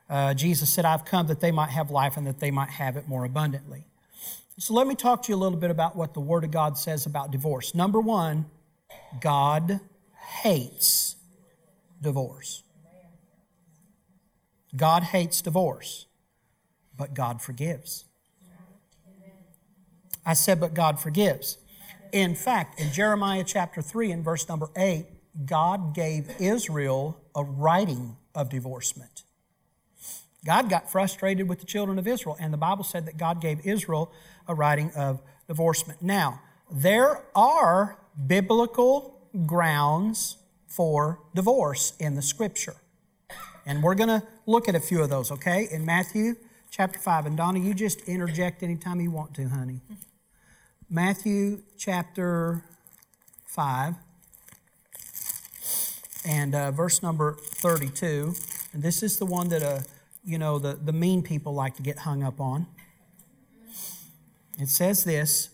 Uh, 0.09 0.33
Jesus 0.33 0.71
said, 0.71 0.85
I've 0.85 1.03
come 1.03 1.27
that 1.27 1.41
they 1.41 1.51
might 1.51 1.69
have 1.69 1.91
life 1.91 2.15
and 2.15 2.25
that 2.27 2.39
they 2.39 2.49
might 2.49 2.69
have 2.69 2.95
it 2.95 3.09
more 3.09 3.25
abundantly. 3.25 3.83
So 4.57 4.73
let 4.73 4.87
me 4.87 4.95
talk 4.95 5.23
to 5.23 5.31
you 5.31 5.35
a 5.35 5.37
little 5.37 5.57
bit 5.57 5.69
about 5.69 5.95
what 5.95 6.13
the 6.13 6.21
Word 6.21 6.43
of 6.43 6.51
God 6.51 6.77
says 6.77 7.05
about 7.05 7.29
divorce. 7.29 7.75
Number 7.75 7.99
one, 7.99 8.45
God 9.19 9.81
hates 10.41 11.17
divorce. 12.01 12.63
God 14.75 15.03
hates 15.03 15.41
divorce, 15.41 16.07
but 16.95 17.13
God 17.13 17.41
forgives. 17.41 18.05
I 20.27 20.33
said, 20.33 20.59
but 20.59 20.73
God 20.73 20.99
forgives. 20.99 21.57
In 22.11 22.35
fact, 22.35 22.79
in 22.79 22.91
Jeremiah 22.91 23.45
chapter 23.45 23.81
3 23.81 24.11
and 24.11 24.23
verse 24.23 24.47
number 24.49 24.69
8, 24.75 25.07
God 25.45 25.95
gave 25.95 26.29
Israel 26.39 27.19
a 27.33 27.43
writing 27.43 28.17
of 28.35 28.49
divorcement. 28.49 29.23
God 30.45 30.69
got 30.69 30.91
frustrated 30.91 31.47
with 31.47 31.59
the 31.59 31.65
children 31.65 31.97
of 31.97 32.07
Israel, 32.07 32.35
and 32.39 32.53
the 32.53 32.57
Bible 32.57 32.83
said 32.83 33.05
that 33.05 33.17
God 33.17 33.41
gave 33.41 33.65
Israel 33.65 34.11
a 34.47 34.53
writing 34.53 34.91
of 34.95 35.21
divorcement. 35.47 36.01
Now, 36.01 36.41
there 36.69 37.23
are 37.33 37.97
biblical 38.27 39.29
grounds 39.45 40.37
for 40.67 41.19
divorce 41.33 41.93
in 41.99 42.15
the 42.15 42.21
scripture. 42.21 42.75
And 43.65 43.81
we're 43.81 43.95
going 43.95 44.09
to 44.09 44.23
look 44.45 44.67
at 44.67 44.75
a 44.75 44.79
few 44.79 45.01
of 45.01 45.09
those, 45.09 45.31
okay? 45.31 45.67
In 45.71 45.85
Matthew 45.85 46.35
chapter 46.69 46.99
5. 46.99 47.25
And 47.25 47.37
Donna, 47.37 47.59
you 47.59 47.73
just 47.73 48.01
interject 48.01 48.63
anytime 48.63 48.99
you 49.01 49.11
want 49.11 49.33
to, 49.35 49.47
honey. 49.47 49.81
Matthew 50.89 51.63
chapter 51.77 52.63
5 53.47 53.95
and 56.25 56.55
uh, 56.55 56.71
verse 56.71 57.03
number 57.03 57.33
32. 57.33 58.33
And 58.71 58.81
this 58.81 59.03
is 59.03 59.17
the 59.17 59.25
one 59.25 59.49
that, 59.49 59.61
uh, 59.63 59.79
you 60.23 60.37
know, 60.37 60.59
the, 60.59 60.75
the 60.75 60.93
mean 60.93 61.23
people 61.23 61.53
like 61.53 61.75
to 61.75 61.81
get 61.81 61.97
hung 61.99 62.23
up 62.23 62.39
on. 62.39 62.67
It 64.57 64.69
says 64.69 65.03
this 65.03 65.49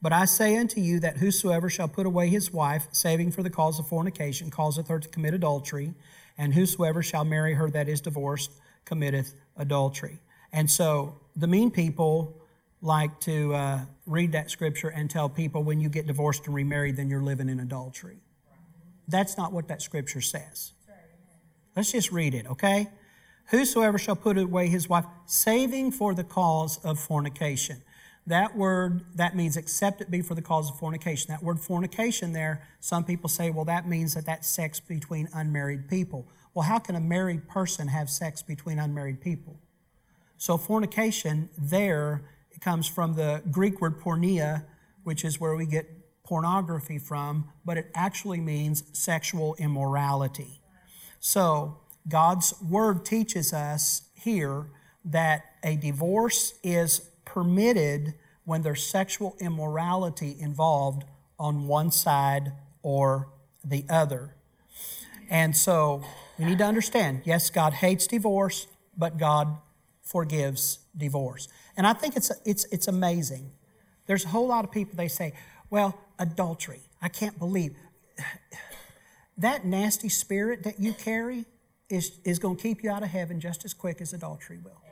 But 0.00 0.12
I 0.12 0.24
say 0.24 0.56
unto 0.56 0.80
you 0.80 1.00
that 1.00 1.16
whosoever 1.16 1.68
shall 1.68 1.88
put 1.88 2.06
away 2.06 2.28
his 2.28 2.52
wife, 2.52 2.86
saving 2.92 3.32
for 3.32 3.42
the 3.42 3.50
cause 3.50 3.80
of 3.80 3.88
fornication, 3.88 4.52
causeth 4.52 4.86
her 4.86 5.00
to 5.00 5.08
commit 5.08 5.34
adultery, 5.34 5.94
and 6.38 6.54
whosoever 6.54 7.02
shall 7.02 7.24
marry 7.24 7.54
her 7.54 7.70
that 7.70 7.88
is 7.88 8.00
divorced 8.00 8.52
committeth 8.84 9.34
adultery. 9.56 10.20
And 10.52 10.70
so 10.70 11.18
the 11.34 11.48
mean 11.48 11.72
people 11.72 12.40
like 12.80 13.18
to 13.20 13.54
uh, 13.54 13.80
read 14.06 14.32
that 14.32 14.50
scripture 14.50 14.88
and 14.88 15.10
tell 15.10 15.28
people 15.28 15.62
when 15.62 15.80
you 15.80 15.88
get 15.88 16.06
divorced 16.06 16.46
and 16.46 16.54
remarried, 16.54 16.96
then 16.96 17.08
you're 17.10 17.22
living 17.22 17.48
in 17.48 17.60
adultery. 17.60 18.18
That's 19.08 19.36
not 19.36 19.52
what 19.52 19.68
that 19.68 19.82
scripture 19.82 20.20
says. 20.20 20.72
Let's 21.74 21.92
just 21.92 22.12
read 22.12 22.34
it, 22.34 22.46
okay? 22.46 22.88
Whosoever 23.46 23.98
shall 23.98 24.16
put 24.16 24.36
away 24.36 24.68
his 24.68 24.88
wife, 24.88 25.06
saving 25.26 25.92
for 25.92 26.14
the 26.14 26.24
cause 26.24 26.78
of 26.84 26.98
fornication. 26.98 27.82
That 28.26 28.56
word, 28.56 29.04
that 29.14 29.34
means 29.34 29.56
except 29.56 30.02
it 30.02 30.10
be 30.10 30.20
for 30.20 30.34
the 30.34 30.42
cause 30.42 30.68
of 30.68 30.78
fornication. 30.78 31.30
That 31.30 31.42
word 31.42 31.60
fornication 31.60 32.34
there, 32.34 32.62
some 32.80 33.04
people 33.04 33.30
say, 33.30 33.50
well, 33.50 33.64
that 33.64 33.88
means 33.88 34.14
that 34.14 34.26
that's 34.26 34.46
sex 34.46 34.80
between 34.80 35.28
unmarried 35.32 35.88
people. 35.88 36.26
Well, 36.52 36.66
how 36.66 36.78
can 36.78 36.94
a 36.94 37.00
married 37.00 37.48
person 37.48 37.88
have 37.88 38.10
sex 38.10 38.42
between 38.42 38.78
unmarried 38.78 39.20
people? 39.20 39.58
So 40.36 40.58
fornication 40.58 41.48
there 41.56 42.22
Comes 42.60 42.88
from 42.88 43.14
the 43.14 43.42
Greek 43.50 43.80
word 43.80 44.00
porneia, 44.00 44.64
which 45.04 45.24
is 45.24 45.40
where 45.40 45.54
we 45.54 45.66
get 45.66 45.86
pornography 46.24 46.98
from, 46.98 47.50
but 47.64 47.78
it 47.78 47.90
actually 47.94 48.40
means 48.40 48.84
sexual 48.92 49.54
immorality. 49.58 50.60
So, 51.20 51.78
God's 52.08 52.54
word 52.62 53.04
teaches 53.04 53.52
us 53.52 54.02
here 54.14 54.66
that 55.04 55.44
a 55.62 55.76
divorce 55.76 56.54
is 56.62 57.10
permitted 57.24 58.14
when 58.44 58.62
there's 58.62 58.84
sexual 58.86 59.36
immorality 59.40 60.36
involved 60.38 61.04
on 61.38 61.66
one 61.66 61.90
side 61.90 62.52
or 62.82 63.28
the 63.64 63.84
other. 63.88 64.34
And 65.28 65.56
so 65.56 66.02
we 66.38 66.46
need 66.46 66.58
to 66.58 66.64
understand 66.64 67.22
yes, 67.24 67.50
God 67.50 67.74
hates 67.74 68.06
divorce, 68.06 68.66
but 68.96 69.18
God 69.18 69.58
forgives 70.02 70.78
divorce. 70.98 71.48
And 71.76 71.86
I 71.86 71.92
think 71.92 72.16
it's, 72.16 72.30
it's, 72.44 72.64
it's 72.66 72.88
amazing. 72.88 73.50
There's 74.06 74.24
a 74.24 74.28
whole 74.28 74.48
lot 74.48 74.64
of 74.64 74.70
people, 74.70 74.96
they 74.96 75.08
say, 75.08 75.32
well, 75.70 75.98
adultery. 76.18 76.80
I 77.00 77.08
can't 77.08 77.38
believe. 77.38 77.74
That 79.40 79.64
nasty 79.64 80.08
spirit 80.08 80.64
that 80.64 80.80
you 80.80 80.92
carry 80.92 81.44
is, 81.88 82.18
is 82.24 82.40
going 82.40 82.56
to 82.56 82.62
keep 82.62 82.82
you 82.82 82.90
out 82.90 83.04
of 83.04 83.10
heaven 83.10 83.38
just 83.38 83.64
as 83.64 83.72
quick 83.72 84.00
as 84.00 84.12
adultery 84.12 84.58
will. 84.58 84.82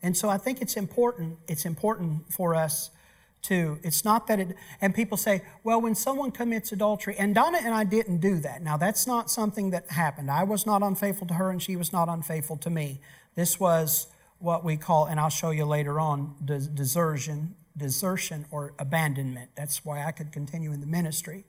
And 0.00 0.14
so 0.14 0.28
I 0.28 0.36
think 0.36 0.60
it's 0.60 0.76
important, 0.76 1.38
it's 1.48 1.64
important 1.64 2.30
for 2.30 2.54
us 2.54 2.90
to, 3.44 3.78
it's 3.82 4.04
not 4.04 4.26
that 4.26 4.38
it, 4.38 4.56
and 4.80 4.94
people 4.94 5.16
say, 5.16 5.42
well, 5.64 5.80
when 5.80 5.94
someone 5.94 6.30
commits 6.30 6.72
adultery, 6.72 7.16
and 7.18 7.34
Donna 7.34 7.58
and 7.62 7.74
I 7.74 7.84
didn't 7.84 8.18
do 8.18 8.38
that. 8.40 8.62
Now, 8.62 8.76
that's 8.76 9.06
not 9.06 9.30
something 9.30 9.70
that 9.70 9.90
happened. 9.90 10.30
I 10.30 10.44
was 10.44 10.66
not 10.66 10.82
unfaithful 10.82 11.26
to 11.28 11.34
her 11.34 11.50
and 11.50 11.62
she 11.62 11.74
was 11.74 11.90
not 11.90 12.10
unfaithful 12.10 12.58
to 12.58 12.70
me. 12.70 13.00
This 13.34 13.58
was 13.58 14.06
what 14.38 14.64
we 14.64 14.76
call, 14.76 15.06
and 15.06 15.18
I'll 15.18 15.30
show 15.30 15.50
you 15.50 15.64
later 15.64 15.98
on, 15.98 16.34
desertion, 16.44 17.54
desertion 17.76 18.46
or 18.50 18.74
abandonment. 18.78 19.50
That's 19.56 19.84
why 19.84 20.04
I 20.04 20.12
could 20.12 20.32
continue 20.32 20.72
in 20.72 20.80
the 20.80 20.86
ministry, 20.86 21.44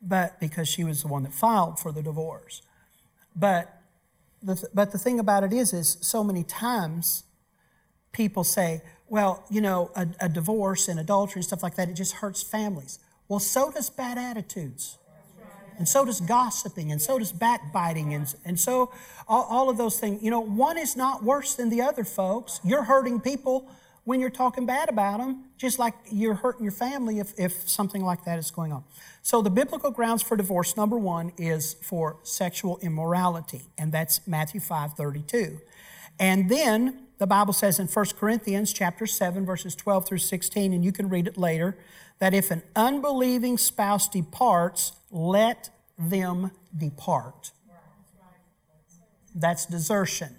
but 0.00 0.38
because 0.40 0.68
she 0.68 0.84
was 0.84 1.02
the 1.02 1.08
one 1.08 1.22
that 1.24 1.32
filed 1.32 1.78
for 1.78 1.92
the 1.92 2.02
divorce. 2.02 2.62
But 3.34 3.82
the 4.42 4.68
but 4.72 4.92
the 4.92 4.98
thing 4.98 5.18
about 5.18 5.44
it 5.44 5.52
is, 5.52 5.72
is 5.72 5.98
so 6.00 6.22
many 6.22 6.44
times 6.44 7.24
people 8.12 8.44
say, 8.44 8.82
well, 9.08 9.44
you 9.50 9.60
know, 9.60 9.90
a, 9.94 10.06
a 10.20 10.28
divorce 10.28 10.88
and 10.88 10.98
adultery 10.98 11.40
and 11.40 11.44
stuff 11.44 11.62
like 11.62 11.76
that, 11.76 11.88
it 11.88 11.94
just 11.94 12.14
hurts 12.14 12.42
families. 12.42 12.98
Well, 13.28 13.40
so 13.40 13.70
does 13.70 13.90
bad 13.90 14.18
attitudes. 14.18 14.98
And 15.78 15.88
so 15.88 16.04
does 16.04 16.20
gossiping, 16.20 16.92
and 16.92 17.00
so 17.00 17.18
does 17.18 17.32
backbiting, 17.32 18.14
and, 18.14 18.34
and 18.44 18.58
so 18.58 18.92
all, 19.28 19.44
all 19.44 19.70
of 19.70 19.76
those 19.76 19.98
things. 19.98 20.22
You 20.22 20.30
know, 20.30 20.40
one 20.40 20.78
is 20.78 20.96
not 20.96 21.22
worse 21.22 21.54
than 21.54 21.70
the 21.70 21.82
other, 21.82 22.04
folks. 22.04 22.60
You're 22.64 22.84
hurting 22.84 23.20
people 23.20 23.68
when 24.04 24.20
you're 24.20 24.30
talking 24.30 24.66
bad 24.66 24.88
about 24.88 25.18
them, 25.18 25.44
just 25.58 25.78
like 25.78 25.94
you're 26.10 26.34
hurting 26.34 26.62
your 26.62 26.72
family 26.72 27.18
if, 27.18 27.34
if 27.36 27.68
something 27.68 28.04
like 28.04 28.24
that 28.24 28.38
is 28.38 28.52
going 28.52 28.72
on. 28.72 28.84
So, 29.22 29.42
the 29.42 29.50
biblical 29.50 29.90
grounds 29.90 30.22
for 30.22 30.36
divorce, 30.36 30.76
number 30.76 30.96
one, 30.96 31.32
is 31.36 31.74
for 31.82 32.18
sexual 32.22 32.78
immorality, 32.82 33.62
and 33.76 33.90
that's 33.92 34.26
Matthew 34.26 34.60
5 34.60 34.92
32. 34.94 35.60
And 36.18 36.48
then 36.48 37.06
the 37.18 37.26
Bible 37.26 37.52
says 37.52 37.78
in 37.78 37.86
1 37.86 38.06
Corinthians 38.18 38.72
chapter 38.72 39.06
7, 39.06 39.44
verses 39.44 39.74
12 39.74 40.06
through 40.06 40.18
16, 40.18 40.72
and 40.72 40.84
you 40.84 40.92
can 40.92 41.08
read 41.08 41.26
it 41.26 41.36
later, 41.36 41.76
that 42.18 42.34
if 42.34 42.50
an 42.50 42.62
unbelieving 42.74 43.58
spouse 43.58 44.08
departs, 44.08 44.92
let 45.16 45.70
them 45.98 46.50
depart. 46.76 47.52
That's 49.34 49.64
desertion. 49.66 50.36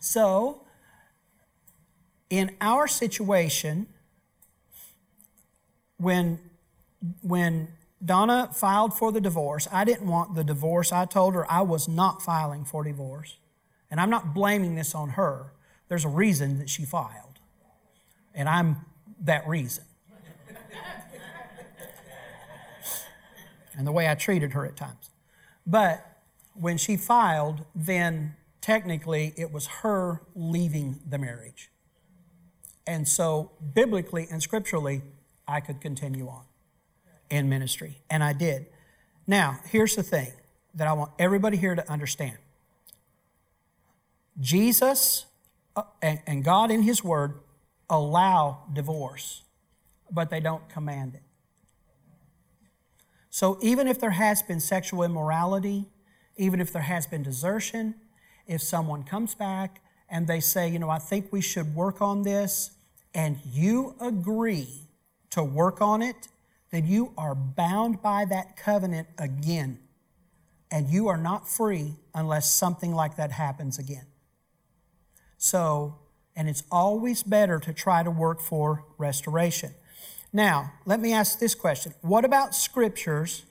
So, 0.00 0.62
in 2.30 2.56
our 2.60 2.86
situation, 2.86 3.86
when, 5.98 6.38
when 7.22 7.68
Donna 8.04 8.50
filed 8.54 8.96
for 8.96 9.12
the 9.12 9.20
divorce, 9.20 9.68
I 9.70 9.84
didn't 9.84 10.06
want 10.06 10.34
the 10.34 10.44
divorce. 10.44 10.92
I 10.92 11.04
told 11.04 11.34
her 11.34 11.50
I 11.50 11.62
was 11.62 11.88
not 11.88 12.22
filing 12.22 12.64
for 12.64 12.84
divorce. 12.84 13.36
And 13.90 14.00
I'm 14.00 14.10
not 14.10 14.34
blaming 14.34 14.76
this 14.76 14.94
on 14.94 15.10
her. 15.10 15.52
There's 15.88 16.04
a 16.04 16.10
reason 16.10 16.58
that 16.58 16.68
she 16.68 16.84
filed, 16.84 17.38
and 18.34 18.46
I'm 18.46 18.84
that 19.20 19.48
reason. 19.48 19.84
And 23.78 23.86
the 23.86 23.92
way 23.92 24.10
I 24.10 24.16
treated 24.16 24.52
her 24.52 24.66
at 24.66 24.76
times. 24.76 25.10
But 25.64 26.04
when 26.54 26.76
she 26.76 26.96
filed, 26.96 27.64
then 27.74 28.34
technically 28.60 29.32
it 29.36 29.52
was 29.52 29.66
her 29.82 30.22
leaving 30.34 30.98
the 31.08 31.16
marriage. 31.16 31.70
And 32.86 33.06
so, 33.06 33.52
biblically 33.74 34.26
and 34.30 34.42
scripturally, 34.42 35.02
I 35.46 35.60
could 35.60 35.80
continue 35.80 36.26
on 36.28 36.44
in 37.30 37.48
ministry. 37.48 37.98
And 38.10 38.24
I 38.24 38.32
did. 38.32 38.66
Now, 39.26 39.60
here's 39.66 39.94
the 39.94 40.02
thing 40.02 40.32
that 40.74 40.88
I 40.88 40.92
want 40.94 41.12
everybody 41.18 41.56
here 41.56 41.74
to 41.74 41.90
understand 41.90 42.38
Jesus 44.40 45.26
uh, 45.76 45.82
and 46.02 46.42
God 46.44 46.70
in 46.70 46.82
His 46.82 47.04
Word 47.04 47.40
allow 47.90 48.64
divorce, 48.72 49.42
but 50.10 50.30
they 50.30 50.40
don't 50.40 50.68
command 50.68 51.14
it. 51.14 51.22
So 53.38 53.56
even 53.62 53.86
if 53.86 54.00
there 54.00 54.10
has 54.10 54.42
been 54.42 54.58
sexual 54.58 55.04
immorality, 55.04 55.86
even 56.36 56.60
if 56.60 56.72
there 56.72 56.82
has 56.82 57.06
been 57.06 57.22
desertion, 57.22 57.94
if 58.48 58.60
someone 58.60 59.04
comes 59.04 59.36
back 59.36 59.80
and 60.08 60.26
they 60.26 60.40
say, 60.40 60.68
you 60.68 60.80
know, 60.80 60.90
I 60.90 60.98
think 60.98 61.28
we 61.30 61.40
should 61.40 61.72
work 61.72 62.02
on 62.02 62.24
this, 62.24 62.72
and 63.14 63.38
you 63.48 63.94
agree 64.00 64.88
to 65.30 65.44
work 65.44 65.80
on 65.80 66.02
it, 66.02 66.26
then 66.72 66.84
you 66.88 67.12
are 67.16 67.36
bound 67.36 68.02
by 68.02 68.24
that 68.24 68.56
covenant 68.56 69.06
again. 69.18 69.78
And 70.68 70.88
you 70.88 71.06
are 71.06 71.16
not 71.16 71.48
free 71.48 71.94
unless 72.12 72.50
something 72.50 72.92
like 72.92 73.14
that 73.18 73.30
happens 73.30 73.78
again. 73.78 74.06
So, 75.36 75.94
and 76.34 76.48
it's 76.48 76.64
always 76.72 77.22
better 77.22 77.60
to 77.60 77.72
try 77.72 78.02
to 78.02 78.10
work 78.10 78.40
for 78.40 78.82
restoration. 78.98 79.74
Now, 80.32 80.72
let 80.84 81.00
me 81.00 81.12
ask 81.12 81.38
this 81.38 81.54
question 81.54 81.94
What 82.00 82.24
about 82.24 82.54
scriptures 82.54 83.44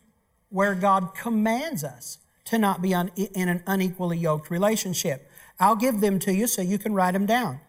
where 0.50 0.76
God 0.76 1.16
commands 1.16 1.84
us 1.84 2.20
to 2.46 2.58
not 2.58 2.82
be 2.82 2.94
un- 2.94 3.12
in 3.16 3.50
an 3.50 3.64
unequally 3.68 4.18
yoked 4.18 4.50
relationship? 4.50 5.30
I'll 5.60 5.76
give 5.76 6.02
them 6.02 6.20
to 6.20 6.34
you 6.34 6.48
so 6.48 6.62
you 6.62 6.78
can 6.78 6.94
write 6.94 7.14
them 7.14 7.26
down. 7.26 7.60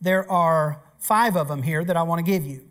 There 0.00 0.30
are 0.30 0.82
five 0.98 1.36
of 1.36 1.48
them 1.48 1.62
here 1.62 1.84
that 1.84 1.96
I 1.96 2.02
want 2.02 2.24
to 2.24 2.30
give 2.30 2.44
you. 2.44 2.62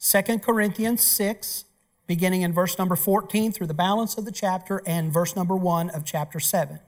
2 0.00 0.38
Corinthians 0.38 1.02
6, 1.02 1.64
beginning 2.06 2.42
in 2.42 2.52
verse 2.52 2.78
number 2.78 2.94
14 2.94 3.52
through 3.52 3.66
the 3.66 3.74
balance 3.74 4.16
of 4.16 4.24
the 4.24 4.32
chapter 4.32 4.80
and 4.86 5.12
verse 5.12 5.34
number 5.34 5.56
1 5.56 5.90
of 5.90 6.04
chapter 6.04 6.38
7. 6.38 6.78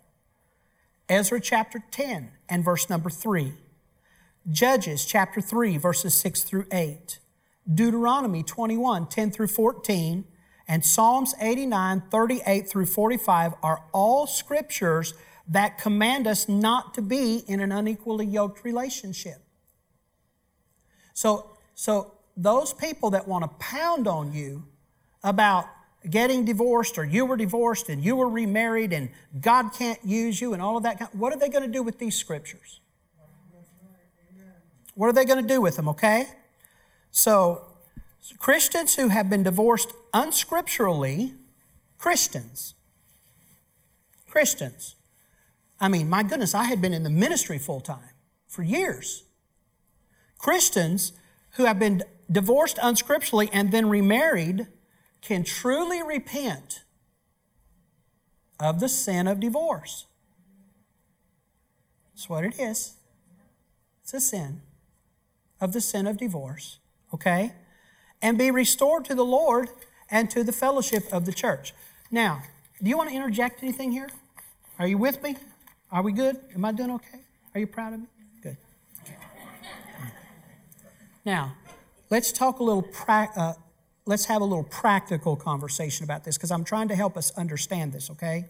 Ezra 1.09 1.41
chapter 1.41 1.83
10 1.91 2.31
and 2.49 2.65
verse 2.65 2.89
number 2.89 3.11
3. 3.11 3.55
Judges 4.49 5.05
chapter 5.05 5.41
3, 5.41 5.77
verses 5.77 6.15
6 6.15 6.45
through 6.45 6.67
8. 6.71 7.19
Deuteronomy 7.73 8.43
21, 8.43 9.07
10 9.07 9.31
through 9.31 9.47
14, 9.47 10.25
and 10.67 10.85
Psalms 10.85 11.35
89, 11.41 12.03
38 12.11 12.69
through 12.69 12.87
45 12.87 13.55
are 13.63 13.85
all 13.93 14.27
scriptures 14.27 15.15
that 15.49 15.79
command 15.79 16.27
us 16.27 16.49
not 16.49 16.95
to 16.95 17.03
be 17.03 17.43
in 17.49 17.61
an 17.61 17.73
unequally 17.73 18.27
yoked 18.27 18.65
relationship. 18.65 19.39
So, 21.13 21.51
so 21.75 22.15
those 22.37 22.73
people 22.73 23.11
that 23.11 23.27
want 23.27 23.43
to 23.43 23.49
pound 23.59 24.07
on 24.07 24.33
you 24.33 24.65
about 25.25 25.67
getting 26.09 26.45
divorced 26.45 26.97
or 26.99 27.05
you 27.05 27.27
were 27.27 27.37
divorced 27.37 27.89
and 27.89 28.03
you 28.03 28.17
were 28.17 28.29
remarried 28.29 28.93
and 28.93 29.11
God 29.41 29.71
can't 29.75 29.99
use 30.05 30.41
you 30.41 30.53
and 30.53 30.63
all 30.63 30.77
of 30.77 30.85
that, 30.85 31.15
what 31.15 31.33
are 31.33 31.39
they 31.39 31.49
going 31.49 31.65
to 31.65 31.71
do 31.71 31.83
with 31.83 31.99
these 31.99 32.17
scriptures? 32.17 32.81
What 34.95 35.09
are 35.09 35.13
they 35.13 35.25
going 35.25 35.43
to 35.43 35.49
do 35.49 35.61
with 35.61 35.77
them, 35.77 35.89
okay? 35.89 36.27
So, 37.11 37.67
Christians 38.39 38.97
who 38.97 39.09
have 39.09 39.29
been 39.29 39.43
divorced 39.43 39.93
unscripturally, 40.15 41.35
Christians, 41.99 42.75
Christians. 44.29 44.97
I 45.81 45.89
mean, 45.89 46.09
my 46.09 46.23
goodness, 46.23 46.55
I 46.55 46.65
had 46.65 46.81
been 46.81 46.93
in 46.93 47.03
the 47.03 47.11
ministry 47.11 47.59
full 47.59 47.81
time 47.81 48.11
for 48.47 48.63
years. 48.63 49.25
Christians 50.39 51.13
who 51.53 51.65
have 51.65 51.79
been 51.79 52.03
divorced 52.31 52.77
unscripturally 52.77 53.49
and 53.53 53.73
then 53.73 53.89
remarried 53.89 54.69
can 55.21 55.45
truly 55.45 56.03
repent 56.03 56.85
of 58.59 58.81
the 58.81 58.89
sin 58.89 59.27
of 59.27 59.41
divorce. 59.41 60.07
That's 62.15 62.29
what 62.29 62.45
it 62.45 62.59
is. 62.59 62.95
It's 64.03 64.15
a 64.15 64.21
sin 64.21 64.63
of 65.61 65.73
the 65.73 65.81
sin 65.81 66.07
of 66.07 66.19
divorce, 66.19 66.79
okay? 67.13 67.53
And 68.23 68.37
be 68.39 68.51
restored 68.51 69.05
to 69.07 69.15
the 69.15 69.25
Lord 69.25 69.71
and 70.11 70.31
to 70.31 70.43
the 70.45 70.53
fellowship 70.53 71.05
of 71.13 71.27
the 71.27 71.33
church. 71.33 71.73
Now, 72.11 72.43
do 72.83 72.89
you 72.89 72.97
want 72.97 73.11
to 73.11 73.17
interject 73.17 73.63
anything 73.63 73.93
here? 73.93 74.09
Are 74.79 74.87
you 74.87 74.99
with 74.99 75.23
me? 75.23 75.37
Are 75.93 76.03
we 76.03 76.13
good? 76.13 76.41
Am 76.55 76.65
I 76.65 76.73
doing 76.73 76.91
okay? 76.93 77.21
Are 77.55 77.61
you 77.61 77.67
proud 77.67 77.95
of 77.95 78.01
me? 78.01 78.07
Good. 78.43 78.57
Okay. 79.03 79.17
Now, 81.25 81.57
let's 82.09 82.33
talk 82.33 82.61
a 82.61 82.65
little, 82.65 82.83
pra- 82.83 83.31
uh, 83.37 83.53
let's 84.07 84.25
have 84.27 84.41
a 84.41 84.45
little 84.45 84.65
practical 84.65 85.37
conversation 85.37 86.05
about 86.05 86.25
this 86.25 86.37
because 86.37 86.51
I'm 86.51 86.65
trying 86.65 86.89
to 86.89 86.97
help 86.97 87.17
us 87.17 87.31
understand 87.37 87.93
this, 87.93 88.11
okay? 88.11 88.47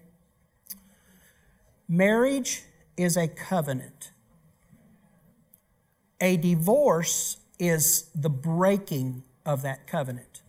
Marriage 1.88 2.62
is 2.96 3.16
a 3.16 3.26
covenant. 3.26 4.12
A 6.20 6.36
divorce 6.36 7.39
is 7.60 8.10
the 8.14 8.30
breaking 8.30 9.22
of 9.46 9.62
that 9.62 9.86
covenant. 9.86 10.42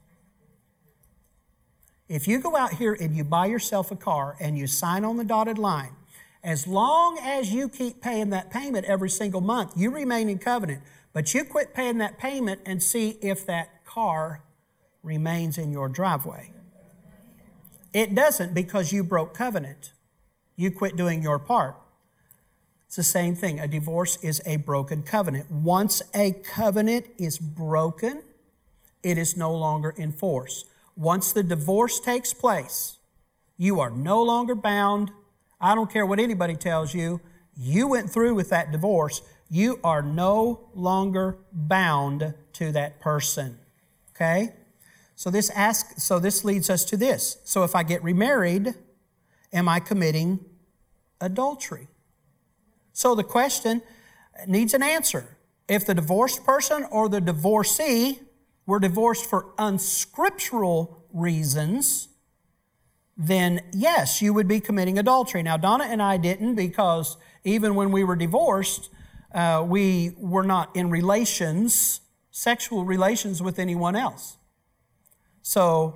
If 2.07 2.27
you 2.27 2.39
go 2.39 2.57
out 2.57 2.73
here 2.73 2.93
and 2.93 3.15
you 3.15 3.23
buy 3.23 3.45
yourself 3.45 3.91
a 3.91 3.95
car 3.95 4.35
and 4.39 4.57
you 4.57 4.67
sign 4.67 5.05
on 5.05 5.17
the 5.17 5.23
dotted 5.23 5.57
line, 5.57 5.95
as 6.43 6.67
long 6.67 7.19
as 7.21 7.53
you 7.53 7.69
keep 7.69 8.01
paying 8.01 8.31
that 8.31 8.49
payment 8.49 8.85
every 8.85 9.09
single 9.09 9.41
month, 9.41 9.73
you 9.77 9.91
remain 9.91 10.27
in 10.27 10.39
covenant. 10.39 10.81
But 11.13 11.33
you 11.33 11.43
quit 11.43 11.73
paying 11.73 11.99
that 11.99 12.17
payment 12.17 12.61
and 12.65 12.81
see 12.81 13.17
if 13.21 13.45
that 13.45 13.85
car 13.85 14.43
remains 15.03 15.57
in 15.57 15.71
your 15.71 15.87
driveway. 15.89 16.51
It 17.93 18.15
doesn't 18.15 18.53
because 18.53 18.91
you 18.91 19.03
broke 19.03 19.33
covenant. 19.33 19.93
You 20.55 20.71
quit 20.71 20.95
doing 20.95 21.21
your 21.21 21.39
part. 21.39 21.75
It's 22.91 22.97
the 22.97 23.03
same 23.03 23.35
thing. 23.35 23.57
A 23.57 23.69
divorce 23.69 24.21
is 24.21 24.41
a 24.45 24.57
broken 24.57 25.01
covenant. 25.01 25.49
Once 25.49 26.01
a 26.13 26.33
covenant 26.33 27.05
is 27.17 27.37
broken, 27.37 28.21
it 29.01 29.17
is 29.17 29.37
no 29.37 29.55
longer 29.55 29.91
in 29.91 30.11
force. 30.11 30.65
Once 30.97 31.31
the 31.31 31.41
divorce 31.41 32.01
takes 32.01 32.33
place, 32.33 32.97
you 33.55 33.79
are 33.79 33.89
no 33.89 34.21
longer 34.21 34.55
bound. 34.55 35.09
I 35.61 35.73
don't 35.73 35.89
care 35.89 36.05
what 36.05 36.19
anybody 36.19 36.57
tells 36.57 36.93
you. 36.93 37.21
You 37.55 37.87
went 37.87 38.09
through 38.09 38.35
with 38.35 38.49
that 38.49 38.73
divorce. 38.73 39.21
You 39.49 39.79
are 39.85 40.01
no 40.01 40.67
longer 40.75 41.37
bound 41.53 42.33
to 42.51 42.73
that 42.73 42.99
person. 42.99 43.57
Okay? 44.13 44.49
So 45.15 45.29
this 45.29 45.49
ask 45.51 45.97
so 45.97 46.19
this 46.19 46.43
leads 46.43 46.69
us 46.69 46.83
to 46.83 46.97
this. 46.97 47.37
So 47.45 47.63
if 47.63 47.73
I 47.73 47.83
get 47.83 48.03
remarried, 48.03 48.73
am 49.53 49.69
I 49.69 49.79
committing 49.79 50.43
adultery? 51.21 51.87
So 52.93 53.15
the 53.15 53.23
question 53.23 53.81
needs 54.47 54.73
an 54.73 54.83
answer. 54.83 55.37
If 55.67 55.85
the 55.85 55.93
divorced 55.93 56.43
person 56.43 56.85
or 56.91 57.07
the 57.09 57.21
divorcee 57.21 58.19
were 58.65 58.79
divorced 58.79 59.29
for 59.29 59.53
unscriptural 59.57 61.05
reasons, 61.13 62.09
then 63.17 63.61
yes, 63.71 64.21
you 64.21 64.33
would 64.33 64.47
be 64.47 64.59
committing 64.59 64.97
adultery. 64.97 65.43
Now, 65.43 65.57
Donna 65.57 65.85
and 65.85 66.01
I 66.01 66.17
didn't 66.17 66.55
because 66.55 67.17
even 67.43 67.75
when 67.75 67.91
we 67.91 68.03
were 68.03 68.15
divorced, 68.15 68.89
uh, 69.33 69.65
we 69.67 70.15
were 70.17 70.43
not 70.43 70.75
in 70.75 70.89
relations, 70.89 72.01
sexual 72.31 72.83
relations 72.85 73.41
with 73.41 73.59
anyone 73.59 73.95
else. 73.95 74.37
So 75.41 75.95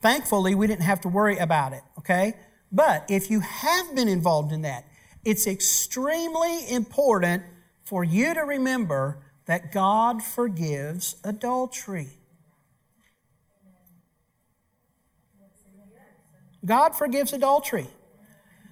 thankfully, 0.00 0.54
we 0.54 0.66
didn't 0.66 0.82
have 0.82 1.00
to 1.02 1.08
worry 1.08 1.38
about 1.38 1.72
it, 1.72 1.82
okay? 1.98 2.34
But 2.70 3.04
if 3.08 3.30
you 3.30 3.40
have 3.40 3.94
been 3.94 4.08
involved 4.08 4.52
in 4.52 4.62
that, 4.62 4.84
it's 5.26 5.48
extremely 5.48 6.70
important 6.70 7.42
for 7.82 8.04
you 8.04 8.32
to 8.32 8.42
remember 8.42 9.18
that 9.46 9.72
God 9.72 10.22
forgives 10.22 11.16
adultery. 11.24 12.10
God 16.64 16.96
forgives 16.96 17.32
adultery. 17.32 17.88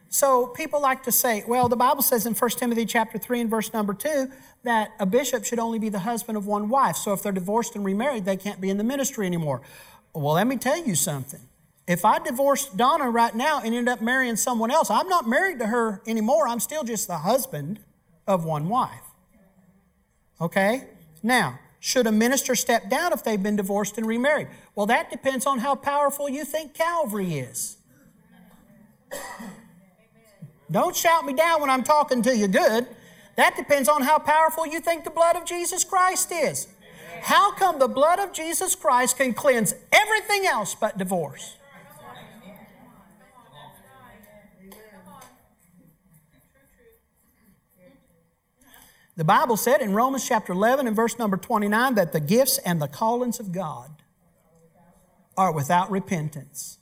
So 0.08 0.46
people 0.46 0.80
like 0.80 1.02
to 1.04 1.12
say, 1.12 1.42
well, 1.48 1.68
the 1.68 1.76
Bible 1.76 2.02
says 2.02 2.24
in 2.24 2.34
1 2.34 2.50
Timothy 2.50 2.86
chapter 2.86 3.18
3 3.18 3.40
and 3.40 3.50
verse 3.50 3.72
number 3.72 3.92
2 3.92 4.30
that 4.62 4.90
a 5.00 5.06
bishop 5.06 5.44
should 5.44 5.58
only 5.58 5.80
be 5.80 5.88
the 5.88 5.98
husband 5.98 6.38
of 6.38 6.46
one 6.46 6.68
wife. 6.68 6.94
So 6.94 7.12
if 7.12 7.24
they're 7.24 7.32
divorced 7.32 7.74
and 7.74 7.84
remarried, 7.84 8.24
they 8.24 8.36
can't 8.36 8.60
be 8.60 8.70
in 8.70 8.78
the 8.78 8.84
ministry 8.84 9.26
anymore. 9.26 9.60
Well, 10.14 10.34
let 10.34 10.46
me 10.46 10.56
tell 10.56 10.78
you 10.78 10.94
something. 10.94 11.40
If 11.86 12.04
I 12.04 12.18
divorced 12.18 12.76
Donna 12.76 13.10
right 13.10 13.34
now 13.34 13.58
and 13.58 13.66
ended 13.66 13.88
up 13.88 14.00
marrying 14.00 14.36
someone 14.36 14.70
else, 14.70 14.90
I'm 14.90 15.08
not 15.08 15.28
married 15.28 15.58
to 15.58 15.66
her 15.66 16.00
anymore. 16.06 16.48
I'm 16.48 16.60
still 16.60 16.82
just 16.82 17.06
the 17.08 17.18
husband 17.18 17.80
of 18.26 18.44
one 18.44 18.68
wife. 18.68 19.02
Okay? 20.40 20.84
Now, 21.22 21.58
should 21.80 22.06
a 22.06 22.12
minister 22.12 22.54
step 22.54 22.88
down 22.88 23.12
if 23.12 23.22
they've 23.22 23.42
been 23.42 23.56
divorced 23.56 23.98
and 23.98 24.06
remarried? 24.06 24.48
Well, 24.74 24.86
that 24.86 25.10
depends 25.10 25.44
on 25.44 25.58
how 25.58 25.74
powerful 25.74 26.30
you 26.30 26.44
think 26.46 26.72
Calvary 26.72 27.34
is. 27.34 27.76
Don't 30.70 30.96
shout 30.96 31.26
me 31.26 31.34
down 31.34 31.60
when 31.60 31.68
I'm 31.68 31.84
talking 31.84 32.22
to 32.22 32.34
you 32.34 32.48
good. 32.48 32.88
That 33.36 33.56
depends 33.56 33.88
on 33.88 34.02
how 34.02 34.18
powerful 34.18 34.66
you 34.66 34.80
think 34.80 35.04
the 35.04 35.10
blood 35.10 35.36
of 35.36 35.44
Jesus 35.44 35.84
Christ 35.84 36.32
is. 36.32 36.68
How 37.20 37.52
come 37.52 37.78
the 37.78 37.88
blood 37.88 38.18
of 38.18 38.32
Jesus 38.32 38.74
Christ 38.74 39.18
can 39.18 39.34
cleanse 39.34 39.74
everything 39.92 40.46
else 40.46 40.74
but 40.74 40.96
divorce? 40.96 41.56
The 49.16 49.24
Bible 49.24 49.56
said 49.56 49.80
in 49.80 49.94
Romans 49.94 50.26
chapter 50.26 50.52
11 50.52 50.88
and 50.88 50.96
verse 50.96 51.18
number 51.18 51.36
29 51.36 51.94
that 51.94 52.12
the 52.12 52.18
gifts 52.18 52.58
and 52.58 52.82
the 52.82 52.88
callings 52.88 53.38
of 53.38 53.52
God 53.52 54.02
are 55.36 55.52
without 55.52 55.88
repentance. 55.90 56.78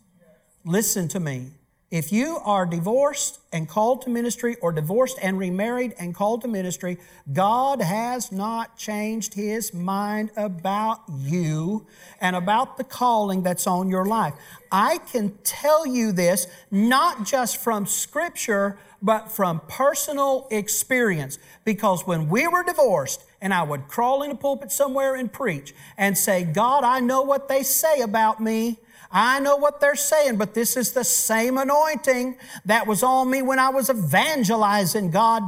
Listen 0.64 1.08
to 1.08 1.20
me. 1.20 1.50
If 1.90 2.10
you 2.10 2.38
are 2.42 2.64
divorced 2.64 3.38
and 3.52 3.68
called 3.68 4.00
to 4.02 4.08
ministry, 4.08 4.56
or 4.62 4.72
divorced 4.72 5.18
and 5.20 5.38
remarried 5.38 5.92
and 5.98 6.14
called 6.14 6.40
to 6.40 6.48
ministry, 6.48 6.96
God 7.30 7.82
has 7.82 8.32
not 8.32 8.78
changed 8.78 9.34
His 9.34 9.74
mind 9.74 10.30
about 10.34 11.00
you 11.10 11.86
and 12.18 12.34
about 12.34 12.78
the 12.78 12.84
calling 12.84 13.42
that's 13.42 13.66
on 13.66 13.90
your 13.90 14.06
life. 14.06 14.32
I 14.70 14.98
can 14.98 15.36
tell 15.44 15.86
you 15.86 16.12
this 16.12 16.46
not 16.70 17.26
just 17.26 17.58
from 17.58 17.84
Scripture, 17.84 18.78
but 19.02 19.30
from 19.30 19.60
personal 19.68 20.46
experience. 20.50 21.38
Because 21.64 22.06
when 22.06 22.28
we 22.28 22.46
were 22.46 22.62
divorced, 22.62 23.24
and 23.40 23.52
I 23.52 23.64
would 23.64 23.88
crawl 23.88 24.22
in 24.22 24.30
a 24.30 24.36
pulpit 24.36 24.70
somewhere 24.70 25.16
and 25.16 25.30
preach 25.30 25.74
and 25.98 26.16
say, 26.16 26.44
God, 26.44 26.84
I 26.84 27.00
know 27.00 27.22
what 27.22 27.48
they 27.48 27.64
say 27.64 28.00
about 28.00 28.40
me. 28.40 28.78
I 29.10 29.40
know 29.40 29.56
what 29.56 29.80
they're 29.80 29.96
saying, 29.96 30.36
but 30.36 30.54
this 30.54 30.76
is 30.76 30.92
the 30.92 31.04
same 31.04 31.58
anointing 31.58 32.36
that 32.64 32.86
was 32.86 33.02
on 33.02 33.28
me 33.28 33.42
when 33.42 33.58
I 33.58 33.68
was 33.68 33.90
evangelizing 33.90 35.10
God. 35.10 35.42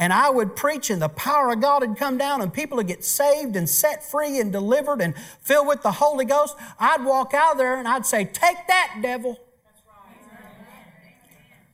And 0.00 0.12
I 0.12 0.30
would 0.30 0.54
preach, 0.54 0.90
and 0.90 1.02
the 1.02 1.08
power 1.08 1.50
of 1.50 1.60
God 1.60 1.80
would 1.80 1.98
come 1.98 2.18
down, 2.18 2.40
and 2.40 2.52
people 2.54 2.76
would 2.76 2.86
get 2.86 3.02
saved 3.02 3.56
and 3.56 3.68
set 3.68 4.08
free 4.08 4.38
and 4.38 4.52
delivered 4.52 5.00
and 5.00 5.14
filled 5.40 5.66
with 5.66 5.82
the 5.82 5.90
Holy 5.90 6.24
Ghost. 6.24 6.54
I'd 6.78 7.04
walk 7.04 7.34
out 7.34 7.56
there 7.56 7.76
and 7.76 7.88
I'd 7.88 8.06
say, 8.06 8.24
Take 8.24 8.68
that, 8.68 8.98
devil. 9.02 9.40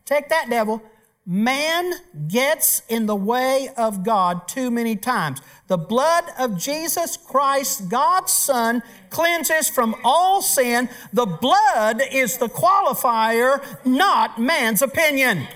Take 0.06 0.30
that, 0.30 0.48
devil. 0.48 0.82
Man 1.26 1.94
gets 2.28 2.82
in 2.86 3.06
the 3.06 3.16
way 3.16 3.70
of 3.78 4.04
God 4.04 4.46
too 4.46 4.70
many 4.70 4.94
times. 4.94 5.40
The 5.68 5.78
blood 5.78 6.24
of 6.38 6.58
Jesus 6.58 7.16
Christ, 7.16 7.88
God's 7.88 8.30
Son, 8.30 8.82
cleanses 9.08 9.70
from 9.70 9.96
all 10.04 10.42
sin. 10.42 10.90
The 11.14 11.24
blood 11.24 12.02
is 12.12 12.36
the 12.36 12.48
qualifier, 12.48 13.64
not 13.86 14.38
man's 14.38 14.82
opinion. 14.82 15.48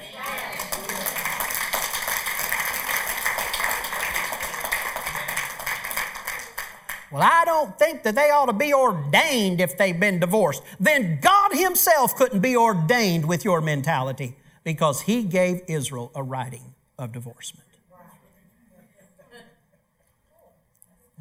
Well, 7.12 7.22
I 7.22 7.42
don't 7.44 7.78
think 7.78 8.04
that 8.04 8.14
they 8.14 8.30
ought 8.30 8.46
to 8.46 8.54
be 8.54 8.72
ordained 8.72 9.60
if 9.60 9.76
they've 9.76 10.00
been 10.00 10.18
divorced. 10.18 10.62
Then 10.80 11.18
God 11.20 11.52
Himself 11.52 12.16
couldn't 12.16 12.40
be 12.40 12.56
ordained 12.56 13.28
with 13.28 13.44
your 13.44 13.60
mentality 13.60 14.37
because 14.68 15.00
he 15.00 15.22
gave 15.22 15.62
Israel 15.66 16.12
a 16.14 16.22
writing 16.22 16.74
of 16.98 17.10
divorcement. 17.10 17.64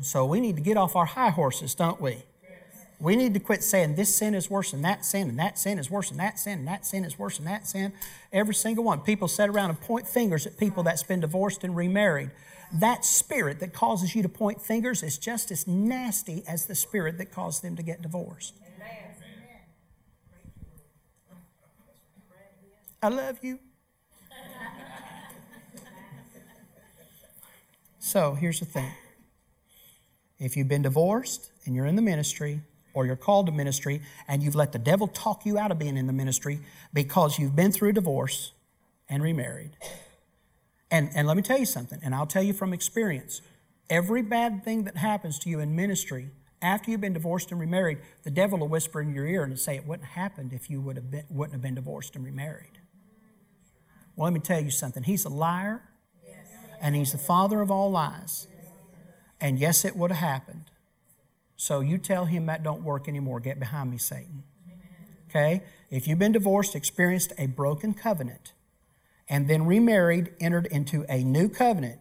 So 0.01 0.25
we 0.25 0.41
need 0.41 0.57
to 0.57 0.61
get 0.61 0.75
off 0.75 0.97
our 0.97 1.05
high 1.05 1.29
horses, 1.29 1.73
don't 1.73 2.01
we? 2.01 2.23
We 2.99 3.15
need 3.15 3.33
to 3.35 3.39
quit 3.39 3.63
saying 3.63 3.95
this 3.95 4.13
sin 4.13 4.35
is 4.35 4.49
worse 4.49 4.71
than 4.71 4.81
that 4.81 5.05
sin, 5.05 5.29
and 5.29 5.39
that 5.39 5.57
sin 5.57 5.79
is 5.79 5.89
worse 5.89 6.09
than 6.09 6.17
that 6.17 6.37
sin, 6.37 6.59
and 6.59 6.67
that 6.67 6.85
sin 6.85 7.05
is 7.05 7.17
worse 7.17 7.37
than 7.37 7.45
that 7.45 7.65
sin. 7.65 7.93
Every 8.33 8.53
single 8.53 8.83
one. 8.83 8.99
People 8.99 9.29
sit 9.29 9.49
around 9.49 9.69
and 9.69 9.79
point 9.79 10.09
fingers 10.09 10.45
at 10.45 10.57
people 10.57 10.83
that's 10.83 11.03
been 11.03 11.21
divorced 11.21 11.63
and 11.63 11.73
remarried. 11.73 12.31
That 12.73 13.05
spirit 13.05 13.61
that 13.61 13.71
causes 13.71 14.13
you 14.13 14.23
to 14.23 14.29
point 14.29 14.61
fingers 14.61 15.03
is 15.03 15.17
just 15.17 15.51
as 15.51 15.65
nasty 15.65 16.43
as 16.49 16.65
the 16.65 16.75
spirit 16.75 17.17
that 17.19 17.31
caused 17.31 17.63
them 17.63 17.77
to 17.77 17.81
get 17.81 18.01
divorced. 18.01 18.55
I 23.01 23.09
love 23.09 23.37
you. 23.41 23.59
so 27.99 28.33
here's 28.33 28.59
the 28.59 28.65
thing 28.65 28.91
if 30.39 30.57
you've 30.57 30.67
been 30.67 30.81
divorced 30.81 31.51
and 31.65 31.75
you're 31.75 31.85
in 31.85 31.95
the 31.95 32.01
ministry, 32.01 32.61
or 32.93 33.05
you're 33.05 33.15
called 33.15 33.45
to 33.45 33.51
ministry, 33.51 34.01
and 34.27 34.41
you've 34.41 34.55
let 34.55 34.71
the 34.71 34.79
devil 34.79 35.07
talk 35.07 35.45
you 35.45 35.57
out 35.57 35.71
of 35.71 35.77
being 35.77 35.97
in 35.97 36.07
the 36.07 36.13
ministry 36.13 36.59
because 36.93 37.37
you've 37.37 37.55
been 37.55 37.71
through 37.71 37.89
a 37.89 37.93
divorce 37.93 38.53
and 39.09 39.21
remarried. 39.21 39.71
And, 40.89 41.09
and 41.13 41.27
let 41.27 41.37
me 41.37 41.43
tell 41.43 41.59
you 41.59 41.65
something, 41.65 41.99
and 42.01 42.15
I'll 42.15 42.25
tell 42.25 42.43
you 42.43 42.53
from 42.53 42.73
experience 42.73 43.41
every 43.89 44.21
bad 44.21 44.63
thing 44.63 44.85
that 44.85 44.97
happens 44.97 45.37
to 45.39 45.49
you 45.49 45.59
in 45.59 45.75
ministry 45.75 46.31
after 46.61 46.89
you've 46.89 47.01
been 47.01 47.13
divorced 47.13 47.51
and 47.51 47.59
remarried, 47.59 47.99
the 48.23 48.31
devil 48.31 48.57
will 48.59 48.67
whisper 48.67 49.01
in 49.01 49.13
your 49.13 49.27
ear 49.27 49.43
and 49.43 49.59
say, 49.59 49.75
It 49.75 49.85
wouldn't 49.85 50.07
have 50.09 50.23
happened 50.23 50.53
if 50.53 50.69
you 50.69 50.81
would 50.81 50.95
have 50.95 51.11
been, 51.11 51.23
wouldn't 51.29 51.53
have 51.53 51.61
been 51.61 51.75
divorced 51.75 52.15
and 52.15 52.25
remarried. 52.25 52.79
Well, 54.17 54.25
let 54.25 54.33
me 54.33 54.39
tell 54.39 54.59
you 54.59 54.71
something. 54.71 55.03
He's 55.03 55.25
a 55.25 55.29
liar, 55.29 55.83
and 56.81 56.95
he's 56.95 57.11
the 57.11 57.19
father 57.19 57.61
of 57.61 57.69
all 57.69 57.91
lies. 57.91 58.47
And 59.39 59.59
yes, 59.59 59.85
it 59.85 59.95
would 59.95 60.11
have 60.11 60.19
happened. 60.19 60.65
So 61.55 61.81
you 61.81 61.99
tell 61.99 62.25
him 62.25 62.47
that 62.47 62.63
don't 62.63 62.83
work 62.83 63.07
anymore. 63.07 63.39
Get 63.39 63.59
behind 63.59 63.91
me, 63.91 63.99
Satan. 63.99 64.43
Okay? 65.29 65.61
If 65.91 66.07
you've 66.07 66.17
been 66.17 66.31
divorced, 66.31 66.75
experienced 66.75 67.31
a 67.37 67.45
broken 67.45 67.93
covenant, 67.93 68.53
and 69.29 69.47
then 69.47 69.67
remarried, 69.67 70.33
entered 70.39 70.65
into 70.65 71.05
a 71.07 71.23
new 71.23 71.47
covenant, 71.47 71.99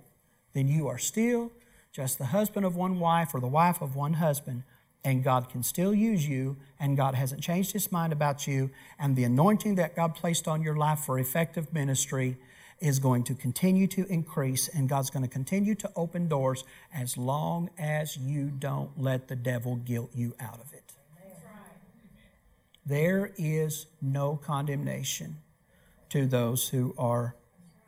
then 0.54 0.68
you 0.68 0.88
are 0.88 0.98
still 0.98 1.52
just 1.92 2.16
the 2.16 2.26
husband 2.26 2.64
of 2.64 2.76
one 2.76 2.98
wife 2.98 3.34
or 3.34 3.40
the 3.40 3.46
wife 3.46 3.82
of 3.82 3.94
one 3.94 4.14
husband 4.14 4.62
and 5.06 5.22
God 5.22 5.48
can 5.48 5.62
still 5.62 5.94
use 5.94 6.28
you, 6.28 6.56
and 6.80 6.96
God 6.96 7.14
hasn't 7.14 7.40
changed 7.40 7.70
His 7.70 7.92
mind 7.92 8.12
about 8.12 8.48
you, 8.48 8.70
and 8.98 9.14
the 9.14 9.22
anointing 9.22 9.76
that 9.76 9.94
God 9.94 10.16
placed 10.16 10.48
on 10.48 10.62
your 10.62 10.74
life 10.74 10.98
for 10.98 11.16
effective 11.20 11.72
ministry 11.72 12.36
is 12.80 12.98
going 12.98 13.22
to 13.22 13.34
continue 13.36 13.86
to 13.86 14.04
increase, 14.06 14.66
and 14.66 14.88
God's 14.88 15.10
going 15.10 15.22
to 15.22 15.28
continue 15.28 15.76
to 15.76 15.88
open 15.94 16.26
doors 16.26 16.64
as 16.92 17.16
long 17.16 17.70
as 17.78 18.16
you 18.16 18.50
don't 18.50 19.00
let 19.00 19.28
the 19.28 19.36
devil 19.36 19.76
guilt 19.76 20.10
you 20.12 20.34
out 20.40 20.58
of 20.58 20.72
it. 20.72 20.92
There 22.84 23.32
is 23.38 23.86
no 24.02 24.36
condemnation 24.36 25.36
to 26.10 26.26
those 26.26 26.68
who 26.68 26.96
are 26.98 27.36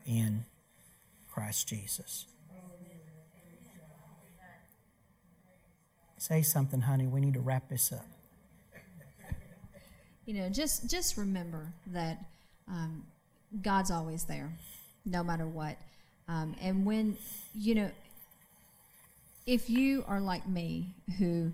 in 0.06 0.44
Christ 1.28 1.66
Jesus. 1.66 2.26
Say 6.18 6.42
something, 6.42 6.80
honey. 6.80 7.06
We 7.06 7.20
need 7.20 7.34
to 7.34 7.40
wrap 7.40 7.68
this 7.68 7.92
up. 7.92 8.04
You 10.26 10.34
know, 10.34 10.48
just 10.50 10.90
just 10.90 11.16
remember 11.16 11.72
that 11.86 12.18
um, 12.68 13.04
God's 13.62 13.90
always 13.90 14.24
there, 14.24 14.52
no 15.06 15.22
matter 15.22 15.46
what. 15.46 15.78
Um, 16.28 16.54
and 16.60 16.84
when 16.84 17.16
you 17.54 17.76
know, 17.76 17.90
if 19.46 19.70
you 19.70 20.04
are 20.06 20.20
like 20.20 20.46
me, 20.46 20.94
who 21.18 21.52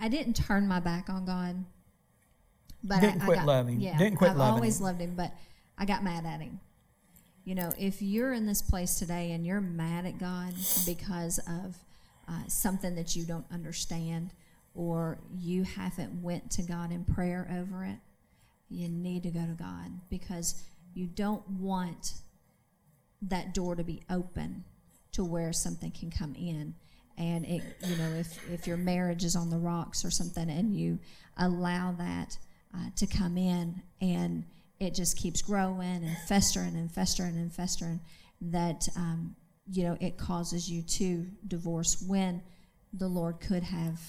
I 0.00 0.08
didn't 0.08 0.34
turn 0.34 0.68
my 0.68 0.80
back 0.80 1.10
on 1.10 1.24
God, 1.26 1.56
but 2.84 2.98
I 2.98 3.00
didn't 3.00 3.22
I, 3.22 3.24
quit 3.24 3.38
got, 3.38 3.46
loving. 3.46 3.80
Yeah, 3.80 3.98
didn't 3.98 4.16
quit 4.16 4.28
loving. 4.28 4.40
I've 4.40 4.48
loving. 4.48 4.54
always 4.54 4.80
loved 4.80 5.00
Him, 5.00 5.14
but 5.16 5.32
I 5.76 5.84
got 5.84 6.04
mad 6.04 6.24
at 6.24 6.40
Him. 6.40 6.60
You 7.46 7.54
know, 7.54 7.72
if 7.78 8.02
you're 8.02 8.32
in 8.32 8.44
this 8.44 8.60
place 8.60 8.98
today 8.98 9.30
and 9.30 9.46
you're 9.46 9.60
mad 9.60 10.04
at 10.04 10.18
God 10.18 10.52
because 10.84 11.38
of 11.46 11.76
uh, 12.28 12.42
something 12.48 12.96
that 12.96 13.14
you 13.14 13.24
don't 13.24 13.46
understand 13.52 14.32
or 14.74 15.20
you 15.32 15.62
haven't 15.62 16.22
went 16.22 16.50
to 16.50 16.62
God 16.62 16.90
in 16.90 17.04
prayer 17.04 17.48
over 17.56 17.84
it, 17.84 17.98
you 18.68 18.88
need 18.88 19.22
to 19.22 19.30
go 19.30 19.46
to 19.46 19.52
God 19.52 19.92
because 20.10 20.60
you 20.92 21.06
don't 21.06 21.48
want 21.48 22.14
that 23.22 23.54
door 23.54 23.76
to 23.76 23.84
be 23.84 24.02
open 24.10 24.64
to 25.12 25.24
where 25.24 25.52
something 25.52 25.92
can 25.92 26.10
come 26.10 26.34
in. 26.34 26.74
And 27.16 27.46
it 27.46 27.62
you 27.86 27.96
know 27.96 28.10
if 28.10 28.50
if 28.50 28.66
your 28.66 28.76
marriage 28.76 29.24
is 29.24 29.36
on 29.36 29.50
the 29.50 29.56
rocks 29.56 30.04
or 30.04 30.10
something 30.10 30.50
and 30.50 30.74
you 30.74 30.98
allow 31.38 31.92
that 31.92 32.36
uh, 32.74 32.90
to 32.96 33.06
come 33.06 33.38
in, 33.38 33.82
and 34.00 34.44
it 34.78 34.94
just 34.94 35.16
keeps 35.16 35.42
growing 35.42 36.04
and 36.04 36.16
festering 36.28 36.76
and 36.76 36.90
festering 36.90 37.36
and 37.36 37.52
festering. 37.52 38.00
That 38.40 38.88
um, 38.96 39.36
you 39.70 39.84
know 39.84 39.96
it 40.00 40.18
causes 40.18 40.70
you 40.70 40.82
to 40.82 41.26
divorce 41.46 42.04
when 42.06 42.42
the 42.92 43.08
Lord 43.08 43.40
could 43.40 43.62
have, 43.62 44.00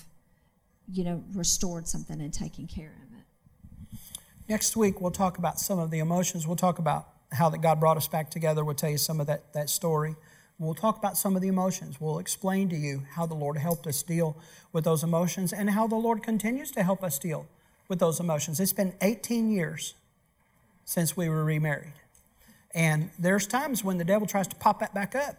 you 0.92 1.04
know, 1.04 1.24
restored 1.34 1.88
something 1.88 2.22
and 2.22 2.34
taken 2.34 2.68
care 2.68 2.94
of 3.06 3.18
it. 3.18 4.00
Next 4.50 4.78
week, 4.78 5.02
we'll 5.02 5.12
talk 5.12 5.38
about 5.38 5.60
some 5.60 5.80
of 5.80 5.92
the 5.92 6.00
emotions. 6.00 6.48
We'll 6.48 6.56
talk 6.56 6.80
about 6.80 7.08
how 7.34 7.50
that 7.50 7.60
God 7.60 7.80
brought 7.80 7.98
us 7.98 8.08
back 8.08 8.30
together. 8.30 8.64
We'll 8.64 8.76
tell 8.76 8.90
you 8.90 8.98
some 8.98 9.20
of 9.20 9.28
that, 9.28 9.54
that 9.54 9.70
story. 9.70 10.16
We'll 10.60 10.74
talk 10.74 10.98
about 10.98 11.18
some 11.18 11.36
of 11.36 11.42
the 11.42 11.50
emotions. 11.50 12.02
We'll 12.02 12.20
explain 12.20 12.70
to 12.70 12.76
you 12.76 13.04
how 13.12 13.26
the 13.26 13.36
Lord 13.36 13.58
helped 13.58 13.86
us 13.86 14.02
deal 14.02 14.38
with 14.72 14.86
those 14.86 15.04
emotions 15.04 15.54
and 15.54 15.70
how 15.70 15.86
the 15.88 15.96
Lord 15.96 16.24
continues 16.24 16.72
to 16.72 16.84
help 16.84 17.04
us 17.04 17.20
deal 17.20 17.48
with 17.88 18.00
those 18.00 18.20
emotions. 18.20 18.60
It's 18.60 18.74
been 18.74 18.94
18 19.02 19.52
years 19.52 19.94
since 20.88 21.18
we 21.18 21.28
were 21.28 21.44
remarried. 21.44 21.92
And 22.74 23.12
there's 23.20 23.46
times 23.46 23.84
when 23.84 23.98
the 23.98 24.06
devil 24.06 24.26
tries 24.26 24.48
to 24.48 24.56
pop 24.56 24.80
that 24.80 24.94
back 24.94 25.16
up. 25.16 25.36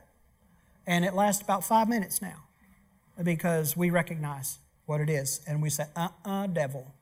And 0.86 1.04
it 1.04 1.14
lasts 1.14 1.42
about 1.42 1.64
five 1.64 1.88
minutes 1.88 2.20
now 2.20 2.44
because 3.22 3.76
we 3.76 3.88
recognize 3.88 4.58
what 4.84 5.00
it 5.00 5.08
is. 5.08 5.40
And 5.46 5.62
we 5.62 5.70
say, 5.70 5.86
uh 5.96 6.08
uh 6.24 6.46
devil, 6.48 6.94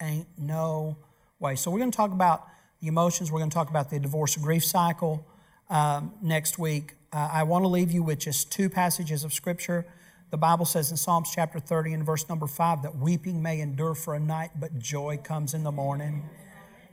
ain't 0.00 0.26
no 0.38 0.96
way. 1.40 1.56
So 1.56 1.70
we're 1.70 1.78
going 1.78 1.90
to 1.90 1.96
talk 1.96 2.12
about 2.12 2.46
the 2.80 2.88
emotions. 2.88 3.32
We're 3.32 3.40
going 3.40 3.50
to 3.50 3.54
talk 3.54 3.70
about 3.70 3.88
the 3.88 3.98
divorce 3.98 4.36
grief 4.36 4.64
cycle 4.64 5.26
um, 5.70 6.12
next 6.20 6.58
week. 6.58 6.94
Uh, 7.10 7.30
I 7.32 7.42
want 7.44 7.64
to 7.64 7.68
leave 7.68 7.90
you 7.90 8.02
with 8.02 8.18
just 8.18 8.52
two 8.52 8.68
passages 8.68 9.24
of 9.24 9.32
Scripture. 9.32 9.86
The 10.30 10.36
Bible 10.36 10.66
says 10.66 10.90
in 10.90 10.98
Psalms 10.98 11.30
chapter 11.34 11.58
30 11.58 11.94
and 11.94 12.04
verse 12.04 12.28
number 12.28 12.46
5 12.46 12.82
that 12.82 12.96
weeping 12.96 13.40
may 13.40 13.60
endure 13.60 13.94
for 13.94 14.14
a 14.14 14.20
night, 14.20 14.50
but 14.60 14.78
joy 14.78 15.18
comes 15.22 15.54
in 15.54 15.64
the 15.64 15.72
morning. 15.72 16.28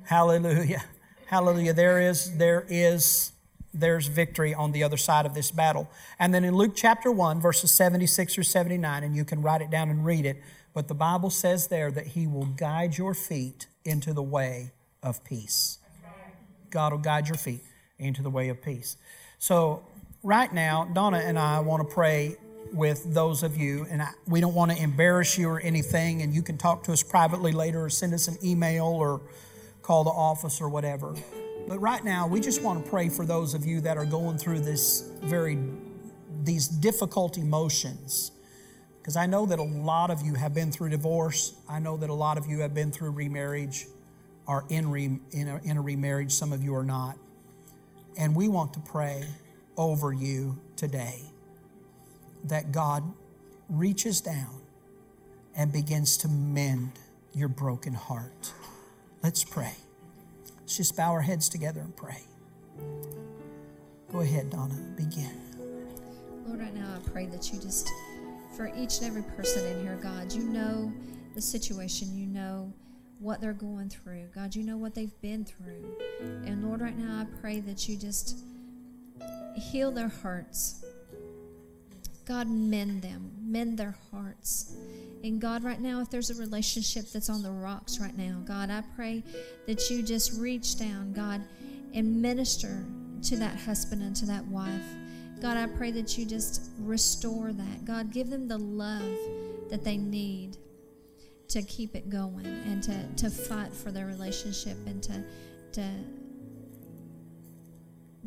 Hallelujah. 0.06 0.84
Hallelujah. 1.32 1.72
There 1.72 2.02
is, 2.02 2.38
there 2.38 2.66
is, 2.68 3.32
there's 3.74 4.08
victory 4.08 4.54
on 4.54 4.74
the 4.74 4.84
other 4.84 4.98
side 4.98 5.26
of 5.26 5.34
this 5.34 5.50
battle. 5.50 5.90
And 6.20 6.34
then 6.34 6.44
in 6.44 6.54
Luke 6.54 6.74
chapter 6.76 7.10
1, 7.10 7.40
verses 7.40 7.72
76 7.72 8.34
through 8.34 8.44
79, 8.44 9.06
and 9.06 9.16
you 9.16 9.24
can 9.24 9.42
write 9.42 9.62
it 9.62 9.70
down 9.70 9.90
and 9.90 10.06
read 10.06 10.26
it, 10.26 10.42
but 10.74 10.90
the 10.90 10.94
Bible 10.94 11.30
says 11.30 11.68
there 11.68 11.90
that 11.90 12.08
He 12.08 12.28
will 12.28 12.48
guide 12.48 12.98
your 12.98 13.14
feet 13.14 13.68
into 13.86 14.12
the 14.12 14.22
way 14.22 14.74
of 15.02 15.24
peace. 15.24 15.80
God 16.70 16.92
will 16.92 17.00
guide 17.00 17.30
your 17.30 17.38
feet 17.38 17.62
into 17.98 18.22
the 18.22 18.30
way 18.30 18.50
of 18.50 18.62
peace. 18.62 18.98
So, 19.40 19.86
right 20.24 20.54
now, 20.54 20.84
Donna 20.84 21.20
and 21.20 21.40
I 21.40 21.62
want 21.62 21.88
to 21.88 21.96
pray 21.96 22.36
with 22.74 23.14
those 23.14 23.42
of 23.42 23.56
you, 23.56 23.88
and 23.90 24.02
I, 24.02 24.10
we 24.28 24.42
don't 24.42 24.54
want 24.54 24.72
to 24.72 24.78
embarrass 24.84 25.38
you 25.38 25.48
or 25.48 25.62
anything, 25.62 26.24
and 26.24 26.34
you 26.34 26.42
can 26.42 26.58
talk 26.58 26.84
to 26.84 26.92
us 26.92 27.02
privately 27.04 27.54
later 27.54 27.86
or 27.86 27.90
send 27.90 28.14
us 28.14 28.28
an 28.28 28.38
email 28.44 28.84
or 28.84 29.22
call 29.82 30.04
the 30.04 30.12
office 30.12 30.62
or 30.62 30.70
whatever. 30.70 31.16
But 31.68 31.80
right 31.80 32.04
now, 32.04 32.28
we 32.28 32.40
just 32.40 32.62
want 32.62 32.84
to 32.84 32.90
pray 32.90 33.10
for 33.10 33.26
those 33.26 33.54
of 33.54 33.66
you 33.66 33.82
that 33.82 33.98
are 33.98 34.06
going 34.06 34.38
through 34.38 34.62
this 34.62 35.12
very, 35.22 35.58
these 36.44 36.68
difficult 36.68 37.38
emotions. 37.38 38.32
Because 39.00 39.16
I 39.16 39.26
know 39.26 39.46
that 39.46 39.60
a 39.60 39.64
lot 39.64 40.12
of 40.12 40.22
you 40.22 40.36
have 40.36 40.54
been 40.54 40.72
through 40.72 40.90
divorce. 40.90 41.54
I 41.70 41.80
know 41.80 41.98
that 41.98 42.10
a 42.10 42.14
lot 42.14 42.38
of 42.38 42.48
you 42.48 42.60
have 42.60 42.74
been 42.74 42.92
through 42.92 43.12
remarriage, 43.12 43.88
are 44.48 44.66
in, 44.70 44.92
re, 44.92 45.20
in, 45.32 45.48
a, 45.48 45.62
in 45.64 45.78
a 45.78 45.82
remarriage. 45.82 46.32
Some 46.32 46.54
of 46.54 46.64
you 46.64 46.76
are 46.76 46.84
not. 46.84 47.18
And 48.18 48.36
we 48.36 48.48
want 48.48 48.74
to 48.74 48.80
pray 48.80 49.24
over 49.78 50.14
you 50.14 50.60
today 50.76 51.22
that 52.44 52.72
God 52.72 53.04
reaches 53.70 54.22
down 54.22 54.62
and 55.56 55.72
begins 55.72 56.18
to 56.18 56.28
mend 56.28 56.92
your 57.34 57.48
broken 57.48 57.94
heart. 57.94 58.52
Let's 59.24 59.44
pray. 59.44 59.76
Let's 60.60 60.78
just 60.78 60.98
bow 60.98 61.12
our 61.12 61.22
heads 61.22 61.48
together 61.48 61.82
and 61.82 61.96
pray. 61.96 62.18
Go 64.12 64.22
ahead, 64.22 64.50
Donna, 64.50 64.76
begin. 64.98 65.32
Lord, 66.48 66.60
right 66.60 66.74
now 66.74 66.96
I 66.96 67.10
pray 67.10 67.28
that 67.28 67.54
you 67.54 67.60
just, 67.60 67.88
for 68.58 68.72
each 68.76 68.98
and 68.98 69.06
every 69.08 69.22
person 69.22 69.66
in 69.68 69.82
here, 69.84 70.00
God, 70.02 70.34
you 70.34 70.44
know 70.44 70.92
the 71.36 71.42
situation, 71.42 72.18
you 72.18 72.26
know 72.26 72.74
what 73.20 73.40
they're 73.40 73.54
going 73.54 73.90
through. 73.90 74.28
God, 74.34 74.56
you 74.56 74.64
know 74.64 74.78
what 74.78 74.96
they've 74.96 75.22
been 75.22 75.46
through. 75.46 75.86
And 76.20 76.68
Lord, 76.68 76.82
right 76.82 76.98
now 76.98 77.22
I 77.22 77.40
pray 77.42 77.60
that 77.60 77.88
you 77.88 77.98
just 77.98 78.40
heal 79.56 79.92
their 79.92 80.10
hearts. 80.10 80.84
God, 82.26 82.50
mend 82.50 83.04
them, 83.04 83.32
mend 83.52 83.78
their 83.78 83.96
hearts. 84.12 84.76
And 85.24 85.40
God, 85.40 85.64
right 85.64 85.80
now, 85.80 86.02
if 86.02 86.10
there's 86.10 86.30
a 86.30 86.36
relationship 86.36 87.06
that's 87.12 87.30
on 87.30 87.44
the 87.44 87.52
rocks 87.52 88.00
right 88.00 88.18
now, 88.18 88.42
God, 88.46 88.72
I 88.72 88.84
pray 88.96 89.24
that 89.68 89.90
you 89.90 90.02
just 90.02 90.40
reach 90.40 90.80
down, 90.80 91.14
God, 91.14 91.42
and 91.94 92.22
minister 92.22 92.86
to 93.24 93.38
that 93.38 93.60
husband 93.60 94.02
and 94.02 94.16
to 94.16 94.26
that 94.26 94.46
wife. 94.46 94.82
God, 95.42 95.58
I 95.58 95.68
pray 95.68 95.92
that 95.92 96.18
you 96.18 96.26
just 96.26 96.72
restore 96.80 97.52
that. 97.52 97.86
God, 97.86 98.12
give 98.12 98.30
them 98.30 98.48
the 98.48 98.58
love 98.58 99.18
that 99.70 99.84
they 99.84 99.98
need 99.98 100.58
to 101.50 101.62
keep 101.64 101.96
it 101.96 102.10
going 102.10 102.46
and 102.46 102.82
to, 102.84 103.08
to 103.18 103.30
fight 103.30 103.74
for 103.74 103.92
their 103.92 104.06
relationship 104.06 104.78
and 104.86 105.04
to, 105.04 105.24
to 105.74 105.90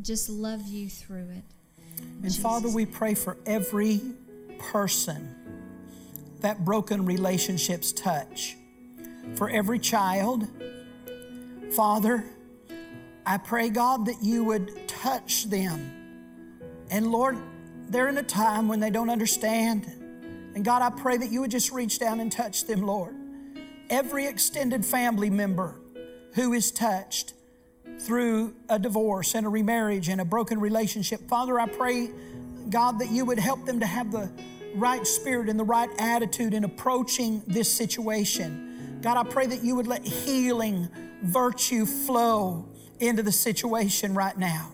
just 0.03 0.29
love 0.29 0.67
you 0.69 0.89
through 0.89 1.31
it. 1.31 1.45
And 1.99 2.25
Jesus. 2.25 2.43
Father, 2.43 2.69
we 2.69 2.85
pray 2.85 3.15
for 3.15 3.37
every 3.47 4.01
person 4.73 5.35
that 6.41 6.65
broken 6.65 7.07
relationships 7.07 7.93
touch. 7.93 8.57
For 9.35 9.49
every 9.49 9.79
child, 9.79 10.47
Father, 11.75 12.25
I 13.27 13.39
pray, 13.39 13.71
God, 13.71 14.07
that 14.07 14.23
you 14.23 14.45
would 14.45 14.87
touch 14.87 15.45
them. 15.45 15.91
And 16.91 17.11
Lord, 17.11 17.39
they're 17.89 18.09
in 18.09 18.19
a 18.19 18.23
time 18.23 18.69
when 18.69 18.81
they 18.81 18.91
don't 18.91 19.11
understand. 19.11 19.87
And 20.55 20.65
God, 20.65 20.83
I 20.83 20.91
pray 20.91 21.17
that 21.17 21.31
you 21.31 21.41
would 21.41 21.51
just 21.51 21.73
reach 21.73 21.99
down 21.99 22.21
and 22.21 22.31
touch 22.31 22.67
them, 22.67 22.83
Lord. 22.83 23.15
Every 23.89 24.27
extended 24.27 24.85
family 24.85 25.31
member 25.31 25.81
who 26.35 26.53
is 26.53 26.71
touched 26.71 27.33
through 27.99 28.55
a 28.69 28.79
divorce 28.79 29.35
and 29.35 29.47
a 29.47 29.49
remarriage 29.49 30.09
and 30.09 30.21
a 30.21 30.25
broken 30.25 30.61
relationship, 30.61 31.21
Father, 31.29 31.59
I 31.59 31.67
pray, 31.67 32.11
God, 32.69 32.99
that 32.99 33.11
you 33.11 33.25
would 33.25 33.39
help 33.39 33.65
them 33.65 33.81
to 33.81 33.87
have 33.87 34.13
the 34.13 34.31
right 34.75 35.07
spirit 35.07 35.49
and 35.49 35.59
the 35.59 35.65
right 35.65 35.91
attitude 35.99 36.55
in 36.55 36.65
approaching 36.65 37.43
this 37.47 37.73
situation. 37.73 38.99
God, 39.03 39.17
I 39.17 39.29
pray 39.29 39.47
that 39.47 39.63
you 39.63 39.77
would 39.77 39.87
let 39.87 40.05
healing 40.05 40.89
virtue 41.23 41.87
flow 41.87 42.67
into 43.01 43.23
the 43.23 43.33
situation 43.33 44.15
right 44.15 44.37
now. 44.37 44.73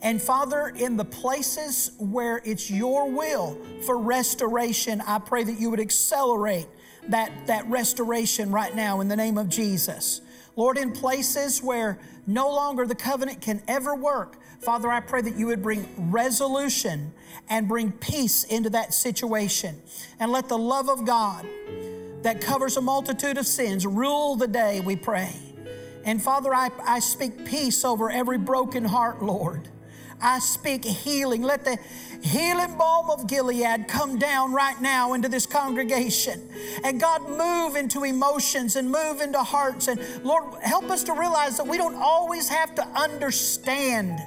And 0.00 0.22
Father, 0.22 0.68
in 0.68 0.96
the 0.96 1.04
places 1.04 1.90
where 1.98 2.40
it's 2.44 2.70
your 2.70 3.10
will 3.10 3.58
for 3.84 3.98
restoration, 3.98 5.02
I 5.06 5.18
pray 5.18 5.42
that 5.44 5.58
you 5.58 5.70
would 5.70 5.80
accelerate 5.80 6.68
that, 7.08 7.46
that 7.46 7.66
restoration 7.68 8.52
right 8.52 8.74
now 8.74 9.00
in 9.00 9.08
the 9.08 9.16
name 9.16 9.38
of 9.38 9.48
Jesus. 9.48 10.20
Lord, 10.58 10.76
in 10.76 10.90
places 10.90 11.62
where 11.62 12.00
no 12.26 12.52
longer 12.52 12.84
the 12.84 12.96
covenant 12.96 13.40
can 13.40 13.62
ever 13.68 13.94
work, 13.94 14.38
Father, 14.58 14.90
I 14.90 14.98
pray 14.98 15.22
that 15.22 15.36
you 15.36 15.46
would 15.46 15.62
bring 15.62 15.86
resolution 16.10 17.12
and 17.48 17.68
bring 17.68 17.92
peace 17.92 18.42
into 18.42 18.68
that 18.70 18.92
situation. 18.92 19.80
And 20.18 20.32
let 20.32 20.48
the 20.48 20.58
love 20.58 20.88
of 20.88 21.06
God 21.06 21.46
that 22.22 22.40
covers 22.40 22.76
a 22.76 22.80
multitude 22.80 23.38
of 23.38 23.46
sins 23.46 23.86
rule 23.86 24.34
the 24.34 24.48
day, 24.48 24.80
we 24.80 24.96
pray. 24.96 25.32
And 26.04 26.20
Father, 26.20 26.52
I, 26.52 26.70
I 26.84 26.98
speak 26.98 27.46
peace 27.46 27.84
over 27.84 28.10
every 28.10 28.38
broken 28.38 28.84
heart, 28.84 29.22
Lord. 29.22 29.68
I 30.20 30.38
speak 30.40 30.84
healing. 30.84 31.42
Let 31.42 31.64
the 31.64 31.78
healing 32.22 32.76
balm 32.76 33.10
of 33.10 33.26
Gilead 33.26 33.86
come 33.88 34.18
down 34.18 34.52
right 34.52 34.80
now 34.80 35.14
into 35.14 35.28
this 35.28 35.46
congregation. 35.46 36.48
And 36.84 37.00
God, 37.00 37.28
move 37.28 37.76
into 37.76 38.04
emotions 38.04 38.76
and 38.76 38.90
move 38.90 39.20
into 39.20 39.42
hearts. 39.42 39.88
And 39.88 40.00
Lord, 40.24 40.60
help 40.62 40.90
us 40.90 41.04
to 41.04 41.12
realize 41.12 41.56
that 41.56 41.66
we 41.66 41.76
don't 41.76 41.94
always 41.94 42.48
have 42.48 42.74
to 42.76 42.86
understand 42.88 44.18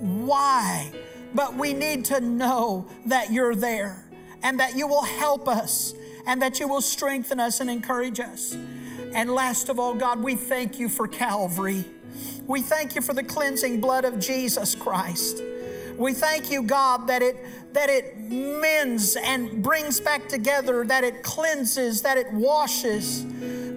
why, 0.00 0.90
but 1.34 1.54
we 1.54 1.74
need 1.74 2.04
to 2.06 2.20
know 2.20 2.88
that 3.06 3.30
you're 3.32 3.54
there 3.54 4.04
and 4.42 4.60
that 4.60 4.76
you 4.76 4.86
will 4.86 5.04
help 5.04 5.48
us 5.48 5.94
and 6.26 6.40
that 6.42 6.60
you 6.60 6.68
will 6.68 6.80
strengthen 6.80 7.40
us 7.40 7.60
and 7.60 7.68
encourage 7.70 8.20
us. 8.20 8.56
And 9.14 9.30
last 9.30 9.68
of 9.68 9.78
all, 9.78 9.94
God, 9.94 10.22
we 10.22 10.34
thank 10.34 10.78
you 10.78 10.88
for 10.88 11.08
Calvary. 11.08 11.84
We 12.48 12.62
thank 12.62 12.94
you 12.94 13.02
for 13.02 13.12
the 13.12 13.22
cleansing 13.22 13.80
blood 13.80 14.06
of 14.06 14.18
Jesus 14.18 14.74
Christ. 14.74 15.42
We 15.98 16.14
thank 16.14 16.50
you, 16.50 16.62
God, 16.62 17.06
that 17.08 17.20
it, 17.20 17.36
that 17.74 17.90
it 17.90 18.18
mends 18.18 19.16
and 19.16 19.62
brings 19.62 20.00
back 20.00 20.28
together, 20.28 20.82
that 20.86 21.04
it 21.04 21.22
cleanses, 21.22 22.00
that 22.02 22.16
it 22.16 22.32
washes. 22.32 23.20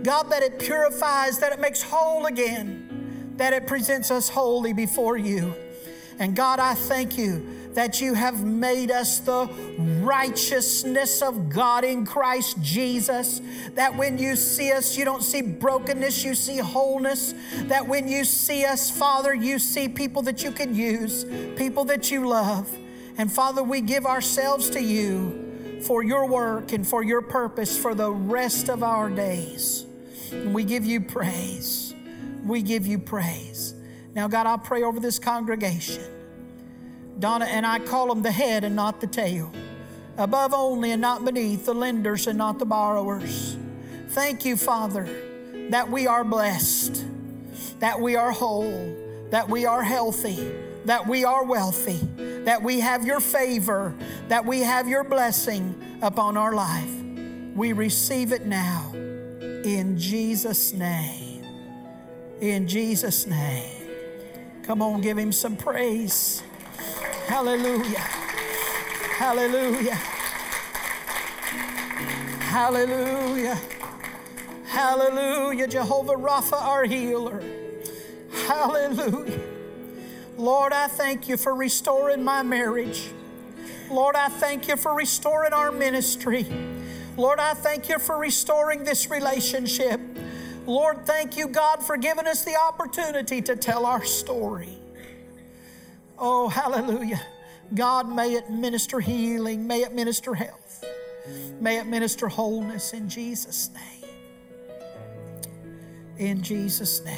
God, 0.03 0.31
that 0.31 0.41
it 0.41 0.57
purifies, 0.57 1.37
that 1.39 1.51
it 1.51 1.59
makes 1.59 1.81
whole 1.83 2.27
again, 2.27 3.33
that 3.35 3.51
it 3.51 3.67
presents 3.67 4.09
us 4.09 4.29
wholly 4.29 4.71
before 4.71 5.17
you. 5.17 5.53
And 6.17 6.33
God, 6.33 6.59
I 6.59 6.73
thank 6.73 7.17
you 7.17 7.45
that 7.73 8.01
you 8.01 8.13
have 8.13 8.43
made 8.43 8.91
us 8.91 9.19
the 9.19 9.47
righteousness 10.01 11.21
of 11.21 11.49
God 11.49 11.83
in 11.83 12.05
Christ 12.05 12.61
Jesus. 12.61 13.41
That 13.75 13.95
when 13.95 14.17
you 14.17 14.35
see 14.35 14.71
us, 14.71 14.97
you 14.97 15.05
don't 15.05 15.23
see 15.23 15.41
brokenness, 15.41 16.23
you 16.23 16.35
see 16.35 16.57
wholeness. 16.57 17.33
That 17.63 17.87
when 17.87 18.07
you 18.07 18.23
see 18.23 18.65
us, 18.65 18.89
Father, 18.91 19.33
you 19.33 19.59
see 19.59 19.87
people 19.87 20.21
that 20.23 20.43
you 20.43 20.51
can 20.51 20.75
use, 20.75 21.25
people 21.55 21.85
that 21.85 22.11
you 22.11 22.27
love. 22.27 22.69
And 23.17 23.31
Father, 23.31 23.63
we 23.63 23.81
give 23.81 24.05
ourselves 24.05 24.69
to 24.71 24.81
you 24.81 25.79
for 25.83 26.03
your 26.03 26.27
work 26.27 26.71
and 26.73 26.87
for 26.87 27.03
your 27.03 27.21
purpose 27.21 27.77
for 27.77 27.95
the 27.95 28.11
rest 28.11 28.69
of 28.69 28.83
our 28.83 29.09
days. 29.09 29.85
And 30.31 30.53
we 30.53 30.63
give 30.63 30.85
you 30.85 31.01
praise. 31.01 31.93
We 32.45 32.61
give 32.61 32.85
you 32.85 32.99
praise. 32.99 33.73
Now, 34.13 34.27
God, 34.27 34.47
I 34.47 34.57
pray 34.57 34.83
over 34.83 34.99
this 34.99 35.19
congregation. 35.19 36.03
Donna 37.19 37.45
and 37.45 37.65
I 37.65 37.79
call 37.79 38.07
them 38.07 38.21
the 38.21 38.31
head 38.31 38.63
and 38.63 38.75
not 38.75 39.01
the 39.01 39.07
tail, 39.07 39.51
above 40.17 40.53
only 40.53 40.91
and 40.91 41.01
not 41.01 41.23
beneath, 41.23 41.65
the 41.65 41.73
lenders 41.73 42.27
and 42.27 42.37
not 42.37 42.59
the 42.59 42.65
borrowers. 42.65 43.57
Thank 44.09 44.45
you, 44.45 44.57
Father, 44.57 45.07
that 45.69 45.89
we 45.89 46.07
are 46.07 46.23
blessed, 46.23 47.05
that 47.79 47.99
we 47.99 48.15
are 48.15 48.31
whole, 48.31 48.95
that 49.29 49.49
we 49.49 49.65
are 49.65 49.83
healthy, 49.83 50.51
that 50.85 51.07
we 51.07 51.23
are 51.23 51.45
wealthy, 51.45 51.99
that 52.43 52.61
we 52.61 52.79
have 52.79 53.05
your 53.05 53.19
favor, 53.19 53.93
that 54.27 54.45
we 54.45 54.61
have 54.61 54.87
your 54.87 55.03
blessing 55.03 55.99
upon 56.01 56.37
our 56.37 56.53
life. 56.53 56.91
We 57.55 57.73
receive 57.73 58.31
it 58.31 58.45
now 58.45 58.91
in 58.93 59.97
Jesus' 59.97 60.73
name. 60.73 61.45
In 62.39 62.67
Jesus' 62.67 63.27
name. 63.27 63.87
Come 64.63 64.81
on, 64.81 65.01
give 65.01 65.17
him 65.17 65.31
some 65.31 65.55
praise. 65.55 66.41
Hallelujah. 67.31 67.99
Hallelujah. 69.17 69.95
Hallelujah. 72.51 73.57
Hallelujah. 74.67 75.67
Jehovah 75.69 76.15
Rapha, 76.15 76.61
our 76.61 76.83
healer. 76.83 77.41
Hallelujah. 78.47 79.39
Lord, 80.37 80.73
I 80.73 80.89
thank 80.89 81.29
you 81.29 81.37
for 81.37 81.55
restoring 81.55 82.21
my 82.21 82.43
marriage. 82.43 83.11
Lord, 83.89 84.17
I 84.17 84.27
thank 84.27 84.67
you 84.67 84.75
for 84.75 84.93
restoring 84.93 85.53
our 85.53 85.71
ministry. 85.71 86.45
Lord, 87.15 87.39
I 87.39 87.53
thank 87.53 87.87
you 87.87 87.97
for 87.97 88.17
restoring 88.17 88.83
this 88.83 89.09
relationship. 89.09 90.01
Lord, 90.65 91.05
thank 91.05 91.37
you, 91.37 91.47
God, 91.47 91.81
for 91.81 91.95
giving 91.95 92.27
us 92.27 92.43
the 92.43 92.57
opportunity 92.57 93.41
to 93.43 93.55
tell 93.55 93.85
our 93.85 94.03
story. 94.03 94.80
Oh, 96.23 96.47
hallelujah. 96.47 97.19
God, 97.73 98.07
may 98.07 98.35
it 98.35 98.51
minister 98.51 98.99
healing, 98.99 99.65
may 99.65 99.81
it 99.81 99.93
minister 99.93 100.35
health, 100.35 100.85
may 101.59 101.79
it 101.79 101.87
minister 101.87 102.27
wholeness 102.27 102.93
in 102.93 103.09
Jesus' 103.09 103.71
name. 103.73 103.81
In 106.17 106.43
Jesus' 106.43 107.03
name. 107.03 107.17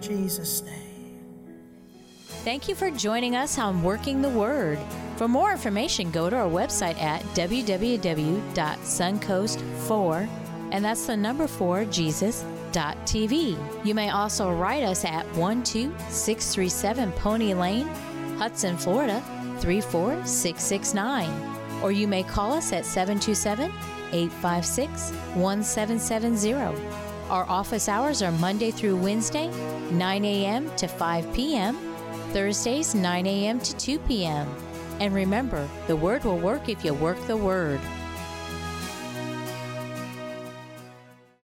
Jesus' 0.00 0.62
name. 0.62 1.18
Thank 2.44 2.68
you 2.68 2.76
for 2.76 2.88
joining 2.90 3.34
us 3.34 3.58
on 3.58 3.82
Working 3.82 4.22
the 4.22 4.28
Word. 4.28 4.78
For 5.16 5.26
more 5.26 5.50
information, 5.50 6.12
go 6.12 6.30
to 6.30 6.36
our 6.36 6.48
website 6.48 7.02
at 7.02 7.22
www.suncoast4, 7.34 10.28
and 10.70 10.84
that's 10.84 11.06
the 11.06 11.16
number 11.16 11.48
4 11.48 11.84
Jesus.tv. 12.72 13.84
You 13.84 13.94
may 13.94 14.10
also 14.10 14.52
write 14.52 14.82
us 14.82 15.04
at 15.04 15.24
12637 15.34 17.12
Pony 17.12 17.54
Lane, 17.54 17.86
Hudson, 18.38 18.76
Florida 18.76 19.22
34669. 19.60 21.82
Or 21.82 21.92
you 21.92 22.06
may 22.06 22.22
call 22.22 22.52
us 22.52 22.72
at 22.72 22.84
727 22.84 23.72
856 24.12 25.12
1770. 25.34 26.54
Our 27.28 27.48
office 27.48 27.88
hours 27.88 28.22
are 28.22 28.32
Monday 28.32 28.70
through 28.70 28.96
Wednesday, 28.96 29.48
9 29.92 30.24
a.m. 30.24 30.74
to 30.76 30.88
5 30.88 31.32
p.m., 31.32 31.76
Thursdays, 32.32 32.94
9 32.94 33.26
a.m. 33.26 33.60
to 33.60 33.76
2 33.76 33.98
p.m. 34.00 34.48
And 35.00 35.14
remember, 35.14 35.68
the 35.86 35.96
Word 35.96 36.24
will 36.24 36.38
work 36.38 36.68
if 36.68 36.84
you 36.84 36.94
work 36.94 37.18
the 37.26 37.36
Word. 37.36 37.80